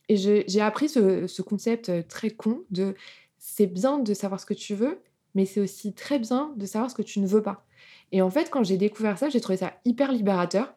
Et 0.10 0.18
j'ai 0.18 0.62
appris 0.62 0.90
ce, 0.90 1.26
ce, 1.28 1.42
concept 1.42 1.88
euh, 1.88 2.04
très 2.06 2.32
con 2.32 2.64
de 2.70 2.96
c'est 3.38 3.68
bien 3.68 4.00
de 4.00 4.14
savoir 4.14 4.42
ce 4.42 4.46
que 4.46 4.54
tu 4.54 4.76
veux, 4.76 5.00
mais 5.36 5.46
c'est 5.46 5.62
aussi 5.62 5.94
très 5.94 6.20
bien 6.20 6.54
de 6.58 6.66
savoir 6.66 6.92
ce 6.92 6.96
que 6.96 7.02
tu 7.02 7.22
ne 7.22 7.28
veux 7.28 7.42
pas. 7.42 7.66
Et 8.14 8.22
en 8.22 8.30
fait, 8.30 8.50
quand 8.52 8.64
j'ai 8.64 8.78
découvert 8.78 9.18
ça, 9.18 9.28
j'ai 9.28 9.42
trouvé 9.42 9.58
ça 9.58 9.74
hyper 9.86 10.12
libérateur 10.12 10.76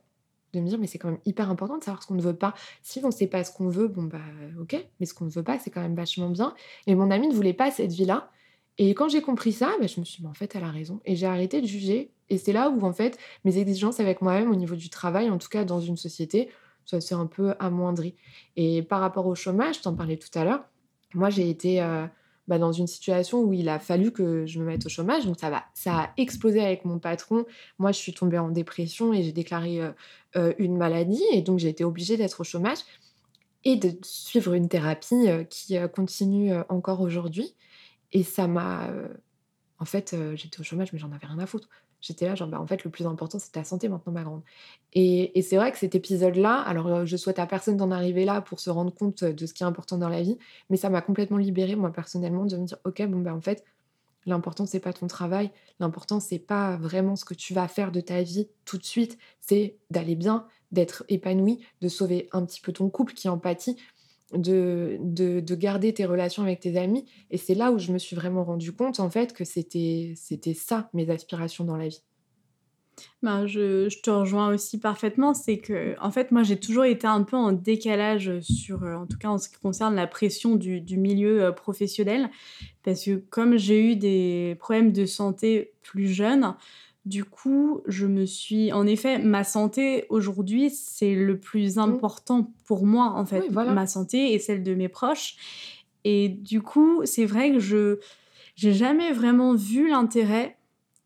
de 0.55 0.61
me 0.61 0.67
dire, 0.69 0.79
mais 0.79 0.87
c'est 0.87 0.99
quand 0.99 1.11
même 1.11 1.21
hyper 1.27 1.51
important 1.51 1.77
de 1.77 1.85
savoir 1.85 2.03
ce 2.03 2.09
qu'on 2.09 2.15
ne 2.15 2.23
veut 2.23 2.35
pas. 2.35 2.55
Si 2.83 2.99
on 3.05 3.09
ne 3.09 3.13
sait 3.13 3.27
pas 3.27 3.45
ce 3.45 3.53
qu'on 3.53 3.69
veut, 3.69 3.89
bon, 3.89 4.05
bah, 4.05 4.19
ok, 4.59 4.75
mais 4.99 5.05
ce 5.05 5.13
qu'on 5.13 5.27
ne 5.27 5.31
veut 5.31 5.43
pas, 5.43 5.59
c'est 5.59 5.71
quand 5.71 5.83
même 5.83 5.95
vachement 5.95 6.31
bien. 6.31 6.55
Et 6.87 6.95
mon 6.95 7.11
ami 7.11 7.29
ne 7.29 7.35
voulait 7.35 7.53
pas 7.53 7.71
cette 7.71 7.93
vie-là. 7.93 8.31
Et 8.79 8.95
quand 8.95 9.11
j'ai 9.11 9.21
compris 9.21 9.53
ça, 9.53 9.71
bah, 9.79 9.87
je 9.87 10.01
me 10.01 10.07
suis 10.07 10.17
dit, 10.17 10.23
mais 10.23 10.31
en 10.31 10.35
fait, 10.35 10.57
elle 10.57 10.65
a 10.65 10.71
raison. 10.71 11.01
Et 11.05 11.15
j'ai 11.15 11.27
arrêté 11.27 11.61
de 11.61 11.67
juger. 11.67 12.11
Et 12.31 12.39
c'est 12.39 12.55
là 12.55 12.71
où, 12.71 12.81
en 12.87 12.93
fait, 12.95 13.19
mes 13.45 13.59
exigences 13.59 14.01
avec 14.01 14.23
moi-même 14.23 14.51
au 14.51 14.57
niveau 14.57 14.75
du 14.75 14.89
travail, 14.89 15.29
en 15.29 15.37
tout 15.37 15.49
cas 15.51 15.65
dans 15.65 15.81
une 15.81 15.99
société, 15.99 16.49
ça 16.87 17.03
s'est 17.03 17.15
un 17.15 17.27
peu 17.27 17.55
amoindri. 17.59 18.15
Et 18.57 18.83
par 18.83 19.01
rapport 19.01 19.27
au 19.27 19.35
chômage, 19.35 19.77
je 19.77 19.83
t'en 19.83 19.95
parlais 19.95 20.17
tout 20.17 20.37
à 20.39 20.45
l'heure, 20.45 20.65
moi, 21.13 21.29
j'ai 21.29 21.51
été. 21.51 21.83
Euh, 21.83 22.07
bah, 22.49 22.59
dans 22.59 22.73
une 22.73 22.87
situation 22.87 23.43
où 23.43 23.53
il 23.53 23.69
a 23.69 23.79
fallu 23.79 24.13
que 24.13 24.47
je 24.47 24.61
me 24.61 24.65
mette 24.67 24.87
au 24.87 24.89
chômage. 24.89 25.27
Donc 25.27 25.39
ça, 25.41 25.67
a 25.87 26.11
explosé 26.17 26.61
avec 26.61 26.85
mon 26.85 26.99
patron. 26.99 27.45
Moi, 27.79 27.93
je 27.93 27.99
suis 27.99 28.15
tombée 28.15 28.39
en 28.39 28.51
dépression 28.51 29.13
et 29.13 29.23
j'ai 29.23 29.33
déclaré 29.33 29.81
euh, 29.81 29.91
euh, 30.37 30.53
une 30.59 30.77
maladie. 30.77 31.23
Et 31.33 31.43
donc 31.43 31.59
j'ai 31.59 31.69
été 31.69 31.85
obligée 31.85 32.17
d'être 32.17 32.41
au 32.41 32.45
chômage 32.45 32.79
et 33.65 33.77
de 33.77 33.97
suivre 34.03 34.55
une 34.55 34.69
thérapie 34.69 35.29
euh, 35.29 35.43
qui 35.45 35.77
continue 35.93 36.53
encore 36.69 37.01
aujourd'hui. 37.01 37.55
Et 38.13 38.23
ça 38.23 38.47
m'a... 38.47 38.89
en 39.81 39.85
fait, 39.85 40.15
j'étais 40.37 40.61
au 40.61 40.63
chômage, 40.63 40.93
mais 40.93 40.99
j'en 40.99 41.11
avais 41.13 41.27
rien 41.27 41.39
à 41.41 41.47
foutre. 41.47 41.69
J'étais 42.01 42.27
là, 42.27 42.35
genre, 42.35 42.49
bah, 42.49 42.61
en 42.61 42.67
fait, 42.67 42.85
le 42.85 42.91
plus 42.91 43.07
important, 43.07 43.39
c'est 43.39 43.53
ta 43.53 43.65
santé 43.65 43.89
maintenant, 43.89 44.13
ma 44.13 44.23
grande. 44.23 44.43
Et, 44.93 45.41
c'est 45.43 45.57
vrai 45.57 45.73
que 45.73 45.79
cet 45.79 45.95
épisode-là, 45.95 46.61
alors 46.61 46.87
euh, 46.89 47.07
je 47.07 47.17
souhaite 47.17 47.39
à 47.39 47.47
personne 47.47 47.77
d'en 47.77 47.91
arriver 47.91 48.25
là 48.25 48.41
pour 48.41 48.61
se 48.61 48.71
rendre 48.71 48.93
compte 48.93 49.25
de 49.25 49.47
ce 49.47 49.55
qui 49.55 49.63
est 49.63 49.67
important 49.67 49.99
dans 49.99 50.09
la 50.09 50.23
vie, 50.23 50.39
mais 50.71 50.77
ça 50.77 50.91
m'a 50.91 51.03
complètement 51.03 51.39
libérée, 51.39 51.77
moi, 51.77 51.93
personnellement, 51.93 52.45
de 52.45 52.57
me 52.57 52.67
dire, 52.67 52.79
ok, 52.85 53.07
bon, 53.07 53.21
bah, 53.21 53.35
en 53.35 53.41
fait, 53.41 53.65
l'important, 54.27 54.67
c'est 54.67 54.81
pas 54.81 54.93
ton 54.93 55.07
travail, 55.07 55.51
l'important, 55.81 56.21
c'est 56.21 56.39
pas 56.39 56.77
vraiment 56.77 57.17
ce 57.17 57.25
que 57.25 57.35
tu 57.35 57.55
vas 57.55 57.69
faire 57.69 57.93
de 57.93 58.01
ta 58.01 58.23
vie 58.23 58.49
tout 58.65 58.79
de 58.79 58.85
suite, 58.85 59.19
c'est 59.41 59.77
d'aller 59.91 60.17
bien, 60.17 60.47
d'être 60.73 61.05
épanoui, 61.09 61.61
de 61.81 61.89
sauver 61.89 62.29
un 62.33 62.45
petit 62.45 62.61
peu 62.61 62.73
ton 62.73 62.91
couple 62.91 63.15
qui 63.15 63.29
empathie, 63.29 63.77
de, 64.33 64.99
de, 65.01 65.55
garder 65.55 65.93
tes 65.95 66.05
relations 66.05 66.43
avec 66.43 66.61
tes 66.61 66.77
amis. 66.77 67.05
Et 67.31 67.37
c'est 67.37 67.55
là 67.55 67.71
où 67.71 67.79
je 67.79 67.93
me 67.93 67.99
suis 67.99 68.17
vraiment 68.17 68.45
rendu 68.45 68.73
compte, 68.73 69.01
en 69.01 69.11
fait, 69.11 69.33
que 69.33 69.45
c'était 69.45 70.15
ça, 70.55 70.91
mes 70.93 71.11
aspirations 71.11 71.65
dans 71.65 71.77
la 71.77 71.89
vie. 71.89 72.03
Ben, 73.23 73.47
je, 73.47 73.89
je, 73.91 74.01
te 74.01 74.11
rejoins 74.11 74.55
aussi 74.55 74.81
parfaitement. 74.81 75.35
C'est 75.35 75.59
que, 75.59 75.95
en 76.01 76.11
fait, 76.11 76.33
moi, 76.33 76.43
j'ai 76.43 76.59
toujours 76.59 76.85
été 76.87 77.07
un 77.07 77.23
peu 77.23 77.37
en 77.37 77.53
décalage 77.53 78.41
sur, 78.41 78.83
euh, 78.85 78.95
en 78.95 79.07
tout 79.07 79.19
cas 79.19 79.29
en 79.29 79.39
ce 79.39 79.49
qui 79.49 79.59
concerne 79.59 79.95
la 79.95 80.07
pression 80.07 80.57
du, 80.57 80.81
du 80.81 80.97
milieu 80.97 81.45
euh, 81.45 81.53
professionnel. 81.53 82.31
Parce 82.83 83.05
que 83.05 83.17
comme 83.17 83.59
j'ai 83.59 83.93
eu 83.93 83.97
des 83.97 84.57
problèmes 84.59 84.93
de 84.93 85.05
santé 85.05 85.73
plus 85.83 86.09
jeunes, 86.09 86.55
du 87.07 87.25
coup, 87.25 87.83
je 87.87 88.05
me 88.05 88.27
suis. 88.27 88.73
En 88.73 88.87
effet, 88.87 89.19
ma 89.19 89.45
santé 89.45 90.07
aujourd'hui, 90.11 90.71
c'est 90.71 91.15
le 91.15 91.39
plus 91.39 91.77
mmh. 91.77 91.81
important 91.81 92.53
pour 92.67 92.85
moi, 92.85 93.13
en 93.15 93.25
fait. 93.25 93.49
Ma 93.51 93.87
santé 93.87 94.35
et 94.35 94.39
celle 94.41 94.65
de 94.65 94.75
mes 94.75 94.89
proches. 94.89 95.37
Et 96.05 96.29
du 96.29 96.61
coup, 96.61 97.03
c'est 97.05 97.25
vrai 97.25 97.53
que 97.53 97.61
je 97.61 97.99
j'ai 98.57 98.73
jamais 98.73 99.13
vraiment 99.13 99.55
vu 99.55 99.89
l'intérêt 99.89 100.57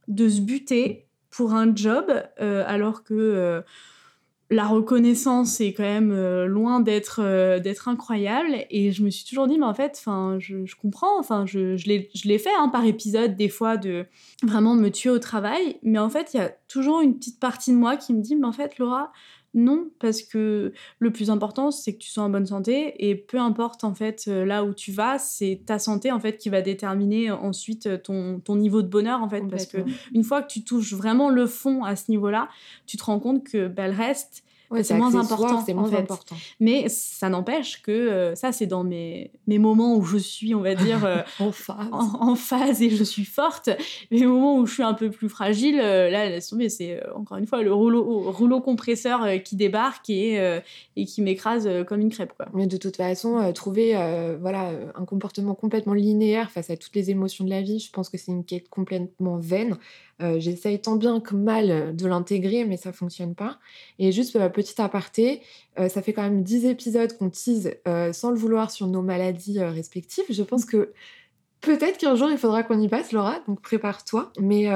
de 0.09 0.29
se 0.29 0.41
buter 0.41 1.07
pour 1.31 1.53
un 1.53 1.75
job, 1.75 2.07
euh, 2.41 2.65
alors 2.67 3.05
que 3.05 3.15
euh, 3.15 3.61
la 4.51 4.67
reconnaissance 4.67 5.61
est 5.61 5.73
quand 5.73 5.85
même 5.85 6.11
euh, 6.11 6.47
loin 6.47 6.81
d'être 6.81 7.21
d'être 7.61 7.89
incroyable. 7.89 8.67
Et 8.71 8.91
je 8.91 9.03
me 9.03 9.11
suis 9.11 9.25
toujours 9.25 9.47
dit, 9.47 9.59
mais 9.59 9.67
en 9.67 9.75
fait, 9.75 10.03
je, 10.39 10.77
comprends, 10.77 11.19
enfin, 11.19 11.47
je, 11.47 11.77
je 11.77 11.89
l'ai 12.29 12.39
fait 12.39 12.51
hein, 12.59 12.69
par 12.69 12.85
épisode 12.85 13.37
des 13.37 13.49
fois 13.49 13.77
de 13.77 14.07
vraiment 14.43 14.75
me 14.75 14.89
tuer 14.91 15.11
au 15.11 15.19
travail, 15.19 15.79
mais 15.83 15.99
en 15.99 16.11
fait, 16.11 16.35
il 16.35 16.39
y 16.39 16.41
a 16.41 16.51
toujours 16.69 17.01
une 17.01 17.17
petite 17.17 17.39
partie 17.39 17.71
de 17.71 17.77
moi 17.77 17.97
qui 17.97 18.13
me 18.13 18.23
dit, 18.23 18.37
mais 18.37 18.47
en 18.47 18.53
fait, 18.53 18.79
Laura, 18.79 19.13
non, 19.53 19.91
parce 19.99 20.23
que 20.23 20.73
le 21.01 21.13
plus 21.13 21.29
important, 21.29 21.73
c'est 21.73 21.95
que 21.95 21.99
tu 21.99 22.09
sois 22.09 22.23
en 22.23 22.31
bonne 22.31 22.47
santé 22.47 23.09
et 23.09 23.17
peu 23.17 23.39
importe 23.39 23.83
en 23.83 23.95
fait 23.95 24.27
euh, 24.29 24.45
là 24.45 24.63
où 24.65 24.73
tu 24.73 24.93
vas, 24.93 25.19
c'est 25.19 25.63
ta 25.67 25.81
santé 25.81 26.13
en 26.13 26.21
fait 26.21 26.39
qui 26.39 26.51
va 26.51 26.63
déterminer 26.63 27.33
ensuite 27.33 27.87
euh, 27.87 27.99
ton, 27.99 28.39
ton 28.39 28.55
niveau 28.55 28.81
de 28.83 28.87
bonheur 28.87 29.23
en 29.23 29.29
fait. 29.29 29.43
Parce 29.49 29.67
que 29.67 29.79
une 30.15 30.23
fois 30.23 30.43
que 30.43 30.53
tu 30.53 30.63
touches 30.63 30.95
vraiment 30.95 31.31
le 31.31 31.47
fond 31.47 31.83
à 31.83 31.97
ce 31.97 32.13
niveau-là, 32.13 32.49
tu 32.87 32.97
te 32.97 33.03
rends 33.03 33.19
compte 33.19 33.45
que 33.45 33.67
bah, 33.67 33.89
le 33.89 33.95
reste, 33.95 34.45
c'est 34.83 34.95
moins 34.95 35.15
important. 35.15 35.63
C'est 35.65 35.75
moins 35.75 35.93
important. 35.93 36.37
Mais 36.61 36.89
ça 36.89 37.29
n'empêche 37.29 37.83
que 37.83 37.91
euh, 37.91 38.35
ça, 38.35 38.53
c'est 38.53 38.67
dans 38.67 38.85
mes, 38.85 39.33
mes 39.47 39.59
moments 39.59 39.97
où 39.97 40.05
je 40.05 40.17
suis, 40.17 40.55
on 40.55 40.61
va 40.61 40.75
dire, 40.75 41.05
euh, 41.05 41.23
en, 41.41 41.53
phase. 41.53 41.89
En, 41.93 42.35
phase 42.37 42.83
et 42.83 42.91
je 42.91 43.03
suis 43.03 43.25
forte. 43.25 43.71
Les 44.11 44.25
moments 44.27 44.57
où 44.57 44.67
je 44.67 44.75
suis 44.75 44.83
un 44.83 44.95
peu 44.95 45.11
plus 45.11 45.29
fragile, 45.29 45.81
euh, 45.81 46.09
là, 46.11 46.29
laisse 46.29 46.49
tomber, 46.49 46.69
c'est 46.69 47.03
encore 47.15 47.39
une 47.39 47.47
fois 47.47 47.63
le 47.63 47.73
rouleau, 47.73 48.31
rouleau 48.31 48.61
compresseur 48.61 49.27
qui 49.45 49.57
débarque 49.57 50.09
et, 50.11 50.61
et 50.97 51.05
qui 51.05 51.23
m'écrase 51.23 51.69
comme 51.87 52.01
une 52.01 52.11
crêpe. 52.11 52.33
Quoi. 52.37 52.47
Mais 52.55 52.67
de 52.67 52.77
toute 52.77 52.97
façon, 52.97 53.53
trouver 53.53 53.95
voilà, 54.41 54.71
un 54.95 55.05
comportement 55.05 55.55
complètement 55.55 55.95
linéaire 55.95 56.51
face 56.51 56.71
à 56.71 56.77
toutes 56.77 56.95
les 56.95 57.11
émotions 57.11 57.45
de 57.45 57.51
la 57.51 57.63
vie, 57.63 57.81
je 57.81 57.91
pense 57.91 58.09
que 58.09 58.19
c'est 58.19 58.33
une 58.33 58.45
quête 58.45 58.69
complètement 58.69 59.39
vaine. 59.39 59.77
Euh, 60.21 60.39
j'essaye 60.39 60.81
tant 60.81 60.97
bien 60.97 61.21
que 61.21 61.35
mal 61.35 61.95
de 61.97 62.07
l'intégrer, 62.07 62.65
mais 62.65 62.77
ça 62.77 62.93
fonctionne 62.93 63.35
pas. 63.35 63.59
Et 63.99 64.13
juste 64.13 64.37
euh, 64.37 64.49
petit 64.49 64.81
aparté, 64.81 65.41
euh, 65.79 65.89
ça 65.89 66.03
fait 66.03 66.13
quand 66.13 66.23
même 66.23 66.43
10 66.43 66.67
épisodes 66.67 67.17
qu'on 67.17 67.31
tease 67.31 67.75
sans 68.13 68.31
le 68.31 68.37
vouloir 68.37 68.71
sur 68.71 68.87
nos 68.87 69.03
maladies 69.03 69.61
respectives. 69.61 70.25
Je 70.29 70.43
pense 70.43 70.65
que 70.65 70.93
peut-être 71.61 71.99
qu'un 71.99 72.15
jour 72.15 72.31
il 72.31 72.39
faudra 72.39 72.63
qu'on 72.63 72.81
y 72.81 72.89
passe, 72.89 73.13
Laura, 73.13 73.41
donc 73.47 73.61
prépare-toi. 73.61 74.33
Mais 74.39 74.69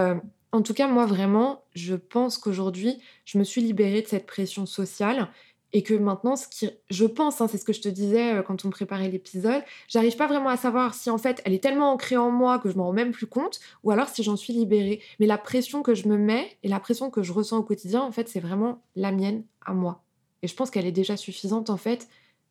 en 0.53 0.63
tout 0.63 0.75
cas, 0.75 0.89
moi 0.89 1.07
vraiment, 1.07 1.65
je 1.75 1.95
pense 1.95 2.39
qu'aujourd'hui, 2.39 2.99
je 3.25 3.39
me 3.39 3.45
suis 3.45 3.61
libérée 3.61 4.03
de 4.03 4.09
cette 4.09 4.27
pression 4.27 4.67
sociale 4.67 5.29
et 5.75 5.83
que 5.83 5.93
maintenant, 5.93 6.37
ce 6.37 6.67
je 6.89 7.05
pense, 7.05 7.41
hein, 7.41 7.49
c'est 7.49 7.59
ce 7.59 7.65
que 7.65 7.73
je 7.73 7.81
te 7.81 7.89
disais 7.89 8.35
euh, 8.37 8.43
quand 8.43 8.65
on 8.65 8.71
préparait 8.71 9.09
l'épisode, 9.09 9.61
j'arrive 9.89 10.17
pas 10.17 10.29
vraiment 10.29 10.49
à 10.49 10.57
savoir 10.57 10.95
si 10.95 11.11
en 11.11 11.19
fait 11.19 11.43
elle 11.45 11.53
est 11.53 11.63
tellement 11.63 11.93
ancrée 11.93 12.17
en 12.17 12.31
moi 12.31 12.61
que 12.61 12.71
je 12.71 12.77
m'en 12.77 12.85
rends 12.85 12.93
même 12.93 13.11
plus 13.11 13.27
compte, 13.27 13.59
ou 13.83 13.91
alors 13.91 14.09
si 14.09 14.23
j'en 14.23 14.37
suis 14.37 14.53
libérée. 14.53 15.03
Mais 15.19 15.27
la 15.27 15.37
pression 15.37 15.83
que 15.83 15.95
je 15.95 16.07
me 16.09 16.17
mets 16.17 16.57
et 16.63 16.69
la 16.69 16.79
pression 16.79 17.11
que 17.11 17.25
je 17.25 17.33
ressens 17.33 17.59
au 17.59 17.65
quotidien, 17.65 18.03
en 18.03 18.13
fait, 18.13 18.29
c'est 18.29 18.39
vraiment 18.39 18.83
la 18.95 19.11
mienne 19.11 19.45
à 19.67 19.75
moi. 19.75 20.05
Et 20.43 20.47
je 20.47 20.55
pense 20.55 20.71
qu'elle 20.71 20.87
est 20.87 20.93
déjà 20.93 21.17
suffisante 21.17 21.69
en 21.71 21.77
fait. 21.77 22.09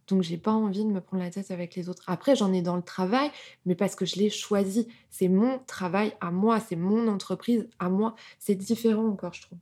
Donc 0.07 0.21
j'ai 0.21 0.37
pas 0.37 0.51
envie 0.51 0.83
de 0.83 0.89
me 0.89 0.99
prendre 0.99 1.23
la 1.23 1.29
tête 1.29 1.49
avec 1.49 1.75
les 1.75 1.87
autres. 1.87 2.03
Après 2.07 2.35
j'en 2.35 2.51
ai 2.51 2.61
dans 2.61 2.75
le 2.75 2.81
travail, 2.81 3.31
mais 3.65 3.75
parce 3.75 3.95
que 3.95 4.05
je 4.05 4.17
l'ai 4.17 4.29
choisi. 4.29 4.89
C'est 5.09 5.29
mon 5.29 5.59
travail 5.65 6.13
à 6.19 6.29
moi, 6.29 6.59
c'est 6.59 6.75
mon 6.75 7.07
entreprise 7.07 7.69
à 7.79 7.87
moi. 7.87 8.15
C'est 8.37 8.55
différent 8.55 9.07
encore, 9.07 9.33
je 9.33 9.43
trouve. 9.43 9.59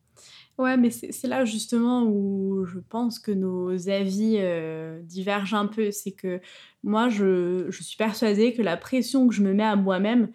Ouais, 0.58 0.78
mais 0.78 0.90
c'est 0.92 1.28
là 1.28 1.46
justement 1.46 2.04
où 2.04 2.66
je 2.66 2.80
pense 2.80 3.18
que 3.20 3.32
nos 3.32 3.90
avis 3.90 4.36
euh, 4.38 5.02
divergent 5.04 5.56
un 5.56 5.68
peu. 5.68 5.92
C'est 5.92 6.12
que 6.12 6.40
moi, 6.84 7.10
je, 7.10 7.66
je, 7.70 7.84
suis 7.84 7.98
persuadée 7.98 8.54
que 8.54 8.62
la 8.62 8.78
pression 8.78 9.28
que 9.28 9.34
je 9.34 9.42
me 9.42 9.54
mets 9.54 9.64
à 9.64 9.76
moi-même, 9.76 10.30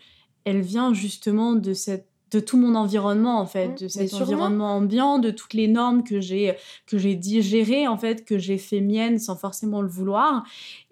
elle 0.44 0.62
vient 0.62 0.92
justement 0.94 1.54
de 1.54 1.72
cette 1.72 2.08
de 2.32 2.40
tout 2.40 2.56
mon 2.56 2.74
environnement 2.74 3.38
en 3.40 3.46
fait, 3.46 3.68
mmh, 3.68 3.84
de 3.84 3.88
cet 3.88 4.14
environnement 4.14 4.76
ambiant, 4.76 5.18
de 5.18 5.30
toutes 5.30 5.54
les 5.54 5.68
normes 5.68 6.02
que 6.02 6.20
j'ai 6.20 6.56
que 6.86 6.98
j'ai 6.98 7.14
digérées 7.14 7.86
en 7.86 7.96
fait, 7.96 8.24
que 8.24 8.36
j'ai 8.36 8.58
fait 8.58 8.80
mienne 8.80 9.18
sans 9.18 9.36
forcément 9.36 9.80
le 9.80 9.88
vouloir. 9.88 10.44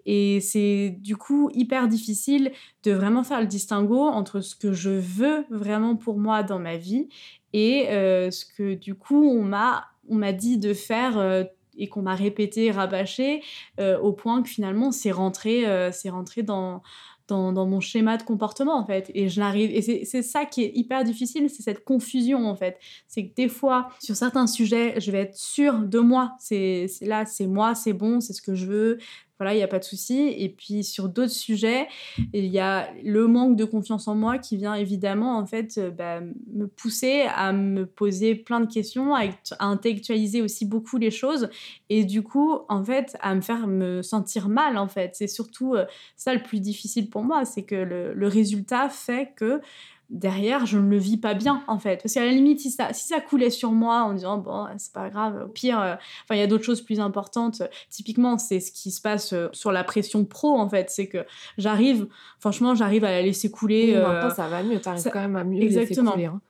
Et 0.05 0.39
c'est 0.39 0.95
du 1.01 1.17
coup 1.17 1.49
hyper 1.53 1.87
difficile 1.87 2.51
de 2.83 2.91
vraiment 2.91 3.23
faire 3.23 3.41
le 3.41 3.47
distinguo 3.47 3.99
entre 3.99 4.39
ce 4.39 4.55
que 4.55 4.71
je 4.71 4.91
veux 4.91 5.45
vraiment 5.49 5.95
pour 5.95 6.19
moi 6.19 6.43
dans 6.43 6.59
ma 6.59 6.77
vie 6.77 7.09
et 7.55 7.87
euh, 7.87 8.31
ce 8.31 8.45
que 8.45 8.73
du 8.73 8.95
coup 8.95 9.29
on 9.29 9.41
m'a 9.41 9.85
on 10.09 10.15
m'a 10.15 10.33
dit 10.33 10.57
de 10.57 10.73
faire 10.73 11.17
euh, 11.17 11.45
et 11.77 11.87
qu'on 11.87 12.01
m'a 12.01 12.13
répété 12.13 12.69
rabâché 12.69 13.41
euh, 13.79 13.97
au 13.99 14.11
point 14.11 14.43
que 14.43 14.49
finalement 14.49 14.91
c'est 14.91 15.11
rentré 15.11 15.63
c'est 15.93 16.09
rentré 16.09 16.43
dans 16.43 16.83
dans, 17.27 17.65
mon 17.65 17.79
schéma 17.79 18.17
de 18.17 18.23
comportement 18.23 18.77
en 18.77 18.85
fait. 18.85 19.09
Et 19.15 19.29
je 19.29 19.39
n'arrive 19.39 19.71
et 19.71 19.81
c'est 19.81 20.21
ça 20.21 20.45
qui 20.45 20.63
est 20.63 20.71
hyper 20.75 21.03
difficile 21.03 21.49
c'est 21.49 21.63
cette 21.63 21.83
confusion 21.83 22.47
en 22.47 22.55
fait. 22.55 22.77
C'est 23.07 23.25
que 23.25 23.33
des 23.35 23.47
fois 23.47 23.89
sur 23.99 24.15
certains 24.15 24.47
sujets 24.47 24.99
je 24.99 25.09
vais 25.11 25.21
être 25.21 25.37
sûre 25.37 25.79
de 25.79 25.99
moi. 25.99 26.35
C'est 26.39 26.87
là 27.01 27.25
c'est 27.25 27.47
moi 27.47 27.73
c'est 27.73 27.93
bon 27.93 28.19
c'est 28.19 28.33
ce 28.33 28.41
que 28.41 28.53
je 28.53 28.65
veux 28.65 28.97
voilà, 29.37 29.53
il 29.53 29.57
n'y 29.57 29.63
a 29.63 29.67
pas 29.67 29.79
de 29.79 29.83
souci. 29.83 30.33
Et 30.37 30.49
puis 30.49 30.83
sur 30.83 31.09
d'autres 31.09 31.31
sujets, 31.31 31.87
il 32.33 32.45
y 32.45 32.59
a 32.59 32.89
le 33.03 33.27
manque 33.27 33.55
de 33.55 33.65
confiance 33.65 34.07
en 34.07 34.15
moi 34.15 34.37
qui 34.37 34.57
vient 34.57 34.75
évidemment 34.75 35.37
en 35.37 35.45
fait 35.45 35.77
euh, 35.77 35.91
bah, 35.91 36.21
me 36.53 36.67
pousser 36.67 37.25
à 37.33 37.51
me 37.51 37.85
poser 37.85 38.35
plein 38.35 38.59
de 38.59 38.71
questions, 38.71 39.15
à, 39.15 39.23
intellectualiser 39.59 40.41
aussi 40.41 40.65
beaucoup 40.65 40.97
les 40.97 41.11
choses 41.11 41.49
et 41.89 42.05
du 42.05 42.23
coup 42.23 42.59
en 42.69 42.83
fait 42.83 43.17
à 43.21 43.35
me 43.35 43.41
faire 43.41 43.67
me 43.67 44.01
sentir 44.01 44.47
mal 44.47 44.77
en 44.77 44.87
fait. 44.87 45.11
C'est 45.15 45.27
surtout 45.27 45.75
euh, 45.75 45.85
ça 46.15 46.33
le 46.33 46.41
plus 46.41 46.59
difficile 46.59 47.09
pour 47.09 47.23
moi, 47.23 47.45
c'est 47.45 47.63
que 47.63 47.75
le, 47.75 48.13
le 48.13 48.27
résultat 48.27 48.89
fait 48.89 49.33
que 49.35 49.61
derrière, 50.09 50.65
je 50.65 50.77
ne 50.77 50.89
le 50.89 50.97
vis 50.97 51.17
pas 51.17 51.33
bien, 51.33 51.63
en 51.67 51.79
fait. 51.79 52.01
Parce 52.03 52.13
qu'à 52.13 52.25
la 52.25 52.31
limite, 52.31 52.59
si 52.59 52.71
ça, 52.71 52.93
si 52.93 53.07
ça 53.07 53.21
coulait 53.21 53.49
sur 53.49 53.71
moi 53.71 54.03
en 54.03 54.13
disant, 54.13 54.37
bon, 54.37 54.67
c'est 54.77 54.93
pas 54.93 55.09
grave, 55.09 55.43
au 55.45 55.47
pire, 55.47 55.79
euh, 55.79 55.95
enfin, 56.23 56.35
il 56.35 56.39
y 56.39 56.41
a 56.41 56.47
d'autres 56.47 56.63
choses 56.63 56.81
plus 56.81 56.99
importantes. 56.99 57.63
Typiquement, 57.89 58.37
c'est 58.37 58.59
ce 58.59 58.71
qui 58.71 58.91
se 58.91 59.01
passe 59.01 59.33
euh, 59.33 59.47
sur 59.51 59.71
la 59.71 59.83
pression 59.83 60.25
pro, 60.25 60.57
en 60.57 60.69
fait. 60.69 60.89
C'est 60.89 61.07
que 61.07 61.25
j'arrive, 61.57 62.07
franchement, 62.39 62.75
j'arrive 62.75 63.03
à 63.03 63.11
la 63.11 63.21
laisser 63.21 63.49
couler. 63.49 63.93
Oui, 63.95 64.01
maintenant, 64.01 64.27
euh, 64.27 64.33
ça 64.33 64.47
va 64.47 64.63
mieux, 64.63 64.79
t'arrives 64.79 65.09
quand 65.11 65.21
même 65.21 65.35
à 65.35 65.43
mieux 65.43 65.61
Exactement. 65.61 66.11
laisser 66.11 66.13
couler. 66.13 66.25
Hein. 66.25 66.41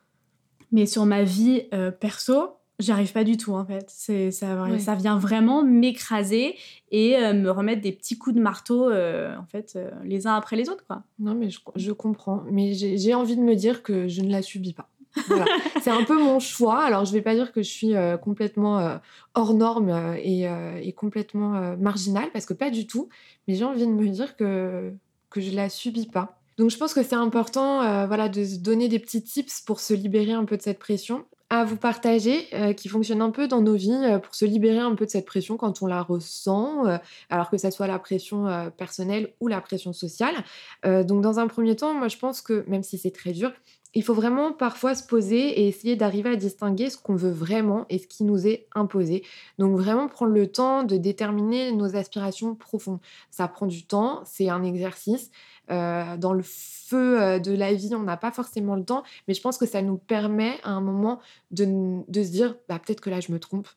Mais 0.71 0.85
sur 0.85 1.05
ma 1.05 1.23
vie 1.23 1.63
perso, 1.99 2.57
J'y 2.79 2.91
arrive 2.91 3.13
pas 3.13 3.23
du 3.23 3.37
tout 3.37 3.53
en 3.53 3.65
fait. 3.65 3.85
C'est 3.87 4.31
ça, 4.31 4.67
ça 4.79 4.95
vient 4.95 5.17
vraiment 5.17 5.63
m'écraser 5.63 6.55
et 6.91 7.15
euh, 7.15 7.33
me 7.33 7.49
remettre 7.49 7.81
des 7.81 7.93
petits 7.93 8.17
coups 8.17 8.35
de 8.35 8.41
marteau 8.41 8.89
euh, 8.89 9.33
en 9.37 9.45
fait 9.45 9.73
euh, 9.75 9.89
les 10.03 10.27
uns 10.27 10.35
après 10.35 10.57
les 10.57 10.69
autres 10.69 10.85
quoi. 10.85 11.03
Non 11.19 11.35
mais 11.35 11.49
je, 11.49 11.59
je 11.75 11.91
comprends. 11.93 12.43
Mais 12.51 12.73
j'ai 12.73 13.13
envie 13.13 13.37
de 13.37 13.41
me 13.41 13.55
dire 13.55 13.81
que 13.81 14.09
je 14.09 14.21
ne 14.21 14.29
la 14.29 14.41
subis 14.41 14.73
pas. 14.73 14.89
Voilà. 15.27 15.45
c'est 15.81 15.89
un 15.89 16.03
peu 16.03 16.21
mon 16.21 16.41
choix. 16.41 16.83
Alors 16.83 17.05
je 17.05 17.13
vais 17.13 17.21
pas 17.21 17.33
dire 17.33 17.53
que 17.53 17.63
je 17.63 17.69
suis 17.69 17.93
complètement 18.21 18.99
hors 19.35 19.53
norme 19.53 20.17
et, 20.17 20.45
et 20.81 20.91
complètement 20.91 21.77
marginale 21.77 22.29
parce 22.33 22.45
que 22.45 22.53
pas 22.53 22.71
du 22.71 22.87
tout. 22.87 23.07
Mais 23.47 23.55
j'ai 23.55 23.63
envie 23.63 23.87
de 23.87 23.91
me 23.91 24.07
dire 24.09 24.35
que 24.35 24.91
que 25.29 25.39
je 25.39 25.55
la 25.55 25.69
subis 25.69 26.07
pas. 26.07 26.39
Donc 26.57 26.71
je 26.71 26.77
pense 26.77 26.93
que 26.93 27.03
c'est 27.03 27.15
important 27.15 28.05
voilà, 28.05 28.27
de 28.27 28.43
se 28.43 28.57
donner 28.57 28.89
des 28.89 28.99
petits 28.99 29.23
tips 29.23 29.61
pour 29.61 29.79
se 29.79 29.93
libérer 29.93 30.33
un 30.33 30.43
peu 30.43 30.57
de 30.57 30.61
cette 30.61 30.79
pression 30.79 31.23
à 31.59 31.65
vous 31.65 31.77
partager 31.77 32.47
euh, 32.53 32.73
qui 32.73 32.89
fonctionne 32.89 33.21
un 33.21 33.31
peu 33.31 33.47
dans 33.47 33.61
nos 33.61 33.75
vies 33.75 33.91
euh, 33.91 34.19
pour 34.19 34.35
se 34.35 34.45
libérer 34.45 34.79
un 34.79 34.95
peu 34.95 35.05
de 35.05 35.09
cette 35.09 35.25
pression 35.25 35.57
quand 35.57 35.81
on 35.81 35.87
la 35.87 36.01
ressent, 36.01 36.85
euh, 36.85 36.97
alors 37.29 37.49
que 37.49 37.57
ça 37.57 37.71
soit 37.71 37.87
la 37.87 37.99
pression 37.99 38.71
personnelle 38.77 39.33
ou 39.39 39.47
la 39.47 39.61
pression 39.61 39.93
sociale. 39.93 40.35
donc 40.83 41.21
dans 41.21 41.39
un 41.39 41.47
premier 41.47 41.75
temps, 41.75 41.93
moi 41.93 42.07
je 42.07 42.17
pense 42.17 42.41
que 42.41 42.63
même 42.67 42.83
si 42.83 42.97
c'est 42.97 43.11
très 43.11 43.31
dur, 43.31 43.51
il 43.95 44.03
faut 44.03 44.13
vraiment 44.13 44.51
parfois 44.51 44.93
se 44.93 45.07
poser 45.07 45.61
et 45.61 45.67
essayer 45.67 45.95
d'arriver 45.95 46.31
à 46.31 46.35
distinguer 46.35 46.89
ce 46.89 46.97
qu'on 46.97 47.15
veut 47.15 47.31
vraiment 47.31 47.85
et 47.89 47.97
ce 47.97 48.07
qui 48.07 48.25
nous 48.25 48.45
est 48.45 48.67
imposé. 48.75 49.23
Donc 49.57 49.77
vraiment 49.77 50.09
prendre 50.09 50.33
le 50.33 50.47
temps 50.47 50.83
de 50.83 50.97
déterminer 50.97 51.71
nos 51.71 51.95
aspirations 51.95 52.55
profondes. 52.55 52.99
Ça 53.31 53.47
prend 53.47 53.67
du 53.67 53.85
temps, 53.85 54.21
c'est 54.25 54.49
un 54.49 54.63
exercice. 54.63 55.31
Euh, 55.71 56.17
dans 56.17 56.33
le 56.33 56.43
feu 56.43 57.21
euh, 57.21 57.39
de 57.39 57.51
la 57.51 57.73
vie, 57.73 57.95
on 57.95 58.03
n'a 58.03 58.17
pas 58.17 58.31
forcément 58.31 58.75
le 58.75 58.83
temps, 58.83 59.03
mais 59.27 59.33
je 59.33 59.41
pense 59.41 59.57
que 59.57 59.65
ça 59.65 59.81
nous 59.81 59.97
permet 59.97 60.53
à 60.63 60.71
un 60.71 60.81
moment 60.81 61.19
de, 61.51 61.65
de 62.07 62.23
se 62.23 62.29
dire 62.29 62.55
bah, 62.69 62.79
peut-être 62.79 63.01
que 63.01 63.09
là 63.09 63.19
je 63.19 63.31
me 63.31 63.39
trompe 63.39 63.67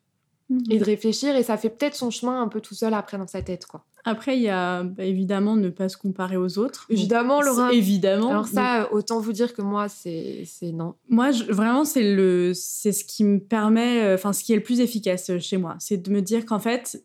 et 0.71 0.79
de 0.79 0.81
mmh 0.81 0.83
réfléchir 0.83 1.37
et 1.37 1.43
ça 1.43 1.59
fait 1.59 1.69
peut-être 1.69 1.95
son 1.95 2.11
chemin 2.11 2.41
un 2.41 2.49
peu 2.49 2.61
tout 2.61 2.75
seul 2.75 2.95
après 2.95 3.19
dans 3.19 3.27
sa 3.27 3.43
tête 3.43 3.67
quoi. 3.67 3.85
Après 4.05 4.37
il 4.37 4.43
y 4.43 4.49
a 4.49 4.83
bah, 4.83 5.05
évidemment 5.05 5.57
ne 5.57 5.69
pas 5.69 5.91
se 5.91 5.99
comparer 5.99 6.39
aux 6.39 6.59
autres. 6.59 6.87
Évidemment 6.89 7.43
Laura. 7.43 7.73
Évidemment. 7.73 8.31
Alors 8.31 8.47
ça 8.47 8.89
autant 8.93 9.21
vous 9.21 9.33
dire 9.33 9.53
que 9.53 9.61
moi 9.61 9.89
c'est 9.89 10.47
non. 10.73 10.95
Moi 11.11 11.33
je, 11.33 11.45
vraiment 11.45 11.85
c'est 11.85 12.15
le 12.15 12.53
c'est 12.55 12.93
ce 12.93 13.05
qui 13.05 13.25
me 13.25 13.39
permet 13.41 14.03
euh, 14.03 14.15
enfin 14.15 14.33
ce 14.33 14.43
qui 14.43 14.55
est 14.55 14.57
le 14.57 14.63
plus 14.63 14.81
efficace 14.81 15.31
chez 15.39 15.59
moi, 15.59 15.77
c'est 15.81 15.99
de 15.99 16.11
me 16.11 16.23
dire 16.23 16.47
qu'en 16.47 16.59
fait 16.59 17.03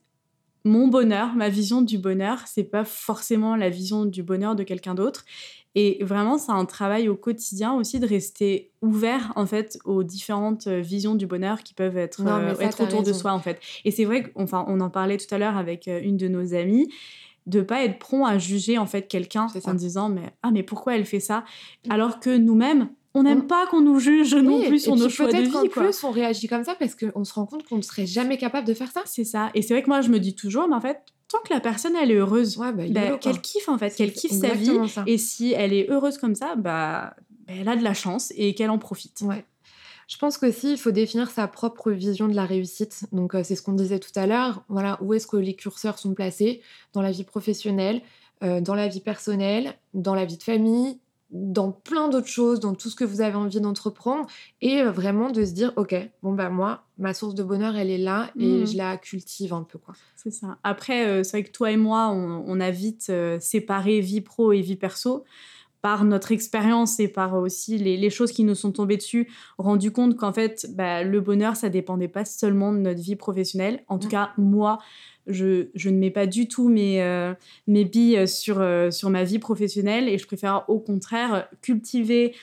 mon 0.66 0.88
bonheur, 0.88 1.36
ma 1.36 1.50
vision 1.50 1.82
du 1.82 1.98
bonheur, 1.98 2.40
c'est 2.46 2.64
pas 2.64 2.86
forcément 2.86 3.56
la 3.56 3.70
vision 3.70 4.06
du 4.06 4.24
bonheur 4.24 4.56
de 4.56 4.64
quelqu'un 4.64 4.96
d'autre. 4.96 5.26
Et 5.76 6.04
vraiment, 6.04 6.38
c'est 6.38 6.52
un 6.52 6.66
travail 6.66 7.10
au 7.10 7.16
quotidien 7.16 7.74
aussi 7.74 8.00
de 8.00 8.08
rester 8.08 8.72
ouvert 8.82 9.34
en 9.36 9.46
fait 9.46 9.80
aux 9.86 10.04
différentes 10.04 10.68
euh, 10.68 10.82
visions 10.82 11.16
du 11.16 11.26
bonheur 11.26 11.64
qui 11.64 11.74
peuvent 11.74 11.98
être, 11.98 12.22
euh, 12.26 12.56
être 12.60 12.84
autour 12.84 13.02
de 13.02 13.12
soi 13.12 13.34
en 13.34 13.40
fait. 13.40 13.60
Et 13.84 13.92
c'est 13.92 14.06
vrai 14.06 14.24
qu'on 14.24 14.46
on 14.52 14.80
en 14.80 14.90
parlait 14.90 15.18
tout 15.18 15.34
à 15.34 15.38
l'heure 15.38 15.58
avec 15.58 15.88
euh, 15.88 16.00
une 16.02 16.18
de 16.18 16.28
nos 16.28 16.54
amies. 16.54 16.90
De 17.46 17.62
pas 17.62 17.84
être 17.84 18.00
prompt 18.00 18.26
à 18.26 18.38
juger 18.38 18.78
en 18.78 18.86
fait 18.86 19.10
quelqu'un 19.10 19.48
en 19.66 19.74
disant 19.74 20.08
mais 20.08 20.34
ah 20.44 20.52
mais 20.52 20.64
pourquoi 20.64 20.96
elle 20.96 21.06
fait 21.06 21.20
ça? 21.20 21.44
Alors 21.90 22.22
que 22.22 22.38
nous-mêmes 22.38 22.88
on 23.16 23.24
n'aime 23.24 23.46
pas 23.48 23.68
qu'on 23.68 23.82
nous 23.82 24.00
juge 24.00 24.34
non 24.36 24.60
Oui, 24.60 24.68
plus 24.68 24.80
sur 24.80 24.96
nos 24.96 25.10
choix 25.10 25.28
de 25.28 25.32
peut-être 25.32 25.46
vie 25.46 25.52
qu'en 25.52 25.68
quoi. 25.68 25.84
plus 25.84 26.04
on 26.04 26.12
réagit 26.12 26.48
comme 26.48 26.64
ça 26.64 26.76
parce 26.76 26.96
qu'on 26.96 27.24
se 27.24 27.34
rend 27.34 27.46
compte 27.46 27.66
qu'on 27.68 27.78
ne 27.78 27.82
serait 27.82 28.06
jamais 28.08 28.38
capable 28.38 28.68
de 28.68 28.74
faire 28.74 28.92
ça. 28.92 29.02
C'est 29.06 29.24
ça. 29.26 29.50
Et 29.54 29.62
c'est 29.62 29.74
vrai 29.74 29.84
que 29.84 29.90
moi 29.90 30.02
je 30.02 30.10
me 30.10 30.20
dis 30.20 30.36
toujours 30.36 30.68
mais 30.68 30.76
en 30.76 30.82
fait 30.82 31.00
tant 31.28 31.40
que 31.48 31.54
la 31.54 31.60
personne 31.60 31.96
elle 31.96 32.12
est 32.12 32.16
heureuse, 32.16 32.58
Ouais, 32.58 32.72
bah, 32.74 32.84
bah, 32.90 33.18
qu'elle 33.18 33.42
kiffe 33.42 33.70
en 33.70 33.78
fait, 33.78 33.96
qu'elle 33.96 34.14
kiffe 34.14 34.32
sa 34.34 34.54
vie 34.54 34.78
ça. 34.90 35.04
et 35.08 35.18
si 35.18 35.54
elle 35.54 35.74
est 35.74 35.90
heureuse 35.90 36.18
comme 36.18 36.36
ça 36.36 36.56
bah, 36.56 37.16
bah, 37.48 37.54
elle 37.60 37.68
a 37.70 37.76
de 37.76 37.84
la 37.84 37.94
chance 37.94 38.32
et 38.36 38.54
qu'elle 38.56 38.70
en 38.70 38.78
profite. 38.80 39.22
Ouais. 39.22 39.46
Je 40.08 40.18
pense 40.18 40.38
qu'aussi, 40.38 40.74
il 40.74 40.78
faut 40.78 40.92
définir 40.92 41.32
sa 41.32 41.48
propre 41.48 41.90
vision 41.92 42.28
de 42.28 42.36
la 42.36 42.46
réussite. 42.46 43.06
Donc, 43.14 43.36
euh, 43.36 43.42
c'est 43.44 43.56
ce 43.56 43.62
qu'on 43.62 43.72
disait 43.72 44.00
tout 44.00 44.12
à 44.16 44.28
l'heure. 44.28 44.64
Voilà, 44.68 44.98
où 45.02 45.14
est-ce 45.14 45.26
que 45.28 45.38
les 45.38 45.56
curseurs 45.56 45.98
sont 45.98 46.14
placés? 46.14 46.62
Dans 46.92 47.02
la 47.02 47.12
vie 47.12 47.24
professionnelle, 47.24 48.02
euh, 48.44 48.60
dans 48.60 48.76
la 48.76 48.90
vie 48.90 49.00
personnelle, 49.00 49.74
dans 49.94 50.14
la 50.14 50.26
vie 50.26 50.38
de 50.38 50.44
famille, 50.44 51.00
dans 51.34 51.72
plein 51.72 52.10
d'autres 52.10 52.28
choses, 52.28 52.60
dans 52.60 52.76
tout 52.76 52.90
ce 52.90 52.96
que 52.96 53.04
vous 53.04 53.22
avez 53.22 53.36
envie 53.36 53.60
d'entreprendre. 53.60 54.28
Et 54.62 54.82
euh, 54.82 54.92
vraiment 54.92 55.32
de 55.32 55.44
se 55.44 55.52
dire, 55.52 55.74
OK, 55.76 55.96
bon, 56.22 56.34
bah, 56.34 56.50
moi, 56.50 56.86
ma 56.98 57.14
source 57.14 57.36
de 57.36 57.44
bonheur, 57.44 57.76
elle 57.76 57.90
est 57.90 57.98
là 57.98 58.32
et 58.40 58.60
Mhm. 58.62 58.68
je 58.68 58.78
la 58.78 58.98
cultive 58.98 59.54
un 59.54 59.64
peu, 59.64 59.80
quoi. 59.80 59.96
C'est 60.16 60.32
ça. 60.32 60.58
Après, 60.64 61.06
euh, 61.08 61.24
c'est 61.24 61.38
vrai 61.40 61.44
que 61.44 61.52
toi 61.52 61.72
et 61.72 61.78
moi, 61.78 62.10
on, 62.10 62.44
on 62.48 62.60
a 62.62 62.72
vite 62.72 63.08
euh, 63.10 63.40
séparé 63.42 64.00
vie 64.00 64.22
pro 64.22 64.54
et 64.54 64.62
vie 64.62 64.76
perso 64.78 65.26
par 65.84 66.06
notre 66.06 66.32
expérience 66.32 67.00
et 67.02 67.10
par 67.10 67.36
aussi 67.36 67.78
les, 67.78 67.98
les 67.98 68.10
choses 68.10 68.32
qui 68.32 68.46
nous 68.46 68.56
sont 68.56 68.72
tombées 68.72 68.96
dessus, 68.98 69.28
rendu 69.58 69.92
compte 69.92 70.16
qu'en 70.16 70.32
fait, 70.32 70.66
bah, 70.76 71.04
le 71.04 71.20
bonheur, 71.20 71.58
ça 71.58 71.68
dépendait 71.68 72.08
pas 72.08 72.24
seulement 72.26 72.72
de 72.72 72.78
notre 72.78 73.02
vie 73.02 73.18
professionnelle. 73.18 73.84
En 73.90 74.00
tout 74.00 74.08
Mm. 74.08 74.12
cas, 74.12 74.32
moi, 74.38 74.80
je, 75.28 75.68
je 75.76 75.90
ne 75.90 75.98
mets 76.00 76.10
pas 76.10 76.26
du 76.26 76.48
tout 76.48 76.70
mes, 76.70 77.04
euh, 77.04 77.34
mes 77.68 77.84
billes 77.84 78.28
sur, 78.30 78.62
euh, 78.62 78.92
sur 78.92 79.10
ma 79.10 79.26
vie 79.26 79.40
professionnelle 79.40 80.08
et 80.08 80.18
je 80.18 80.26
préfère 80.26 80.64
au 80.70 80.80
contraire 80.80 81.48
cultiver 81.62 82.34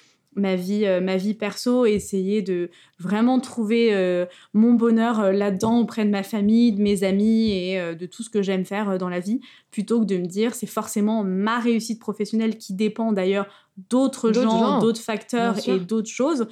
ma 0.41 0.57
vie, 0.57 0.87
euh, 0.87 1.01
ma 1.01 1.17
vie 1.17 1.35
perso 1.35 1.87
et 1.87 1.93
essayer 1.93 2.43
de 2.43 2.71
vraiment 2.99 3.39
trouver 3.41 3.95
euh, 3.95 4.27
mon 4.55 4.73
bonheur 4.75 5.21
euh, 5.21 5.33
là-dedans 5.33 5.79
auprès 5.81 6.05
de 6.05 6.11
ma 6.11 6.23
famille, 6.23 6.73
de 6.73 6.83
mes 6.83 7.05
amis 7.05 7.51
et 7.53 7.95
de 7.95 8.07
tout 8.07 8.23
ce 8.23 8.31
que 8.31 8.43
j'aime 8.43 8.65
faire 8.65 8.99
dans 8.99 9.09
la 9.09 9.21
vie, 9.21 9.41
plutôt 9.71 10.01
que 10.01 10.07
de 10.07 10.17
me 10.17 10.27
dire 10.27 10.55
c'est 10.55 10.67
forcément 10.67 11.23
ma 11.25 11.59
réussite 11.59 12.01
professionnelle 12.01 12.59
qui 12.59 12.75
dépend 12.75 13.13
d'ailleurs 13.13 13.47
d'autres 13.89 14.33
gens, 14.33 14.81
d'autres 14.81 15.01
facteurs 15.01 15.57
et 15.69 15.79
d'autres 15.79 16.09
choses 16.09 16.49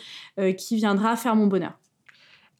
qui 0.56 0.76
viendra 0.76 1.16
faire 1.16 1.34
mon 1.36 1.46
bonheur. 1.46 1.78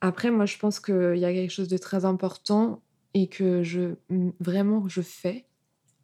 Après, 0.00 0.30
moi, 0.30 0.46
je 0.46 0.58
pense 0.58 0.78
qu'il 0.80 1.16
y 1.16 1.24
a 1.24 1.32
quelque 1.32 1.50
chose 1.50 1.68
de 1.68 1.78
très 1.78 2.04
important 2.04 2.80
et 3.14 3.28
que 3.28 3.62
je 3.62 3.94
vraiment 4.40 4.88
je 4.88 5.00
fais. 5.00 5.47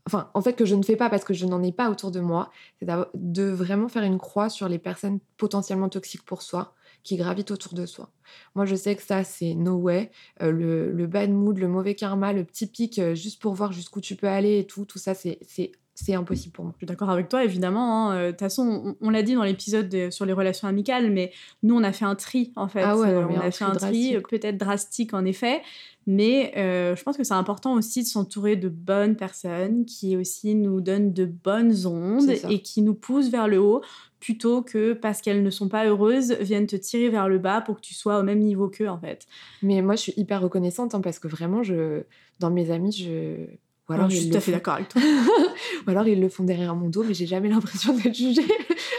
Enfin, 0.06 0.30
en 0.34 0.42
fait, 0.42 0.54
que 0.54 0.66
je 0.66 0.74
ne 0.74 0.82
fais 0.82 0.96
pas 0.96 1.08
parce 1.08 1.24
que 1.24 1.32
je 1.32 1.46
n'en 1.46 1.62
ai 1.62 1.72
pas 1.72 1.90
autour 1.90 2.10
de 2.10 2.20
moi, 2.20 2.50
c'est 2.78 2.86
de 3.14 3.42
vraiment 3.44 3.88
faire 3.88 4.02
une 4.02 4.18
croix 4.18 4.50
sur 4.50 4.68
les 4.68 4.78
personnes 4.78 5.18
potentiellement 5.38 5.88
toxiques 5.88 6.24
pour 6.24 6.42
soi 6.42 6.74
qui 7.04 7.16
gravitent 7.16 7.50
autour 7.50 7.74
de 7.74 7.86
soi. 7.86 8.10
Moi, 8.54 8.64
je 8.66 8.74
sais 8.74 8.96
que 8.96 9.02
ça, 9.02 9.24
c'est 9.24 9.54
no 9.54 9.76
way. 9.76 10.10
Euh, 10.42 10.50
le, 10.50 10.92
le 10.92 11.06
bad 11.06 11.30
mood, 11.30 11.58
le 11.58 11.68
mauvais 11.68 11.94
karma, 11.94 12.32
le 12.32 12.44
petit 12.44 12.66
pic, 12.66 12.98
euh, 12.98 13.14
juste 13.14 13.40
pour 13.40 13.54
voir 13.54 13.72
jusqu'où 13.72 14.00
tu 14.00 14.16
peux 14.16 14.28
aller 14.28 14.58
et 14.58 14.66
tout, 14.66 14.84
tout 14.84 14.98
ça, 14.98 15.14
c'est 15.14 15.38
c'est- 15.94 16.14
impossible 16.14 16.52
pour 16.52 16.64
moi. 16.64 16.72
Je 16.74 16.78
suis 16.78 16.86
d'accord 16.86 17.10
avec 17.10 17.28
toi, 17.28 17.44
évidemment. 17.44 18.10
hein. 18.10 18.16
Euh, 18.16 18.26
De 18.26 18.30
toute 18.32 18.40
façon, 18.40 18.96
on, 19.00 19.06
on 19.06 19.10
l'a 19.10 19.22
dit 19.22 19.34
dans 19.34 19.44
l'épisode 19.44 19.88
de- 19.88 20.10
sur 20.10 20.26
les 20.26 20.32
relations 20.32 20.66
amicales, 20.68 21.10
mais 21.10 21.32
nous, 21.62 21.74
on 21.76 21.82
a 21.84 21.92
fait 21.92 22.04
un 22.04 22.14
tri, 22.16 22.52
en 22.56 22.68
fait. 22.68 22.82
Ah 22.82 22.96
ouais, 22.96 23.12
non, 23.12 23.20
Euh, 23.20 23.26
on 23.30 23.36
un 23.36 23.40
a 23.40 23.50
fait 23.50 23.64
un 23.64 23.70
tri, 23.72 24.10
drastique. 24.12 24.28
peut-être 24.28 24.56
drastique, 24.58 25.14
en 25.14 25.24
effet. 25.24 25.62
Mais 26.06 26.52
euh, 26.58 26.94
je 26.96 27.02
pense 27.02 27.16
que 27.16 27.24
c'est 27.24 27.32
important 27.34 27.72
aussi 27.74 28.02
de 28.02 28.06
s'entourer 28.06 28.56
de 28.56 28.68
bonnes 28.68 29.16
personnes 29.16 29.86
qui 29.86 30.16
aussi 30.18 30.54
nous 30.54 30.82
donnent 30.82 31.12
de 31.14 31.24
bonnes 31.24 31.86
ondes 31.86 32.28
et 32.50 32.60
qui 32.60 32.82
nous 32.82 32.92
poussent 32.94 33.30
vers 33.30 33.48
le 33.48 33.58
haut, 33.58 33.80
plutôt 34.20 34.60
que 34.60 34.92
parce 34.92 35.22
qu'elles 35.22 35.42
ne 35.42 35.48
sont 35.50 35.68
pas 35.68 35.86
heureuses, 35.86 36.32
viennent 36.40 36.66
te 36.66 36.76
tirer 36.76 37.08
vers 37.08 37.26
le 37.28 37.38
bas 37.38 37.62
pour 37.62 37.76
que 37.76 37.80
tu 37.80 37.94
sois 37.94 38.18
au 38.18 38.22
même 38.22 38.40
niveau 38.40 38.68
qu'eux, 38.68 38.88
en 38.88 38.98
fait. 38.98 39.26
Mais 39.62 39.80
moi, 39.80 39.94
je 39.96 40.00
suis 40.02 40.14
hyper 40.18 40.42
reconnaissante 40.42 40.94
hein, 40.94 41.00
parce 41.00 41.18
que 41.18 41.28
vraiment, 41.28 41.62
je, 41.62 42.02
dans 42.40 42.50
mes 42.50 42.70
amis, 42.70 42.92
je. 42.92 43.46
Ou 43.88 43.92
alors, 43.92 44.08
je 44.08 44.16
suis 44.16 44.24
le 44.26 44.30
tout 44.32 44.36
à 44.38 44.40
fait 44.40 44.50
font- 44.52 44.56
d'accord 44.56 44.74
avec 44.74 44.88
toi. 44.88 45.02
Ou 45.86 45.90
alors 45.90 46.08
ils 46.08 46.18
le 46.20 46.28
font 46.30 46.44
derrière 46.44 46.74
mon 46.74 46.88
dos, 46.88 47.04
mais 47.04 47.12
j'ai 47.14 47.26
jamais 47.26 47.48
l'impression 47.50 47.92
d'être 47.94 48.14
jugée. 48.14 48.40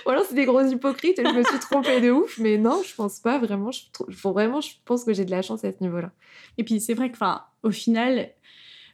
Ou 0.05 0.09
alors 0.11 0.23
c'est 0.27 0.35
des 0.35 0.45
gros 0.45 0.61
hypocrites 0.63 1.17
et 1.17 1.23
je 1.25 1.31
me 1.33 1.43
suis 1.43 1.59
trompée 1.59 2.01
de 2.01 2.11
ouf. 2.11 2.37
Mais 2.37 2.57
non, 2.57 2.81
je 2.87 2.93
pense 2.93 3.19
pas 3.19 3.39
vraiment. 3.39 3.71
Je, 3.71 3.81
trou- 3.91 4.05
faut 4.11 4.31
vraiment, 4.31 4.61
je 4.61 4.69
pense 4.85 5.03
que 5.03 5.13
j'ai 5.13 5.25
de 5.25 5.31
la 5.31 5.41
chance 5.41 5.63
à 5.65 5.71
ce 5.71 5.77
niveau-là. 5.81 6.11
Et 6.59 6.63
puis 6.63 6.79
c'est 6.79 6.93
vrai 6.93 7.09
que, 7.09 7.15
enfin, 7.15 7.41
au 7.63 7.71
final, 7.71 8.29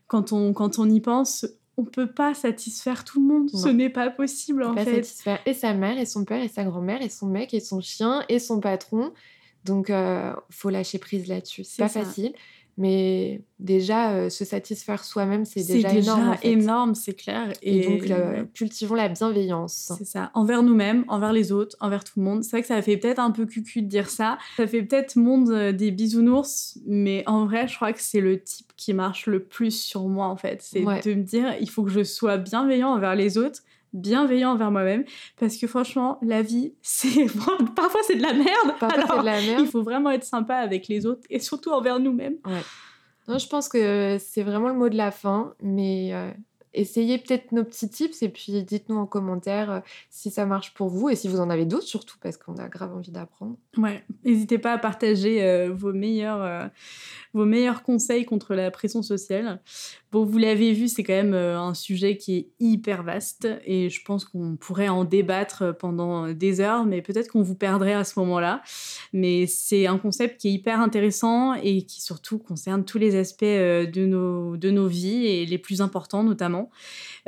quand 0.07 0.31
on, 0.31 0.53
quand 0.53 0.79
on 0.79 0.89
y 0.89 1.01
pense, 1.01 1.45
on 1.75 1.83
peut 1.83 2.09
pas 2.11 2.33
satisfaire 2.33 3.03
tout 3.03 3.21
le 3.21 3.27
monde. 3.33 3.49
Ce 3.49 3.67
n'est 3.67 3.89
pas 3.89 4.09
possible, 4.09 4.63
en 4.63 4.73
Pas 4.75 4.85
fait. 4.85 5.03
satisfaire 5.03 5.39
et 5.45 5.53
sa 5.53 5.73
mère, 5.73 5.97
et 5.97 6.05
son 6.05 6.23
père, 6.23 6.41
et 6.41 6.47
sa 6.47 6.63
grand-mère, 6.63 7.01
et 7.01 7.09
son 7.09 7.27
mec, 7.27 7.53
et 7.53 7.59
son 7.59 7.81
chien, 7.81 8.23
et 8.29 8.39
son 8.39 8.59
patron. 8.61 9.11
Donc 9.65 9.89
euh, 9.89 10.33
faut 10.49 10.69
lâcher 10.69 10.99
prise 10.99 11.27
là-dessus. 11.27 11.63
C'est 11.63 11.75
C'est 11.75 11.83
pas 11.83 11.89
ça. 11.89 12.03
facile. 12.05 12.33
Mais 12.77 13.41
déjà, 13.59 14.11
euh, 14.13 14.29
se 14.29 14.45
satisfaire 14.45 15.03
soi-même, 15.03 15.45
c'est 15.45 15.59
C'est 15.61 15.73
déjà, 15.75 15.89
énorme. 15.91 16.29
en 16.29 16.33
fait. 16.33 16.47
énorme, 16.47 16.95
c'est 16.95 17.13
clair. 17.13 17.51
Et, 17.61 17.81
donc, 17.85 18.07
le- 18.07 18.45
cultivons 18.53 18.95
la 18.95 19.09
bienveillance. 19.09 19.91
C'est 19.97 20.05
ça, 20.05 20.31
envers 20.33 20.63
nous-mêmes, 20.63 21.03
envers 21.07 21.33
les 21.33 21.51
autres, 21.51 21.75
envers 21.79 22.03
tout 22.03 22.13
le 22.19 22.23
monde. 22.23 22.43
C'est 22.43 22.51
vrai 22.51 22.61
que 22.61 22.67
ça 22.67 22.81
fait 22.81 22.97
peut-être 22.97 23.19
un 23.19 23.31
peu 23.31 23.45
cucu 23.45 23.81
de 23.81 23.87
dire 23.87 24.09
ça. 24.09 24.37
Ça 24.57 24.65
fait 24.67 24.81
peut-être 24.83 25.15
monde 25.15 25.49
euh, 25.51 25.71
des 25.71 25.91
bisounours, 25.91 26.79
mais 26.87 27.23
en 27.27 27.45
vrai, 27.45 27.67
je 27.67 27.75
crois 27.75 27.93
que 27.93 28.01
c'est 28.01 28.21
le 28.21 28.41
type 28.41 28.67
qui 28.77 28.93
marche 28.93 29.27
le 29.27 29.43
plus 29.43 29.71
sur 29.71 30.07
moi, 30.07 30.27
en 30.27 30.37
fait. 30.37 30.61
C'est 30.61 30.83
Ouais. 30.83 31.01
de 31.01 31.13
me 31.13 31.23
dire, 31.23 31.53
il 31.59 31.69
faut 31.69 31.83
que 31.83 31.91
je 31.91 32.03
sois 32.03 32.37
bienveillant 32.37 32.89
envers 32.89 33.15
les 33.15 33.37
autres, 33.37 33.61
bienveillant 33.93 34.51
envers 34.51 34.71
moi-même, 34.71 35.03
parce 35.39 35.57
que 35.57 35.67
franchement, 35.67 36.17
la 36.21 36.41
vie, 36.41 36.73
c'est 36.81 37.27
parfois 37.75 38.01
c'est 38.05 38.15
de 38.15 38.21
la 38.21 38.33
merde. 38.33 38.75
Parfois, 38.79 39.01
c'est 39.01 39.11
Alors, 39.11 39.21
de 39.21 39.25
la 39.25 39.41
merde. 39.41 39.61
il 39.61 39.67
faut 39.67 39.83
vraiment 39.83 40.11
être 40.11 40.23
sympa 40.23 40.55
avec 40.55 40.87
les 40.87 41.05
autres 41.05 41.21
et 41.29 41.39
surtout 41.39 41.71
envers 41.71 41.99
nous-mêmes. 41.99 42.37
Non, 43.27 43.37
je 43.37 43.47
pense 43.47 43.69
que 43.69 44.17
c'est 44.19 44.43
vraiment 44.43 44.69
le 44.69 44.73
mot 44.73 44.89
de 44.89 44.97
la 44.97 45.11
fin, 45.11 45.53
mais 45.61 46.13
euh, 46.13 46.31
essayez 46.73 47.17
peut-être 47.17 47.51
nos 47.51 47.63
petits 47.63 47.89
tips 47.89 48.23
et 48.23 48.29
puis 48.29 48.63
dites-nous 48.63 48.97
en 48.97 49.05
commentaire 49.05 49.71
euh, 49.71 49.79
si 50.09 50.31
ça 50.31 50.45
marche 50.45 50.73
pour 50.73 50.89
vous 50.89 51.09
et 51.09 51.15
si 51.15 51.27
vous 51.27 51.39
en 51.39 51.49
avez 51.49 51.65
d'autres 51.65 51.85
surtout 51.85 52.17
parce 52.19 52.37
qu'on 52.37 52.55
a 52.57 52.67
grave 52.67 52.93
envie 52.93 53.11
d'apprendre. 53.11 53.57
Ouais, 53.77 54.03
n'hésitez 54.25 54.57
pas 54.57 54.73
à 54.73 54.77
partager 54.79 55.43
euh, 55.43 55.71
vos, 55.71 55.93
meilleurs, 55.93 56.69
vos 57.33 57.45
meilleurs 57.45 57.83
conseils 57.83 58.25
contre 58.25 58.55
la 58.55 58.71
pression 58.71 59.03
sociale. 59.03 59.61
Bon, 60.11 60.25
vous 60.25 60.39
l'avez 60.39 60.73
vu, 60.73 60.89
c'est 60.89 61.03
quand 61.03 61.13
même 61.13 61.33
euh, 61.33 61.57
un 61.57 61.73
sujet 61.73 62.17
qui 62.17 62.35
est 62.35 62.47
hyper 62.59 63.01
vaste 63.01 63.47
et 63.63 63.89
je 63.89 64.03
pense 64.03 64.25
qu'on 64.25 64.57
pourrait 64.57 64.89
en 64.89 65.05
débattre 65.05 65.73
pendant 65.77 66.33
des 66.33 66.59
heures, 66.59 66.83
mais 66.83 67.01
peut-être 67.01 67.29
qu'on 67.29 67.43
vous 67.43 67.55
perdrait 67.55 67.93
à 67.93 68.03
ce 68.03 68.19
moment-là. 68.19 68.61
Mais 69.13 69.47
c'est 69.47 69.87
un 69.87 69.97
concept 69.97 70.41
qui 70.41 70.49
est 70.49 70.51
hyper 70.51 70.81
intéressant 70.81 71.53
et 71.53 71.83
qui 71.83 72.01
surtout 72.01 72.39
concerne 72.39 72.83
tous 72.83 72.97
les 72.97 73.15
aspects 73.15 73.43
euh, 73.43 73.85
de, 73.85 74.05
nos, 74.05 74.57
de 74.57 74.69
nos 74.69 74.87
vies 74.87 75.27
et 75.27 75.45
les 75.45 75.57
plus 75.57 75.79
importants 75.79 76.23
notamment. 76.23 76.69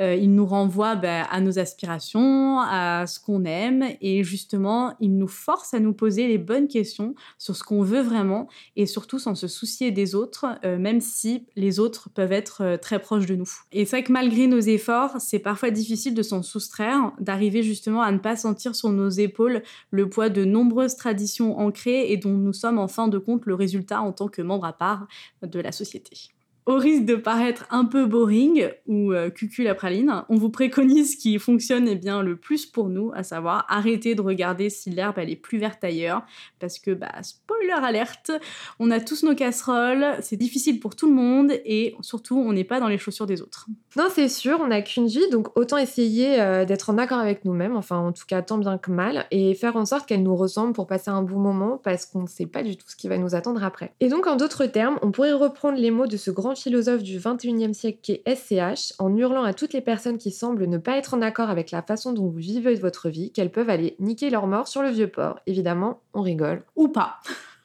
Euh, 0.02 0.14
il 0.14 0.34
nous 0.34 0.44
renvoie 0.44 0.94
bah, 0.94 1.22
à 1.22 1.40
nos 1.40 1.58
aspirations, 1.58 2.58
à 2.60 3.06
ce 3.06 3.18
qu'on 3.18 3.46
aime 3.46 3.86
et 4.02 4.24
justement, 4.24 4.94
il 5.00 5.16
nous 5.16 5.28
force 5.28 5.72
à 5.72 5.80
nous 5.80 5.94
poser 5.94 6.28
les 6.28 6.38
bonnes 6.38 6.68
questions 6.68 7.14
sur 7.38 7.56
ce 7.56 7.64
qu'on 7.64 7.80
veut 7.82 8.02
vraiment 8.02 8.46
et 8.76 8.84
surtout 8.84 9.18
sans 9.18 9.34
se 9.34 9.48
soucier 9.48 9.90
des 9.90 10.14
autres, 10.14 10.44
euh, 10.66 10.76
même 10.76 11.00
si 11.00 11.46
les 11.56 11.80
autres 11.80 12.10
peuvent 12.10 12.32
être 12.32 12.73
euh, 12.74 12.78
très 12.78 12.98
proches 12.98 13.26
de 13.26 13.34
nous. 13.34 13.48
Et 13.72 13.84
c'est 13.84 13.96
vrai 13.96 14.04
que 14.04 14.12
malgré 14.12 14.46
nos 14.46 14.60
efforts, 14.60 15.16
c'est 15.20 15.38
parfois 15.38 15.70
difficile 15.70 16.14
de 16.14 16.22
s'en 16.22 16.42
soustraire, 16.42 17.12
d'arriver 17.20 17.62
justement 17.62 18.02
à 18.02 18.12
ne 18.12 18.18
pas 18.18 18.36
sentir 18.36 18.74
sur 18.76 18.90
nos 18.90 19.08
épaules 19.08 19.62
le 19.90 20.08
poids 20.08 20.28
de 20.28 20.44
nombreuses 20.44 20.96
traditions 20.96 21.58
ancrées 21.58 22.12
et 22.12 22.16
dont 22.16 22.34
nous 22.34 22.52
sommes 22.52 22.78
en 22.78 22.88
fin 22.88 23.08
de 23.08 23.18
compte 23.18 23.46
le 23.46 23.54
résultat 23.54 24.00
en 24.00 24.12
tant 24.12 24.28
que 24.28 24.42
membre 24.42 24.64
à 24.64 24.72
part 24.72 25.06
de 25.42 25.60
la 25.60 25.72
société. 25.72 26.34
Au 26.66 26.76
risque 26.76 27.04
de 27.04 27.14
paraître 27.14 27.66
un 27.70 27.84
peu 27.84 28.06
boring 28.06 28.70
ou 28.86 29.12
euh, 29.12 29.28
cucul 29.28 29.66
la 29.66 29.74
praline, 29.74 30.24
on 30.30 30.36
vous 30.36 30.48
préconise 30.48 31.12
ce 31.12 31.16
qui 31.18 31.38
fonctionne 31.38 31.86
eh 31.86 31.94
bien, 31.94 32.22
le 32.22 32.36
plus 32.36 32.64
pour 32.64 32.88
nous, 32.88 33.12
à 33.14 33.22
savoir 33.22 33.66
arrêter 33.68 34.14
de 34.14 34.22
regarder 34.22 34.70
si 34.70 34.88
l'herbe 34.88 35.16
elle 35.18 35.28
est 35.28 35.36
plus 35.36 35.58
verte 35.58 35.84
ailleurs, 35.84 36.22
parce 36.60 36.78
que, 36.78 36.92
bah, 36.92 37.12
spoiler 37.20 37.74
alerte, 37.82 38.32
on 38.78 38.90
a 38.90 38.98
tous 38.98 39.24
nos 39.24 39.34
casseroles, 39.34 40.16
c'est 40.22 40.38
difficile 40.38 40.80
pour 40.80 40.96
tout 40.96 41.06
le 41.06 41.14
monde 41.14 41.52
et 41.66 41.96
surtout 42.00 42.38
on 42.38 42.54
n'est 42.54 42.64
pas 42.64 42.80
dans 42.80 42.88
les 42.88 42.96
chaussures 42.96 43.26
des 43.26 43.42
autres. 43.42 43.66
Non, 43.96 44.06
c'est 44.10 44.30
sûr, 44.30 44.58
on 44.62 44.68
n'a 44.68 44.80
qu'une 44.80 45.06
vie, 45.06 45.28
donc 45.30 45.48
autant 45.58 45.76
essayer 45.76 46.40
euh, 46.40 46.64
d'être 46.64 46.88
en 46.88 46.96
accord 46.96 47.18
avec 47.18 47.44
nous-mêmes, 47.44 47.76
enfin 47.76 47.98
en 47.98 48.12
tout 48.12 48.24
cas 48.26 48.40
tant 48.40 48.56
bien 48.56 48.78
que 48.78 48.90
mal, 48.90 49.26
et 49.30 49.54
faire 49.54 49.76
en 49.76 49.84
sorte 49.84 50.06
qu'elle 50.06 50.22
nous 50.22 50.34
ressemble 50.34 50.72
pour 50.72 50.86
passer 50.86 51.10
un 51.10 51.22
bon 51.22 51.38
moment 51.38 51.76
parce 51.76 52.06
qu'on 52.06 52.22
ne 52.22 52.26
sait 52.26 52.46
pas 52.46 52.62
du 52.62 52.78
tout 52.78 52.86
ce 52.88 52.96
qui 52.96 53.08
va 53.08 53.18
nous 53.18 53.34
attendre 53.34 53.62
après. 53.62 53.92
Et 54.00 54.08
donc 54.08 54.26
en 54.26 54.36
d'autres 54.36 54.64
termes, 54.64 54.98
on 55.02 55.10
pourrait 55.10 55.32
reprendre 55.32 55.76
les 55.76 55.90
mots 55.90 56.06
de 56.06 56.16
ce 56.16 56.30
grand 56.54 56.62
philosophe 56.62 57.02
du 57.02 57.18
21e 57.18 57.72
siècle 57.72 57.98
qui 58.00 58.12
est 58.12 58.34
SCH 58.34 58.94
en 59.00 59.14
hurlant 59.16 59.42
à 59.42 59.54
toutes 59.54 59.72
les 59.72 59.80
personnes 59.80 60.18
qui 60.18 60.30
semblent 60.30 60.66
ne 60.66 60.78
pas 60.78 60.96
être 60.96 61.14
en 61.14 61.22
accord 61.22 61.50
avec 61.50 61.72
la 61.72 61.82
façon 61.82 62.12
dont 62.12 62.28
vous 62.28 62.38
vivez 62.38 62.76
votre 62.76 63.08
vie 63.08 63.32
qu'elles 63.32 63.50
peuvent 63.50 63.70
aller 63.70 63.96
niquer 63.98 64.30
leur 64.30 64.46
mort 64.46 64.68
sur 64.68 64.80
le 64.82 64.90
vieux 64.90 65.08
port. 65.08 65.40
Évidemment, 65.46 66.00
on 66.12 66.22
rigole. 66.22 66.62
Ou 66.76 66.86
pas. 66.86 67.16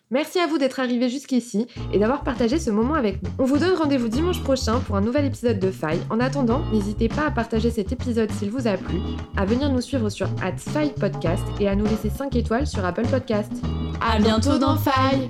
Merci 0.10 0.40
à 0.40 0.48
vous 0.48 0.58
d'être 0.58 0.80
arrivés 0.80 1.08
jusqu'ici 1.08 1.68
et 1.94 2.00
d'avoir 2.00 2.24
partagé 2.24 2.58
ce 2.58 2.72
moment 2.72 2.96
avec 2.96 3.22
nous. 3.22 3.30
On 3.38 3.44
vous 3.44 3.60
donne 3.60 3.76
rendez-vous 3.76 4.08
dimanche 4.08 4.42
prochain 4.42 4.80
pour 4.80 4.96
un 4.96 5.02
nouvel 5.02 5.26
épisode 5.26 5.60
de 5.60 5.70
Faille. 5.70 6.02
En 6.10 6.20
attendant, 6.20 6.64
n'hésitez 6.74 7.10
pas 7.10 7.28
à 7.28 7.32
partager 7.32 7.70
cet 7.70 7.92
épisode 7.92 8.32
s'il 8.32 8.50
vous 8.50 8.66
a 8.66 8.76
plu, 8.76 8.98
à 9.38 9.46
venir 9.46 9.72
nous 9.72 9.82
suivre 9.82 10.10
sur 10.10 10.30
Faille 10.58 10.94
Podcast 11.00 11.44
et 11.60 11.68
à 11.68 11.76
nous 11.76 11.86
laisser 11.86 12.10
5 12.10 12.36
étoiles 12.36 12.66
sur 12.66 12.84
Apple 12.84 13.06
Podcast. 13.08 13.52
À 14.02 14.18
bientôt 14.18 14.58
dans 14.58 14.78
Faille 14.78 15.30